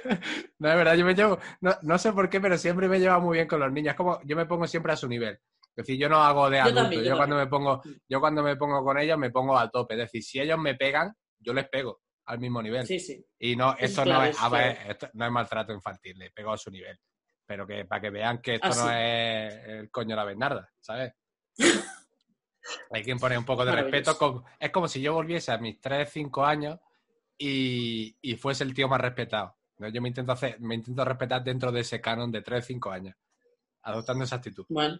no, 0.58 0.68
es 0.70 0.76
verdad, 0.76 0.94
yo 0.94 1.04
me 1.04 1.14
llevo, 1.14 1.38
no, 1.60 1.74
no 1.82 1.98
sé 1.98 2.12
por 2.12 2.28
qué, 2.28 2.40
pero 2.40 2.56
siempre 2.58 2.88
me 2.88 2.98
llevo 2.98 3.20
muy 3.20 3.38
bien 3.38 3.48
con 3.48 3.60
los 3.60 3.72
niños. 3.72 3.94
Como, 3.94 4.20
yo 4.24 4.36
me 4.36 4.46
pongo 4.46 4.66
siempre 4.66 4.92
a 4.92 4.96
su 4.96 5.08
nivel. 5.08 5.34
Es 5.78 5.86
decir, 5.86 5.98
yo 5.98 6.08
no 6.08 6.22
hago 6.22 6.50
de 6.50 6.56
Yo 6.56 6.62
adulto. 6.64 6.80
también, 6.82 7.02
yo 7.02 7.10
yo 7.10 7.16
cuando 7.16 7.36
me 7.36 7.46
pongo, 7.46 7.82
yo 8.08 8.20
cuando 8.20 8.42
me 8.42 8.56
pongo 8.56 8.82
con 8.82 8.98
ellos 8.98 9.16
me 9.16 9.30
pongo 9.30 9.56
a 9.56 9.70
tope. 9.70 9.94
Es 9.94 10.00
decir, 10.00 10.22
si 10.22 10.40
ellos 10.40 10.58
me 10.58 10.74
pegan, 10.74 11.14
yo 11.38 11.52
les 11.52 11.68
pego 11.68 12.00
al 12.26 12.38
mismo 12.40 12.60
nivel. 12.60 12.86
Sí, 12.86 12.98
sí. 12.98 13.24
Y 13.38 13.54
no, 13.54 13.74
Es 13.78 13.90
esto 13.90 14.02
clave, 14.02 14.32
no 14.32 14.46
es, 14.46 14.50
ver, 14.50 14.78
esto 14.90 15.08
no 15.14 15.26
es 15.26 15.30
maltrato 15.32 15.72
infantil, 15.72 16.18
le 16.18 16.30
pego 16.30 16.52
a 16.52 16.58
su 16.58 16.70
nivel. 16.70 16.98
Pero 17.46 17.66
que 17.66 17.84
para 17.84 18.00
que 18.00 18.10
vean 18.10 18.42
que 18.42 18.54
esto 18.56 18.68
Ah, 18.70 18.76
no 18.76 18.90
es 18.90 19.54
el 19.68 19.90
coño 19.90 20.10
de 20.10 20.16
la 20.16 20.24
Bernarda, 20.24 20.70
¿sabes? 20.80 21.12
Hay 22.90 23.02
que 23.02 23.12
imponer 23.12 23.38
un 23.38 23.44
poco 23.44 23.64
de 23.64 23.72
respeto. 23.72 24.44
es 24.58 24.70
como 24.70 24.88
si 24.88 25.00
yo 25.00 25.14
volviese 25.14 25.52
a 25.52 25.58
mis 25.58 25.80
3, 25.80 26.10
5 26.10 26.44
años 26.44 26.78
y, 27.38 28.16
y 28.20 28.36
fuese 28.36 28.64
el 28.64 28.74
tío 28.74 28.88
más 28.88 29.00
respetado. 29.00 29.57
¿No? 29.78 29.88
Yo 29.88 30.00
me 30.02 30.08
intento 30.08 30.32
hacer, 30.32 30.60
me 30.60 30.74
intento 30.74 31.04
respetar 31.04 31.42
dentro 31.44 31.70
de 31.72 31.80
ese 31.80 32.00
canon 32.00 32.30
de 32.30 32.42
3, 32.42 32.64
5 32.64 32.90
años, 32.90 33.14
adoptando 33.82 34.24
esa 34.24 34.36
actitud. 34.36 34.64
Bueno. 34.68 34.98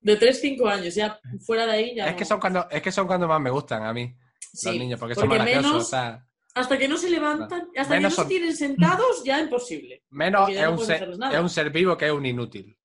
De 0.00 0.16
3, 0.16 0.38
5 0.40 0.68
años, 0.68 0.94
ya 0.94 1.18
fuera 1.46 1.64
de 1.66 1.72
ahí 1.72 1.94
ya 1.94 2.06
Es 2.06 2.12
no. 2.12 2.18
que 2.18 2.24
son 2.26 2.38
cuando, 2.40 2.68
es 2.70 2.82
que 2.82 2.92
son 2.92 3.06
cuando 3.06 3.26
más 3.26 3.40
me 3.40 3.50
gustan 3.50 3.84
a 3.84 3.92
mí, 3.92 4.14
Sí, 4.38 4.68
los 4.68 4.76
niños, 4.78 5.00
porque, 5.00 5.14
son 5.14 5.22
porque 5.28 5.38
más 5.38 5.46
graciosos. 5.46 5.70
menos, 5.72 5.86
o 5.86 5.88
sea, 5.90 6.26
hasta 6.54 6.78
que 6.78 6.86
no 6.88 6.96
se 6.98 7.10
levantan, 7.10 7.68
hasta 7.76 7.94
Menos 7.94 7.96
que 7.96 8.00
no 8.02 8.10
son- 8.10 8.24
se 8.24 8.28
tienen 8.28 8.56
sentados, 8.56 9.24
ya 9.24 9.40
imposible. 9.40 10.04
menos 10.10 10.48
ya 10.50 10.60
es 10.60 10.66
no 10.66 10.72
un, 10.72 10.86
ser, 10.86 11.08
es 11.32 11.40
un 11.40 11.48
ser 11.50 11.70
vivo 11.70 11.96
que 11.96 12.06
es 12.06 12.12
un 12.12 12.26
inútil. 12.26 12.76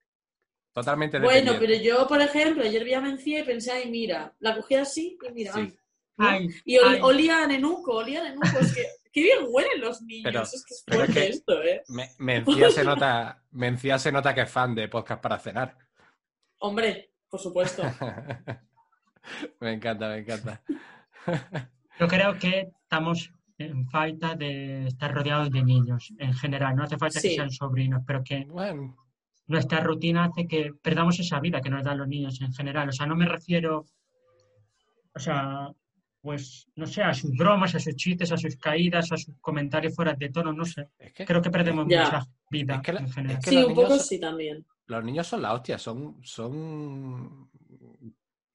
Totalmente 0.71 1.19
Bueno, 1.19 1.53
pero 1.59 1.73
yo, 1.75 2.07
por 2.07 2.21
ejemplo, 2.21 2.63
ayer 2.63 2.83
vi 2.85 2.93
a 2.93 3.01
Mencía 3.01 3.39
y 3.39 3.43
pensé, 3.43 3.71
ay, 3.71 3.89
mira, 3.91 4.33
la 4.39 4.55
cogí 4.55 4.75
así 4.75 5.17
y 5.27 5.31
mira, 5.33 5.51
Sí. 5.53 5.59
ay, 5.61 5.78
¿no? 6.19 6.27
Ay, 6.27 6.49
Y 6.65 6.77
ol- 6.77 6.87
ay. 6.95 6.99
olía 7.01 7.43
a 7.43 7.47
nenuco, 7.47 7.93
olía 7.97 8.21
a 8.21 8.23
nenuco. 8.29 8.47
Es 8.59 8.73
que, 8.75 8.83
qué 9.11 9.21
bien 9.23 9.39
huelen 9.49 9.81
los 9.81 10.01
niños. 10.01 10.23
Pero- 10.25 10.43
es 10.43 10.65
que 10.65 10.73
es 10.73 10.83
pero 10.85 10.99
es 11.03 11.05
fuerte 11.07 11.21
que- 11.27 11.33
esto, 11.33 11.63
¿eh? 11.63 11.81
Me- 11.87 12.09
Mencía 12.19 12.69
se 12.69 12.83
nota, 12.83 13.43
Mencía 13.51 13.97
se 13.99 14.11
nota 14.11 14.35
que 14.35 14.41
es 14.41 14.51
fan 14.51 14.75
de 14.75 14.87
podcast 14.87 15.21
para 15.21 15.39
cenar. 15.39 15.77
Hombre, 16.59 17.11
por 17.29 17.39
supuesto. 17.39 17.83
me 19.59 19.73
encanta, 19.73 20.09
me 20.09 20.17
encanta. 20.19 20.61
Yo 21.99 22.07
creo 22.07 22.37
que 22.37 22.71
estamos 22.83 23.31
en 23.57 23.89
falta 23.89 24.35
de 24.35 24.87
estar 24.87 25.13
rodeados 25.13 25.51
de 25.51 25.63
niños 25.63 26.13
en 26.17 26.33
general. 26.33 26.75
No 26.75 26.83
hace 26.83 26.97
falta 26.97 27.19
que 27.21 27.35
sean 27.35 27.51
sobrinos, 27.51 28.03
pero 28.07 28.23
que 28.23 28.45
Bueno, 28.45 28.95
nuestra 29.47 29.81
rutina 29.81 30.25
hace 30.25 30.47
que 30.47 30.71
perdamos 30.81 31.19
esa 31.19 31.39
vida 31.41 31.59
que 31.61 31.69
nos 31.69 31.83
dan 31.83 31.97
los 31.97 32.07
niños 32.07 32.39
en 32.41 32.53
general. 32.53 32.87
O 32.89 32.91
sea, 32.93 33.05
no 33.05 33.15
me 33.17 33.25
refiero, 33.25 33.85
o 35.13 35.19
sea, 35.19 35.69
pues, 36.21 36.67
no 36.75 36.85
sé, 36.85 37.01
a 37.01 37.13
sus 37.13 37.31
bromas, 37.35 37.73
a 37.75 37.79
sus 37.79 37.95
chistes, 37.95 38.31
a 38.31 38.37
sus 38.37 38.55
caídas, 38.57 39.11
a 39.11 39.17
sus 39.17 39.33
comentarios 39.39 39.95
fuera 39.95 40.13
de 40.13 40.29
tono, 40.29 40.51
no 40.53 40.65
sé. 40.65 40.87
es 40.99 41.13
que, 41.13 41.25
Creo 41.25 41.41
que 41.41 41.49
perdemos 41.49 41.85
Ya. 41.87 42.03
mucha 42.05 42.25
vida 42.49 42.75
Es 42.75 42.81
que 42.81 42.93
la- 42.93 42.99
en 43.01 43.09
general. 43.11 43.37
es 43.37 43.43
que 43.45 43.49
Sí, 43.51 43.63
un 43.63 43.73
poco 43.75 43.97
sí 43.99 44.19
también. 44.19 44.65
los 44.87 45.03
niños 45.03 45.27
son 45.27 45.41
la 45.41 45.53
hostia, 45.53 45.77
son, 45.77 46.17
son, 46.23 47.49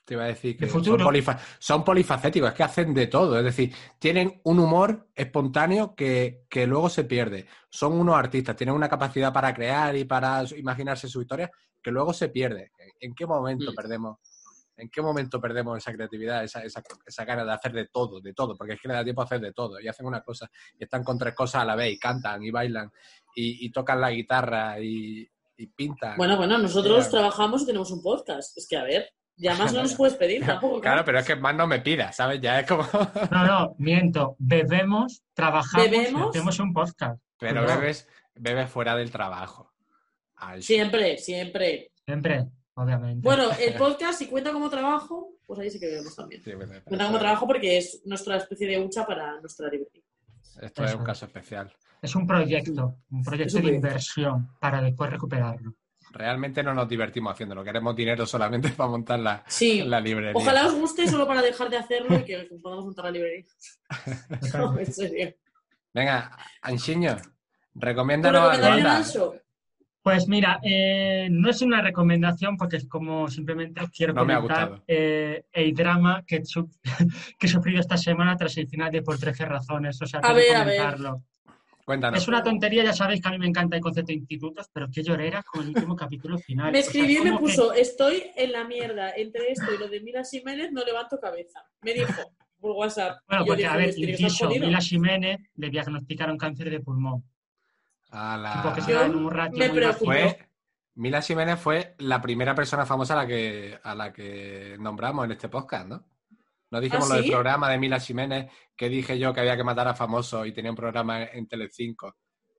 te 0.04 0.14
iba 0.14 0.24
a 0.24 0.26
decir 0.26 0.56
que 0.58 0.68
son, 0.68 0.82
polifa- 0.84 1.38
son 1.58 1.82
polifacéticos, 1.84 2.50
es 2.50 2.54
que 2.54 2.62
hacen 2.64 2.92
de 2.92 3.06
todo, 3.06 3.38
es 3.38 3.44
decir, 3.44 3.72
tienen 3.98 4.40
un 4.44 4.58
humor 4.58 5.08
espontáneo 5.14 5.94
que, 5.94 6.44
que 6.50 6.66
luego 6.66 6.90
se 6.90 7.04
pierde. 7.04 7.46
Son 7.70 7.92
unos 7.98 8.14
artistas, 8.16 8.56
tienen 8.56 8.74
una 8.74 8.88
capacidad 8.90 9.32
para 9.32 9.54
crear 9.54 9.96
y 9.96 10.04
para 10.04 10.42
imaginarse 10.56 11.08
su 11.08 11.22
historia 11.22 11.50
que 11.82 11.90
luego 11.90 12.12
se 12.12 12.28
pierde. 12.28 12.72
¿En 13.00 13.14
qué 13.14 13.26
momento 13.26 13.72
Mm. 13.72 13.74
perdemos? 13.74 14.18
¿En 14.76 14.88
qué 14.90 15.00
momento 15.00 15.40
perdemos 15.40 15.78
esa 15.78 15.92
creatividad, 15.92 16.42
esa, 16.44 16.62
esa, 16.62 16.82
esa 17.06 17.24
gana 17.24 17.44
de 17.44 17.52
hacer 17.52 17.72
de 17.72 17.86
todo, 17.86 18.20
de 18.20 18.32
todo? 18.34 18.56
Porque 18.56 18.74
es 18.74 18.80
que 18.80 18.88
le 18.88 18.94
da 18.94 19.04
tiempo 19.04 19.22
a 19.22 19.24
hacer 19.24 19.40
de 19.40 19.52
todo. 19.52 19.80
Y 19.80 19.88
hacen 19.88 20.06
una 20.06 20.20
cosa, 20.22 20.50
y 20.78 20.84
están 20.84 21.04
con 21.04 21.16
tres 21.18 21.34
cosas 21.34 21.62
a 21.62 21.64
la 21.64 21.76
vez, 21.76 21.92
y 21.92 21.98
cantan, 21.98 22.42
y 22.42 22.50
bailan, 22.50 22.90
y, 23.36 23.66
y 23.66 23.70
tocan 23.70 24.00
la 24.00 24.10
guitarra, 24.10 24.80
y, 24.80 25.28
y 25.56 25.66
pintan. 25.68 26.16
Bueno, 26.16 26.36
bueno, 26.36 26.58
nosotros 26.58 27.08
trabajamos 27.08 27.62
y 27.62 27.66
tenemos 27.66 27.90
un 27.90 28.02
podcast. 28.02 28.56
Es 28.58 28.66
que, 28.68 28.76
a 28.76 28.82
ver, 28.82 29.08
ya 29.36 29.54
más 29.54 29.72
no 29.72 29.82
nos 29.82 29.94
puedes 29.94 30.14
pedir 30.16 30.44
tampoco. 30.46 30.80
Claro, 30.80 31.04
pero 31.04 31.18
es 31.18 31.26
que 31.26 31.36
más 31.36 31.54
no 31.54 31.66
me 31.66 31.80
pidas, 31.80 32.16
¿sabes? 32.16 32.40
Ya 32.40 32.60
es 32.60 32.66
como. 32.66 32.84
No, 33.30 33.46
no, 33.46 33.74
miento. 33.78 34.36
Bebemos, 34.38 35.22
trabajamos 35.34 35.86
y 35.86 35.90
¿Bebemos? 35.90 36.28
hacemos 36.30 36.58
un 36.58 36.72
podcast. 36.72 37.20
Pero 37.38 37.60
Cuidado. 37.62 37.80
bebes, 37.80 38.08
bebes 38.34 38.70
fuera 38.70 38.96
del 38.96 39.10
trabajo. 39.10 39.72
Ay, 40.36 40.62
Siempre, 40.62 41.16
siempre. 41.18 41.90
Siempre, 42.04 42.46
obviamente. 42.74 43.20
Bueno, 43.24 43.50
el 43.58 43.74
podcast, 43.78 44.18
si 44.18 44.26
cuenta 44.26 44.52
como 44.52 44.68
trabajo, 44.70 45.30
pues 45.46 45.60
ahí 45.60 45.70
sí 45.70 45.78
que 45.80 45.86
vemos 45.86 46.14
también. 46.14 46.42
sí, 46.42 46.52
Cuenta 46.84 47.06
como 47.06 47.18
trabajo 47.18 47.46
porque 47.46 47.78
es 47.78 48.02
nuestra 48.04 48.36
especie 48.36 48.66
de 48.68 48.78
hucha 48.80 49.06
para 49.06 49.40
nuestra 49.40 49.68
libertad. 49.68 50.00
Esto 50.60 50.84
es 50.84 50.94
un 50.94 51.04
caso 51.04 51.26
especial. 51.26 51.72
Es 52.00 52.14
un 52.14 52.26
proyecto, 52.26 52.98
un 53.10 53.24
proyecto 53.24 53.58
un 53.58 53.64
de 53.64 53.74
inversión 53.74 54.50
para 54.60 54.80
después 54.82 55.10
recuperarlo. 55.10 55.74
Realmente 56.12 56.62
no 56.62 56.72
nos 56.74 56.88
divertimos 56.88 57.32
haciéndolo. 57.32 57.64
Queremos 57.64 57.96
dinero 57.96 58.24
solamente 58.24 58.68
para 58.76 58.88
montar 58.90 59.18
la, 59.18 59.42
Sí. 59.48 59.82
la 59.82 60.00
librería. 60.00 60.32
Ojalá 60.34 60.66
os 60.66 60.74
guste 60.74 61.08
solo 61.08 61.26
para 61.26 61.42
dejar 61.42 61.70
de 61.70 61.76
hacerlo 61.78 62.16
y 62.18 62.24
que 62.24 62.48
podamos 62.62 62.84
montar 62.84 63.06
la 63.06 63.10
librería. 63.10 63.44
No, 64.54 64.78
en 64.78 64.92
serio. 64.92 65.34
Venga, 65.92 66.36
Anxiño, 66.62 67.16
¿Tu 67.16 67.80
recomiéndanos. 67.80 68.58
Anso? 68.60 69.34
Pues 70.04 70.28
mira, 70.28 70.60
eh, 70.62 71.28
no 71.30 71.48
es 71.48 71.62
una 71.62 71.80
recomendación 71.80 72.58
porque 72.58 72.76
es 72.76 72.86
como 72.86 73.26
simplemente 73.28 73.80
os 73.82 73.88
quiero 73.90 74.12
No 74.12 74.20
comentar 74.20 74.82
eh, 74.86 75.46
el 75.50 75.72
drama 75.74 76.22
que, 76.26 76.36
he 76.36 76.44
su- 76.44 76.68
que 77.38 77.46
he 77.46 77.48
sufrido 77.48 77.80
esta 77.80 77.96
semana 77.96 78.36
tras 78.36 78.54
el 78.58 78.68
final 78.68 78.92
de 78.92 79.00
Por 79.00 79.18
13 79.18 79.46
razones. 79.46 80.00
O 80.02 80.06
sea, 80.06 80.20
A 80.20 80.22
tengo 80.24 80.34
que 80.34 80.40
ver, 80.42 80.56
a 80.56 80.64
ver. 80.64 80.76
comentarlo. 80.76 81.22
Cuéntanos. 81.86 82.20
Es 82.20 82.28
una 82.28 82.42
tontería, 82.42 82.84
ya 82.84 82.92
sabéis 82.92 83.22
que 83.22 83.28
a 83.28 83.30
mí 83.30 83.38
me 83.38 83.46
encanta 83.46 83.76
el 83.76 83.82
concepto 83.82 84.08
de 84.08 84.14
institutos, 84.18 84.68
pero 84.74 84.88
qué 84.92 85.02
llorera 85.02 85.42
con 85.42 85.62
el 85.62 85.68
último 85.68 85.96
capítulo 85.96 86.36
final. 86.38 86.70
Me 86.70 86.80
O 86.80 86.82
sea, 86.82 86.90
escribió 86.90 87.20
y 87.22 87.24
me 87.24 87.30
que- 87.32 87.38
puso, 87.38 87.72
estoy 87.72 88.24
en 88.36 88.52
la 88.52 88.64
mierda. 88.64 89.10
Entre 89.16 89.52
esto 89.52 89.72
y 89.74 89.78
lo 89.78 89.88
de 89.88 90.00
Mila 90.02 90.22
Jiménez 90.22 90.70
no 90.70 90.84
levanto 90.84 91.18
cabeza. 91.18 91.62
Me 91.80 91.94
dijo 91.94 92.12
por 92.60 92.72
WhatsApp. 92.72 93.20
Bueno, 93.26 93.46
porque 93.46 93.64
a 93.66 93.76
ver, 93.76 93.86
"Pues 93.86 93.96
tiene 93.96 94.12
que 94.12 94.16
estar 94.16 94.28
inciso, 94.28 94.46
jodido". 94.48 94.66
Mila 94.66 94.80
Jiménez 94.82 95.40
le 95.56 95.70
diagnosticaron 95.70 96.36
cáncer 96.36 96.68
de 96.68 96.80
pulmón. 96.80 97.24
A 98.14 98.36
la- 98.36 98.76
Yo 98.86 99.06
un 99.06 99.26
me 99.58 99.70
preocupo. 99.70 100.04
Fue, 100.06 100.38
Mila 100.96 101.20
Jiménez 101.20 101.58
fue 101.58 101.94
la 101.98 102.22
primera 102.22 102.54
persona 102.54 102.86
famosa 102.86 103.14
a 103.14 103.16
la 103.22 103.26
que, 103.26 103.78
a 103.82 103.94
la 103.94 104.12
que 104.12 104.76
nombramos 104.78 105.24
en 105.24 105.32
este 105.32 105.48
podcast, 105.48 105.88
¿no? 105.88 106.04
No 106.70 106.80
dijimos 106.80 107.10
¿Ah, 107.10 107.16
lo 107.16 107.22
del 107.22 107.30
programa 107.30 107.70
de 107.70 107.78
Mila 107.78 107.98
Jiménez, 108.00 108.50
que 108.76 108.88
dije 108.88 109.18
yo 109.18 109.32
que 109.32 109.40
había 109.40 109.56
que 109.56 109.64
matar 109.64 109.88
a 109.88 109.94
famosos 109.94 110.46
y 110.46 110.52
tenía 110.52 110.70
un 110.70 110.76
programa 110.76 111.24
en 111.24 111.46
Telecinco. 111.46 112.16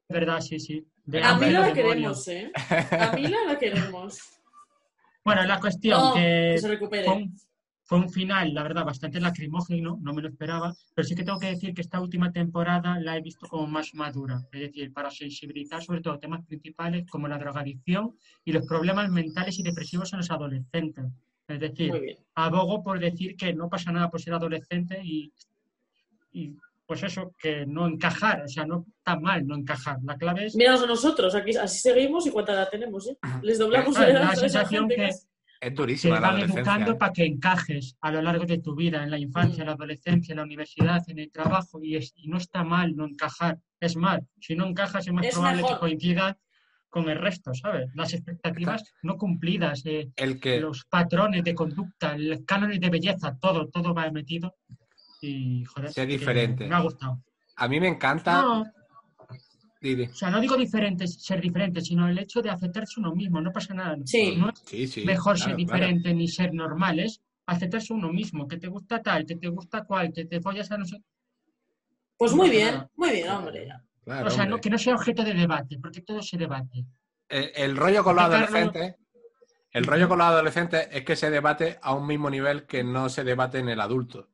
verdad, 0.09 0.39
sí, 0.41 0.59
sí. 0.59 0.85
De 1.05 1.23
A 1.23 1.35
Mila 1.37 1.61
la 1.61 1.73
queremos, 1.73 2.27
¿eh? 2.27 2.51
A 2.91 3.11
Mila 3.15 3.37
la 3.47 3.57
queremos. 3.57 4.19
Bueno, 5.23 5.43
la 5.43 5.59
cuestión 5.59 5.99
No, 5.99 6.13
que 6.13 6.51
que 6.55 6.57
se 6.59 6.67
recupere. 6.67 7.05
fue 7.05 7.13
un, 7.15 7.35
fue 7.87 7.99
un 7.99 8.09
final, 8.09 8.53
la 8.53 8.63
verdad, 8.63 8.83
bastante 8.83 9.19
lacrimógeno, 9.19 9.99
no 10.01 10.11
me 10.13 10.21
lo 10.23 10.29
esperaba, 10.29 10.73
pero 10.95 11.07
sí 11.07 11.13
que 11.15 11.23
tengo 11.23 11.37
que 11.39 11.47
decir 11.51 11.73
que 11.73 11.81
esta 11.81 12.01
última 12.01 12.31
temporada 12.31 12.99
la 12.99 13.15
he 13.15 13.21
visto 13.21 13.47
como 13.47 13.67
más 13.67 13.93
madura, 13.93 14.41
es 14.51 14.59
decir, 14.59 14.91
para 14.91 15.11
sensibilizar 15.11 15.83
sobre 15.83 16.01
todo 16.01 16.17
temas 16.17 16.43
principales 16.45 17.05
como 17.09 17.27
la 17.27 17.37
drogadicción 17.37 18.17
y 18.43 18.51
los 18.53 18.65
problemas 18.65 19.09
mentales 19.11 19.59
y 19.59 19.63
depresivos 19.63 20.11
en 20.13 20.17
los 20.19 20.31
adolescentes. 20.31 21.05
Es 21.47 21.59
decir, 21.59 21.91
abogo 22.33 22.83
por 22.83 22.99
decir 22.99 23.35
que 23.37 23.53
no 23.53 23.69
pasa 23.69 23.91
nada 23.91 24.09
por 24.09 24.19
ser 24.19 24.33
adolescente 24.33 24.99
y, 25.03 25.31
y 26.33 26.55
pues 26.87 27.03
eso, 27.03 27.33
que 27.39 27.65
no 27.67 27.87
encajar, 27.87 28.43
o 28.43 28.47
sea, 28.47 28.65
no 28.65 28.85
está 28.97 29.19
mal 29.19 29.45
no 29.45 29.55
encajar. 29.55 29.97
La 30.03 30.17
clave 30.17 30.45
es 30.47 30.55
Míranos 30.55 30.83
a 30.83 30.87
nosotros, 30.87 31.33
aquí 31.35 31.55
así 31.55 31.79
seguimos 31.79 32.25
y 32.27 32.31
cuánta 32.31 32.53
edad 32.53 32.69
tenemos, 32.69 33.07
¿eh? 33.07 33.17
Les 33.43 33.57
doblamos 33.59 33.95
Ah, 33.97 34.01
la 34.01 34.09
edad 34.09 34.21
la 34.21 34.29
a 34.29 34.33
esa 34.33 34.41
sensación 34.41 34.81
gente 34.89 34.95
que- 34.95 35.05
es- 35.09 35.27
Es 35.61 35.69
te 35.69 35.75
durísima 35.75 36.19
la 36.19 36.31
van 36.31 36.41
educando 36.41 36.97
para 36.97 37.13
que 37.13 37.25
encajes 37.25 37.95
a 38.01 38.11
lo 38.11 38.21
largo 38.21 38.45
de 38.45 38.57
tu 38.59 38.75
vida, 38.75 39.03
en 39.03 39.09
la 39.11 39.17
infancia, 39.17 39.61
en 39.61 39.67
la 39.67 39.73
adolescencia, 39.73 40.33
en 40.33 40.37
la 40.37 40.43
universidad, 40.43 41.03
en 41.07 41.19
el 41.19 41.31
trabajo, 41.31 41.81
y, 41.81 41.95
es- 41.95 42.13
y 42.15 42.27
no 42.27 42.37
está 42.37 42.63
mal 42.63 42.95
no 42.95 43.05
encajar. 43.05 43.57
Es 43.79 43.95
mal, 43.95 44.27
si 44.39 44.55
no 44.55 44.65
encajas 44.67 45.07
es 45.07 45.13
más 45.13 45.25
Es 45.25 45.33
probable 45.33 45.61
mejor. 45.61 45.73
que 45.75 45.79
coincidas 45.79 46.35
con 46.89 47.09
el 47.09 47.17
resto, 47.19 47.53
¿sabes? 47.53 47.89
Las 47.93 48.13
expectativas 48.13 48.83
no 49.03 49.17
cumplidas, 49.17 49.85
eh, 49.85 50.09
El 50.15 50.39
que, 50.39 50.59
los 50.59 50.85
patrones 50.85 51.43
de 51.43 51.53
conducta, 51.53 52.17
los 52.17 52.39
cánones 52.45 52.79
de 52.79 52.89
belleza, 52.89 53.37
todo, 53.39 53.67
todo 53.67 53.93
va 53.93 54.09
metido. 54.11 54.55
Y, 55.21 55.63
joder, 55.65 55.91
Sé 55.91 56.01
que 56.07 56.13
diferente. 56.13 56.67
me 56.67 56.75
ha 56.75 56.79
gustado. 56.81 57.21
a 57.57 57.67
mí 57.67 57.79
me 57.79 57.87
encanta. 57.87 58.41
No, 58.41 58.65
O 60.11 60.15
sea, 60.15 60.29
no 60.29 60.41
digo 60.41 60.57
diferente, 60.57 61.07
ser 61.07 61.39
diferente, 61.41 61.81
sino 61.81 62.07
el 62.07 62.17
hecho 62.17 62.41
de 62.41 62.49
aceptarse 62.49 62.99
uno 62.99 63.13
mismo, 63.13 63.39
no 63.41 63.51
pasa 63.51 63.73
nada. 63.73 63.95
Sí. 64.05 64.35
No 64.37 64.49
es 64.49 64.59
Sí, 64.65 64.87
sí. 64.87 65.05
mejor 65.05 65.35
claro, 65.35 65.49
ser 65.49 65.55
diferente 65.57 66.13
ni 66.13 66.27
ser 66.27 66.53
normal, 66.53 66.99
es 66.99 67.21
aceptarse 67.45 67.93
uno 67.93 68.11
mismo, 68.11 68.47
que 68.47 68.57
te 68.57 68.67
gusta 68.67 69.01
tal, 69.01 69.25
que 69.25 69.35
te 69.35 69.47
gusta 69.49 69.83
cual, 69.83 70.11
que 70.13 70.25
te 70.25 70.41
follas 70.41 70.71
a 70.71 70.77
no 70.77 70.85
sé. 70.85 70.97
Pues 72.17 72.31
No 72.31 72.37
muy 72.37 72.49
bien, 72.49 72.73
nada. 72.73 72.89
muy 72.95 73.11
bien, 73.11 73.29
hombre. 73.29 73.67
Claro, 74.03 74.27
O 74.27 74.29
sea, 74.29 74.45
no, 74.45 74.59
que 74.59 74.69
no 74.69 74.77
sea 74.77 74.95
objeto 74.95 75.23
de 75.23 75.33
debate, 75.33 75.77
porque 75.81 76.01
todo 76.01 76.21
se 76.21 76.37
debate. 76.37 76.85
El, 77.27 77.51
el 77.55 77.77
rollo 77.77 78.03
con 78.03 78.15
los 78.15 78.25
adolescentes. 78.25 78.95
El 79.71 79.83
rollo 79.83 80.07
con 80.07 80.19
los 80.19 80.27
adolescentes 80.27 80.87
es 80.91 81.03
que 81.03 81.15
se 81.17 81.29
debate 81.29 81.77
a 81.81 81.93
un 81.93 82.07
mismo 82.07 82.29
nivel 82.29 82.65
que 82.65 82.83
no 82.83 83.09
se 83.09 83.23
debate 83.25 83.59
en 83.59 83.67
el 83.69 83.81
adulto. 83.81 84.29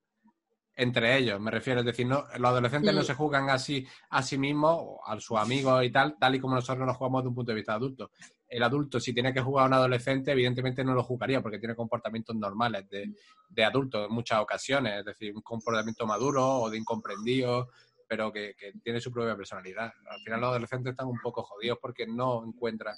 Entre 0.76 1.18
ellos, 1.18 1.40
me 1.40 1.52
refiero. 1.52 1.82
Es 1.82 1.86
decir, 1.86 2.08
no, 2.08 2.24
los 2.38 2.50
adolescentes 2.50 2.94
no 2.94 3.02
Mm. 3.02 3.06
se 3.06 3.14
juzgan 3.14 3.50
así 3.50 3.86
a 4.10 4.24
sí 4.24 4.38
mismos, 4.38 4.78
o 4.80 5.02
a 5.06 5.20
sus 5.20 5.38
amigos 5.38 5.84
y 5.84 5.92
tal, 5.92 6.18
tal 6.18 6.36
y 6.36 6.40
como 6.40 6.56
nosotros 6.56 6.86
nos 6.88 6.96
jugamos 6.98 7.24
de 7.24 7.30
un 7.30 7.36
punto 7.36 7.52
de 7.52 7.56
vista 7.58 7.74
adulto. 7.74 8.12
El 8.48 8.64
adulto, 8.64 9.00
si 9.00 9.14
tiene 9.14 9.34
que 9.34 9.42
jugar 9.42 9.66
a 9.66 9.68
un 9.68 9.74
adolescente, 9.74 10.32
evidentemente 10.32 10.84
no 10.84 10.94
lo 10.94 11.04
jugaría 11.04 11.42
porque 11.42 11.60
tiene 11.60 11.76
comportamientos 11.76 12.36
normales 12.36 12.88
de, 12.90 13.14
de 13.50 13.64
adulto 13.66 14.06
en 14.06 14.12
muchas 14.12 14.40
ocasiones. 14.40 15.00
Es 15.00 15.06
decir, 15.06 15.34
un 15.36 15.42
comportamiento 15.42 16.06
maduro 16.06 16.46
o 16.48 16.70
de 16.70 16.78
incomprendido, 16.78 17.70
pero 18.08 18.32
que, 18.32 18.56
que 18.58 18.74
tiene 18.84 19.00
su 19.00 19.12
propia 19.12 19.36
personalidad. 19.38 19.92
Al 20.10 20.20
final 20.22 20.42
los 20.42 20.50
adolescentes 20.52 20.92
están 20.92 21.08
un 21.08 21.20
poco 21.22 21.44
jodidos 21.44 21.78
porque 21.82 22.06
no 22.08 22.44
encuentran, 22.46 22.96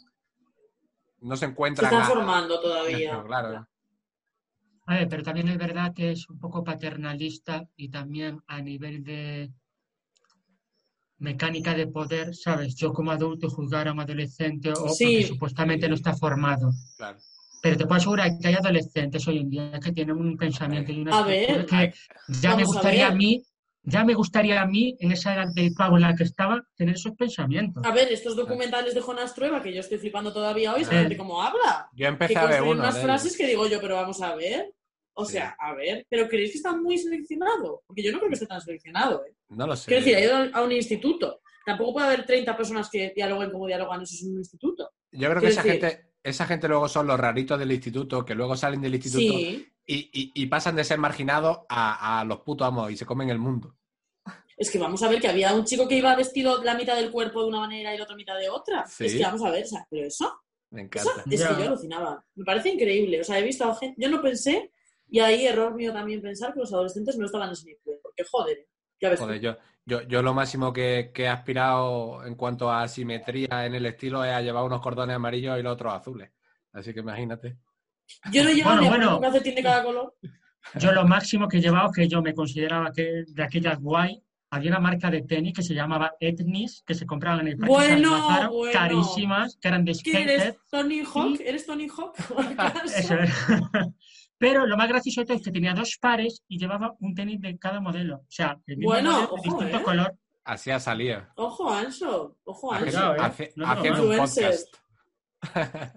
no 1.22 1.36
se 1.36 1.46
Se 1.46 1.52
encuentran. 1.52 1.86
están 1.92 2.04
a- 2.04 2.06
formando 2.14 2.60
todavía. 2.62 3.24
Claro. 3.26 3.68
A 4.86 4.96
ver, 4.96 5.08
pero 5.10 5.24
también 5.24 5.48
es 5.48 5.58
verdad 5.58 5.94
que 5.94 6.12
es 6.12 6.30
un 6.30 6.40
poco 6.40 6.64
paternalista 6.64 7.68
y 7.78 7.90
también 7.90 8.42
a 8.48 8.62
nivel 8.62 9.04
de 9.04 9.50
mecánica 11.20 11.74
de 11.74 11.88
poder, 11.88 12.36
¿sabes? 12.36 12.76
Yo 12.76 12.92
como 12.92 13.12
adulto 13.12 13.50
juzgar 13.50 13.88
a 13.88 13.94
un 13.94 14.02
adolescente 14.02 14.72
o 14.72 14.90
Sí. 14.90 15.06
porque 15.06 15.28
supuestamente 15.28 15.88
no 15.88 15.96
está 15.96 16.14
formado. 16.14 16.72
claro. 16.98 17.18
Pero 17.62 17.78
te 17.78 17.86
puedo 17.86 17.96
asegurar 17.96 18.38
que 18.42 18.50
hay 18.50 18.56
adolescentes 18.56 19.26
hoy 19.26 19.38
en 19.38 19.50
día 19.50 19.80
que 19.82 19.94
tienen 19.94 20.18
un 20.18 20.36
pensamiento 20.36 20.92
y 20.92 21.00
una 21.00 21.18
A 21.18 21.24
ver, 21.24 21.66
que 21.66 21.94
ya 22.42 22.58
me 22.58 22.64
a 22.64 22.66
gustaría 22.66 23.08
a, 23.08 23.16
mí, 23.16 23.42
ya 23.84 24.04
me 24.06 24.14
gustaría 24.14 24.62
a 24.62 24.66
mí, 24.66 24.96
en 25.00 25.12
esa 25.12 25.34
edad 25.36 25.48
del 25.54 25.74
pavo 25.74 25.98
en 25.98 26.04
la 26.04 26.16
que 26.16 26.24
estaba, 26.24 26.66
tener 26.76 26.96
esos 26.96 27.14
pensamientos. 27.16 27.84
A 27.86 27.92
ver, 27.92 28.12
estos 28.12 28.36
documentales 28.36 28.94
de 28.96 29.02
Jonas 29.02 29.36
Trueba, 29.36 29.62
que 29.62 29.74
yo 29.74 29.82
estoy 29.82 29.98
flipando 29.98 30.32
todavía 30.32 30.74
hoy, 30.74 30.86
gente 30.86 31.18
cómo 31.18 31.42
habla. 31.42 31.90
Yo 31.94 32.06
Que 32.06 32.06
empecé 32.06 32.38
a 32.38 32.46
ver 32.46 32.62
uno. 32.62 32.72
unas 32.82 32.96
de 32.96 33.02
frases 33.02 33.36
que 33.38 33.48
digo 33.48 33.68
yo, 33.68 33.80
pero 33.82 33.96
vamos 33.96 34.22
a 34.22 34.36
ver. 34.36 34.74
O 35.16 35.26
Sí. 35.26 35.34
sea, 35.34 35.56
a 35.60 35.74
ver, 35.76 36.08
pero 36.10 36.28
¿creéis 36.28 36.52
que 36.54 36.58
está 36.58 36.76
muy 36.76 36.98
seleccionado? 36.98 37.84
Porque 37.86 38.02
yo 38.02 38.12
no 38.12 38.18
creo 38.18 38.30
que 38.30 38.34
esté 38.36 38.48
tan 38.48 38.62
seleccionado. 38.62 39.24
¿eh? 39.28 39.36
No 39.50 39.68
lo 39.68 39.76
sé. 39.76 39.86
Quiero 39.88 40.04
decir, 40.04 40.16
ha 40.18 40.22
ido 40.22 40.50
a 40.56 40.64
un 40.64 40.72
instituto. 40.72 41.42
Tampoco 41.66 41.94
puede 41.94 42.08
haber 42.08 42.26
30 42.26 42.58
personas 42.58 42.90
que 42.90 43.14
dialoguen 43.16 43.52
como 43.52 43.68
dialogan 43.68 44.02
esos 44.02 44.24
en 44.24 44.32
un 44.32 44.40
instituto. 44.40 44.90
Yo 45.12 45.30
creo 45.30 45.42
que 45.42 45.48
esa 45.50 45.62
decir- 45.62 45.80
gente, 45.82 46.06
esa 46.24 46.46
gente 46.48 46.68
luego 46.68 46.90
son 46.90 47.06
los 47.06 47.20
raritos 47.20 47.60
del 47.60 47.72
instituto, 47.72 48.26
que 48.26 48.34
luego 48.34 48.56
salen 48.56 48.82
del 48.82 48.96
instituto 48.96 49.38
Sí, 49.38 49.68
y, 49.86 50.10
y- 50.14 50.32
y 50.34 50.46
pasan 50.48 50.76
de 50.76 50.84
ser 50.84 50.98
marginados 51.00 51.60
a, 51.70 52.20
a 52.20 52.24
los 52.26 52.40
putos 52.42 52.68
amos 52.68 52.92
y 52.92 52.98
se 52.98 53.06
comen 53.06 53.30
el 53.30 53.40
mundo. 53.40 53.76
es 54.58 54.72
que 54.72 54.80
vamos 54.80 55.02
a 55.04 55.10
ver 55.10 55.20
que 55.20 55.28
había 55.28 55.54
un 55.54 55.66
chico 55.66 55.88
que 55.88 55.98
iba 55.98 56.16
vestido 56.16 56.64
la 56.64 56.76
mitad 56.76 56.96
del 56.96 57.12
cuerpo 57.12 57.42
de 57.42 57.48
una 57.50 57.60
manera 57.60 57.94
y 57.94 57.98
la 57.98 58.04
otra 58.04 58.16
mitad 58.16 58.38
de 58.38 58.50
otra. 58.50 58.86
Sí. 58.88 59.06
Es 59.06 59.16
que 59.16 59.24
vamos 59.24 59.44
a 59.44 59.50
ver, 59.52 59.64
o 59.64 59.68
sea, 59.68 59.86
pero 59.90 60.06
eso, 60.08 60.32
Me 60.72 60.82
eso 60.82 60.86
encanta. 61.12 61.24
es 61.30 61.42
que 61.44 61.56
yo 61.56 61.68
alucinaba. 61.68 62.26
Me 62.36 62.46
parece 62.46 62.70
increíble. 62.70 63.20
O 63.22 63.24
sea, 63.24 63.40
he 63.40 63.44
visto 63.44 63.66
a 63.66 63.76
gente, 63.76 64.02
yo 64.02 64.10
no 64.10 64.22
pensé, 64.22 64.72
y 65.10 65.20
ahí 65.20 65.46
error 65.46 65.74
mío 65.76 65.92
también 65.92 66.22
pensar 66.22 66.54
que 66.54 66.60
los 66.60 66.72
adolescentes 66.74 67.18
no 67.18 67.26
estaban 67.26 67.48
en 67.50 67.54
ese 67.54 67.66
nivel. 67.66 68.00
Porque 68.02 68.24
joder, 68.32 68.68
ya 69.02 69.10
ves. 69.10 69.20
Joder, 69.20 69.42
yo, 69.42 69.58
yo, 69.86 70.02
yo 70.04 70.22
lo 70.22 70.34
máximo 70.34 70.72
que, 70.72 71.12
que 71.14 71.24
he 71.24 71.28
aspirado 71.28 72.24
en 72.26 72.36
cuanto 72.36 72.72
a 72.72 72.88
simetría 72.88 73.66
en 73.66 73.76
el 73.76 73.86
estilo 73.86 74.24
es 74.24 74.32
a 74.32 74.42
llevar 74.42 74.64
unos 74.64 74.80
cordones 74.82 75.16
amarillos 75.16 75.60
y 75.60 75.62
los 75.64 75.74
otros 75.74 75.94
azules. 75.94 76.32
Así 76.72 76.94
que 76.94 77.02
imagínate. 77.02 77.58
Yo 78.32 78.44
no 78.44 78.50
llevo 78.52 78.70
Bueno, 78.72 78.88
bueno. 78.90 79.16
un 79.18 79.22
calcetín 79.24 79.56
de 79.56 79.64
cada 79.64 79.84
color. 79.84 80.16
Yo 80.76 80.92
lo 80.92 81.06
máximo 81.06 81.48
que 81.48 81.58
he 81.58 81.62
llevado, 81.62 81.92
que 81.92 82.08
yo 82.08 82.22
me 82.22 82.34
consideraba 82.34 82.92
que 82.92 83.24
de 83.28 83.44
aquellas 83.44 83.80
guay, 83.80 84.22
había 84.50 84.70
una 84.72 84.80
marca 84.80 85.10
de 85.10 85.24
tenis 85.24 85.54
que 85.54 85.64
se 85.64 85.74
llamaba 85.74 86.14
Etnis, 86.20 86.84
que 86.86 86.94
se 86.94 87.06
compraban 87.06 87.42
en 87.42 87.48
el 87.50 87.58
Parque 87.58 87.74
Bueno, 87.74 88.52
carísimas, 88.72 89.58
que 89.60 89.68
eran 89.68 89.84
de 89.84 89.94
¿Quién 89.94 90.18
eres? 90.30 90.42
skater. 90.42 90.60
¿Tony 90.70 91.00
Hawk? 91.02 91.40
Y- 91.40 91.44
¿Eres 91.44 91.66
Tony 91.66 91.88
Hawk? 91.90 92.16
Eso 92.96 93.16
es. 93.16 93.32
Pero 94.38 94.66
lo 94.66 94.76
más 94.78 94.88
gracioso 94.90 95.22
de 95.22 95.26
todo 95.28 95.38
es 95.38 95.44
que 95.44 95.52
tenía 95.52 95.74
dos 95.74 95.98
pares 96.02 96.44
y 96.48 96.58
llevaba 96.60 96.94
un 97.00 97.14
tenis 97.16 97.40
de 97.42 97.58
cada 97.58 97.80
modelo. 97.80 98.18
O 98.18 98.26
sea, 98.30 98.58
el 98.68 98.78
mismo 98.78 98.92
Bueno, 98.92 99.12
modelo, 99.12 99.34
ojo, 99.34 99.42
distinto 99.44 99.78
¿eh? 99.78 99.84
color. 99.84 100.16
Así 100.44 100.72
ha 100.72 100.80
salido. 100.80 101.26
Ojo, 101.36 101.72
Anso. 101.74 102.38
Ojo, 102.44 102.74
Anso. 102.74 103.16
¿eh? 103.16 103.18
Hace- 103.22 103.54
No 103.56 103.66
haciendo 103.68 104.04
un 104.10 104.18
podcast. 104.18 104.68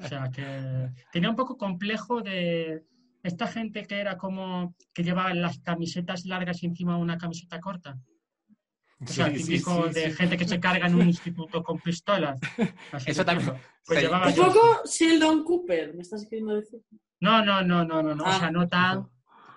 O 0.02 0.08
sea, 0.08 0.30
que 0.34 0.90
tenía 1.12 1.30
un 1.30 1.36
poco 1.36 1.56
complejo 1.56 2.20
de 2.22 2.82
esta 3.22 3.46
gente 3.46 3.84
que 3.86 3.98
era 4.00 4.16
como 4.16 4.74
que 4.94 5.02
llevaba 5.04 5.32
las 5.34 5.58
camisetas 5.60 6.24
largas 6.26 6.62
y 6.62 6.66
encima 6.66 6.96
una 6.96 7.18
camiseta 7.18 7.60
corta. 7.60 7.96
O 9.00 9.06
sea, 9.06 9.26
Sí, 9.30 9.44
típico 9.44 9.88
sí, 9.88 9.94
de 9.94 10.10
sí. 10.10 10.16
gente 10.16 10.36
que 10.36 10.48
se 10.48 10.58
carga 10.58 10.86
en 10.86 10.94
un 10.94 11.06
instituto 11.06 11.62
con 11.62 11.78
pistolas. 11.80 12.40
Así 12.92 13.10
Eso 13.10 13.22
de 13.22 13.26
también-. 13.26 13.52
Pues 13.84 13.98
sí. 14.00 14.04
llevaba 14.06 14.26
Un 14.28 14.34
yo- 14.34 14.46
poco 14.46 14.82
Sheldon 14.86 15.44
Cooper, 15.44 15.94
me 15.94 16.02
estás 16.02 16.24
queriendo 16.28 16.54
decir. 16.56 16.80
No, 17.20 17.44
no, 17.44 17.62
no, 17.62 17.84
no, 17.84 18.02
no, 18.02 18.14
no. 18.14 18.24
O 18.24 18.26
Ah. 18.26 18.38
sea, 18.38 18.50
no 18.50 18.66
tan 18.68 19.06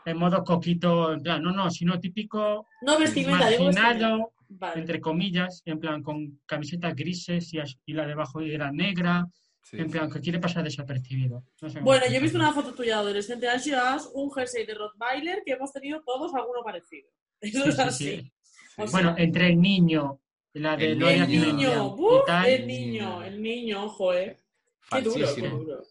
en 0.06 0.18
modo 0.18 0.44
coquito, 0.44 1.14
en 1.14 1.22
plan, 1.22 1.42
no, 1.44 1.52
no, 1.52 1.70
sino 1.70 2.00
típico 2.00 2.66
No 2.82 2.98
marginado, 3.00 4.34
Vale. 4.50 4.80
entre 4.82 5.00
comillas, 5.00 5.62
en 5.66 5.80
plan 5.80 6.02
con 6.02 6.40
camisetas 6.46 6.96
grises 6.96 7.54
y, 7.54 7.60
y 7.86 7.94
la 7.94 8.08
debajo 8.08 8.42
era 8.42 8.72
negra, 8.72 9.28
Sí, 9.62 9.78
en 9.78 9.86
sí. 9.86 9.92
plan 9.92 10.10
que 10.10 10.20
quiere 10.20 10.40
pasar 10.40 10.64
desapercibido. 10.64 11.44
No 11.62 11.70
sé 11.70 11.76
cómo 11.76 11.86
Bueno, 11.86 12.06
yo 12.10 12.16
he 12.16 12.20
visto 12.20 12.38
una 12.38 12.54
foto 12.54 12.74
tuya 12.74 12.96
de 12.96 13.02
adolescente, 13.02 13.48
Ansi, 13.48 13.70
llevabas 13.72 14.10
un 14.14 14.32
jersey 14.32 14.66
de 14.66 14.74
Rottweiler 14.74 15.44
que 15.46 15.52
hemos 15.54 15.72
tenido 15.72 16.02
todos 16.04 16.34
alguno 16.34 16.64
parecido. 16.64 17.08
Eso 17.42 17.64
Sí, 17.64 17.70
es 17.70 17.76
sí, 17.76 17.82
así. 17.82 18.06
sí. 18.22 18.32
O 18.78 18.88
sea, 18.88 18.92
Bueno, 18.92 19.16
entre 19.18 19.48
el 19.48 19.62
niño, 19.62 20.20
la 20.54 20.76
de 20.78 20.92
El 20.92 20.98
Gloria 20.98 21.24
el 21.24 21.30
niño. 21.30 21.46
niño, 21.54 21.94
el 22.46 22.68
niño, 22.68 23.24
el 23.24 23.42
niño, 23.42 23.84
ojo, 23.86 24.14
eh. 24.14 24.38
Qué 24.90 25.02
duro, 25.02 25.28
qué 25.36 25.42
duro. 25.50 25.84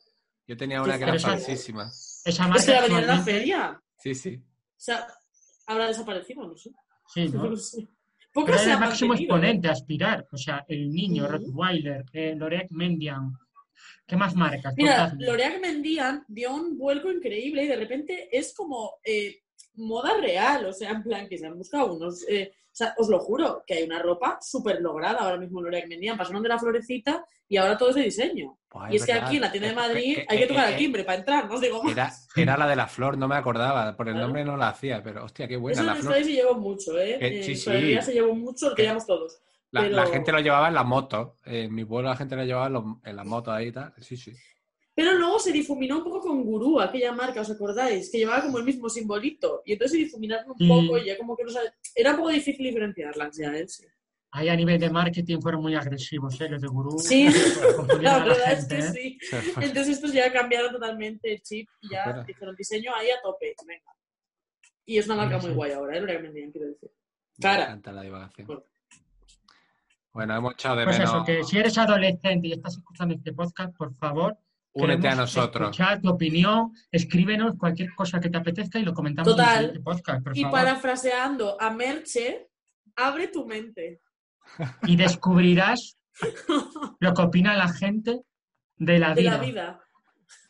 Yo 0.46 0.56
tenía 0.56 0.82
una 0.82 0.96
que 0.96 1.04
era 1.04 1.14
esa- 1.14 1.28
falsísima. 1.28 1.84
esa 1.88 2.30
Es 2.30 2.38
marca 2.40 2.64
que 2.64 2.70
la 2.72 2.80
vendían 2.80 3.00
en 3.02 3.06
la 3.06 3.22
feria. 3.22 3.82
Sí, 3.98 4.14
sí. 4.14 4.36
O 4.36 4.80
sea, 4.80 5.06
habrá 5.66 5.86
desaparecido, 5.88 6.46
no 6.46 6.56
sé. 6.56 6.70
Sí, 7.12 7.28
¿no? 7.28 7.42
Pero 8.46 8.58
se 8.58 8.64
era 8.64 8.74
el 8.74 8.80
máximo 8.80 9.08
mantenido, 9.10 9.34
¿eh? 9.34 9.38
exponente 9.40 9.68
a 9.68 9.72
aspirar. 9.72 10.28
O 10.32 10.36
sea, 10.36 10.64
el 10.68 10.90
niño. 10.90 11.26
Rottweiler, 11.28 12.04
eh, 12.12 12.36
Mendian. 12.70 13.32
¿Qué 14.06 14.16
más 14.16 14.34
marcas? 14.34 14.74
Mira. 14.76 15.12
L'Oreal 15.18 15.60
Mendian 15.60 16.24
dio 16.28 16.54
un 16.54 16.78
vuelco 16.78 17.10
increíble 17.10 17.64
y 17.64 17.68
de 17.68 17.76
repente 17.76 18.28
es 18.36 18.54
como 18.54 18.94
eh, 19.04 19.42
moda 19.74 20.14
real, 20.20 20.66
o 20.66 20.72
sea, 20.72 20.90
en 20.90 21.02
plan 21.02 21.28
que 21.28 21.38
se 21.38 21.46
han 21.46 21.56
buscado 21.56 21.94
unos... 21.94 22.26
eh, 22.28 22.52
o 22.70 22.76
sea, 22.78 22.94
os 22.96 23.08
lo 23.08 23.18
juro, 23.18 23.64
que 23.66 23.74
hay 23.74 23.82
una 23.82 24.00
ropa 24.00 24.38
súper 24.40 24.80
lograda 24.80 25.18
ahora 25.18 25.36
mismo 25.36 25.58
en 25.58 25.64
L'Oreal 25.64 25.88
Mendian. 25.88 26.16
Pasaron 26.16 26.42
de 26.44 26.48
la 26.48 26.60
florecita 26.60 27.24
y 27.48 27.56
ahora 27.56 27.76
todo 27.76 27.88
es 27.90 27.96
de 27.96 28.02
diseño. 28.02 28.56
Pues 28.68 28.92
y 28.92 28.96
es 28.96 29.04
que 29.06 29.14
aquí 29.14 29.36
en 29.36 29.42
la 29.42 29.50
tienda 29.50 29.68
de 29.68 29.72
Eh, 29.72 29.76
Madrid 29.76 30.18
eh, 30.18 30.26
hay 30.28 30.38
que 30.38 30.44
eh, 30.44 30.46
tocar 30.46 30.68
eh, 30.68 30.72
el 30.72 30.78
timbre 30.78 31.02
para 31.02 31.18
entrar, 31.18 31.48
no 31.48 31.54
os 31.56 31.60
digo 31.60 31.82
más. 31.82 31.92
Era, 31.92 32.12
era 32.36 32.56
la 32.56 32.68
de 32.68 32.76
la 32.76 32.86
flor, 32.86 33.18
no 33.18 33.26
me 33.26 33.34
acordaba. 33.34 33.96
Por 33.96 34.06
el 34.06 34.14
Claro. 34.14 34.26
nombre 34.28 34.44
no 34.44 34.56
la 34.56 34.68
hacía, 34.68 35.02
pero 35.02 35.24
hostia, 35.24 35.48
qué 35.48 35.56
buena 35.56 35.74
Eso 35.80 35.82
la 35.86 35.94
flor. 35.96 36.12
Euskadi 36.12 36.24
se 36.24 36.32
llevó 36.40 36.54
mucho, 36.54 36.98
¿eh? 37.00 37.16
Que- 37.18 37.38
En 37.38 37.44
sí, 37.44 37.56
sí. 37.56 38.00
se 38.00 38.12
llevó 38.12 38.34
mucho, 38.34 38.68
lo 38.68 38.74
Que- 38.76 38.82
teníamos 38.82 39.06
todos. 39.06 39.40
La, 39.70 39.82
pero- 39.82 39.96
la 39.96 40.06
gente 40.06 40.32
lo 40.32 40.40
llevaba 40.40 40.68
en 40.68 40.74
las 40.74 40.86
motos. 40.86 41.32
En 41.44 41.74
mi 41.74 41.84
pueblo 41.84 42.08
la 42.08 42.16
gente 42.16 42.36
lo 42.36 42.44
llevaba 42.44 42.98
en, 43.04 43.16
las 43.16 43.26
motos 43.26 43.52
ahí 43.54 43.68
y 43.68 43.72
tal. 43.72 43.92
Sí, 44.00 44.16
sí. 44.16 44.32
Pero 44.94 45.14
luego 45.14 45.38
se 45.38 45.52
difuminó 45.52 45.98
un 45.98 46.04
poco 46.04 46.20
con 46.20 46.42
Gurú, 46.42 46.80
aquella 46.80 47.12
marca, 47.12 47.40
¿os 47.42 47.50
acordáis? 47.50 48.10
Que 48.10 48.18
llevaba 48.18 48.42
como 48.42 48.58
el 48.58 48.64
mismo 48.64 48.88
simbolito. 48.88 49.62
Y 49.64 49.74
entonces 49.74 49.92
se 49.98 50.04
difuminaron 50.04 50.50
un 50.58 50.68
poco 50.68 50.98
y 50.98 51.04
ya 51.06 51.16
como 51.16 51.36
que 51.36 51.44
no 51.44 51.50
sabe... 51.50 51.70
Era 51.94 52.10
un 52.12 52.16
poco 52.16 52.30
difícil 52.30 52.66
diferenciarlas 52.66 53.36
ya, 53.36 53.56
¿eh? 53.56 53.68
Sí. 53.68 53.84
Ahí 54.32 54.48
a 54.48 54.56
nivel 54.56 54.78
de 54.80 54.90
marketing 54.90 55.38
fueron 55.40 55.62
muy 55.62 55.74
agresivos, 55.76 56.38
¿eh? 56.40 56.48
Los 56.48 56.60
de 56.60 56.68
Gurú. 56.68 56.98
Sí, 56.98 57.28
la 58.00 58.16
a 58.16 58.18
la 58.18 58.24
verdad 58.26 58.52
es 58.52 58.58
gente, 58.68 58.76
que 58.76 58.82
¿eh? 58.82 58.90
sí. 58.90 59.18
Entonces 59.60 59.88
estos 59.88 60.12
ya 60.12 60.32
cambiaron 60.32 60.72
totalmente 60.72 61.32
el 61.32 61.42
chip 61.42 61.68
y 61.80 61.90
ya 61.92 62.00
Espera. 62.02 62.24
dijeron 62.24 62.56
diseño 62.56 62.92
ahí 62.94 63.08
a 63.10 63.20
tope, 63.22 63.54
venga. 63.66 63.94
Y 64.84 64.98
es 64.98 65.06
una 65.06 65.14
marca 65.16 65.38
Sí, 65.40 65.46
muy 65.46 65.52
sí. 65.52 65.56
guay 65.56 65.72
ahora, 65.72 65.96
¿eh? 65.96 66.00
L'Oreal 66.00 66.22
Mendian, 66.24 66.50
quiero 66.50 66.66
decir. 66.66 66.90
Me 67.36 67.42
Cara. 67.42 67.64
encanta 67.66 67.92
la 67.92 68.02
divagación. 68.02 68.46
Bueno. 68.48 68.62
Bueno, 70.12 70.36
hemos 70.36 70.54
echado 70.54 70.76
de 70.76 70.84
Pues 70.84 70.98
menos. 70.98 71.14
eso, 71.14 71.24
que 71.24 71.44
si 71.44 71.59
eres 71.59 71.76
adolescente 71.78 72.48
y 72.48 72.52
estás 72.52 72.76
escuchando 72.76 73.14
este 73.14 73.32
podcast, 73.32 73.76
por 73.76 73.94
favor, 73.94 74.36
Únete 74.74 75.09
a 75.09 75.14
nosotros. 75.16 75.70
Escuchar 75.70 76.00
tu 76.00 76.09
opinión, 76.11 76.72
escríbenos 76.92 77.54
cualquier 77.59 77.94
cosa 77.94 78.20
que 78.20 78.28
te 78.30 78.36
apetezca 78.38 78.78
y 78.78 78.84
lo 78.84 78.92
comentamos 78.94 79.32
Total. 79.32 79.48
en 79.48 79.54
el 79.54 79.61
siguiente 79.66 79.80
podcast, 79.82 80.22
por 80.24 80.36
Y 80.36 80.42
favor. 80.42 80.59
parafraseando 80.59 81.61
a 81.61 81.70
Merche, 81.70 82.48
abre 82.94 83.28
tu 83.28 83.44
mente. 83.46 84.00
Y 84.82 84.94
descubrirás 84.96 85.96
lo 87.00 87.14
que 87.14 87.22
opina 87.22 87.56
la 87.56 87.68
gente 87.72 88.20
de 88.76 88.98
la 88.98 89.14
De 89.14 89.22
vida. 89.22 89.30
la 89.32 89.38
vida. 89.38 89.80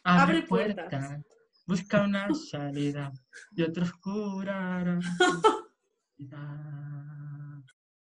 Abre, 0.05 0.23
Abre 0.23 0.43
puertas, 0.43 0.89
puertas. 0.91 1.23
busca 1.67 2.03
una 2.03 2.29
salida 2.35 3.13
y 3.53 3.63
otros 3.63 3.93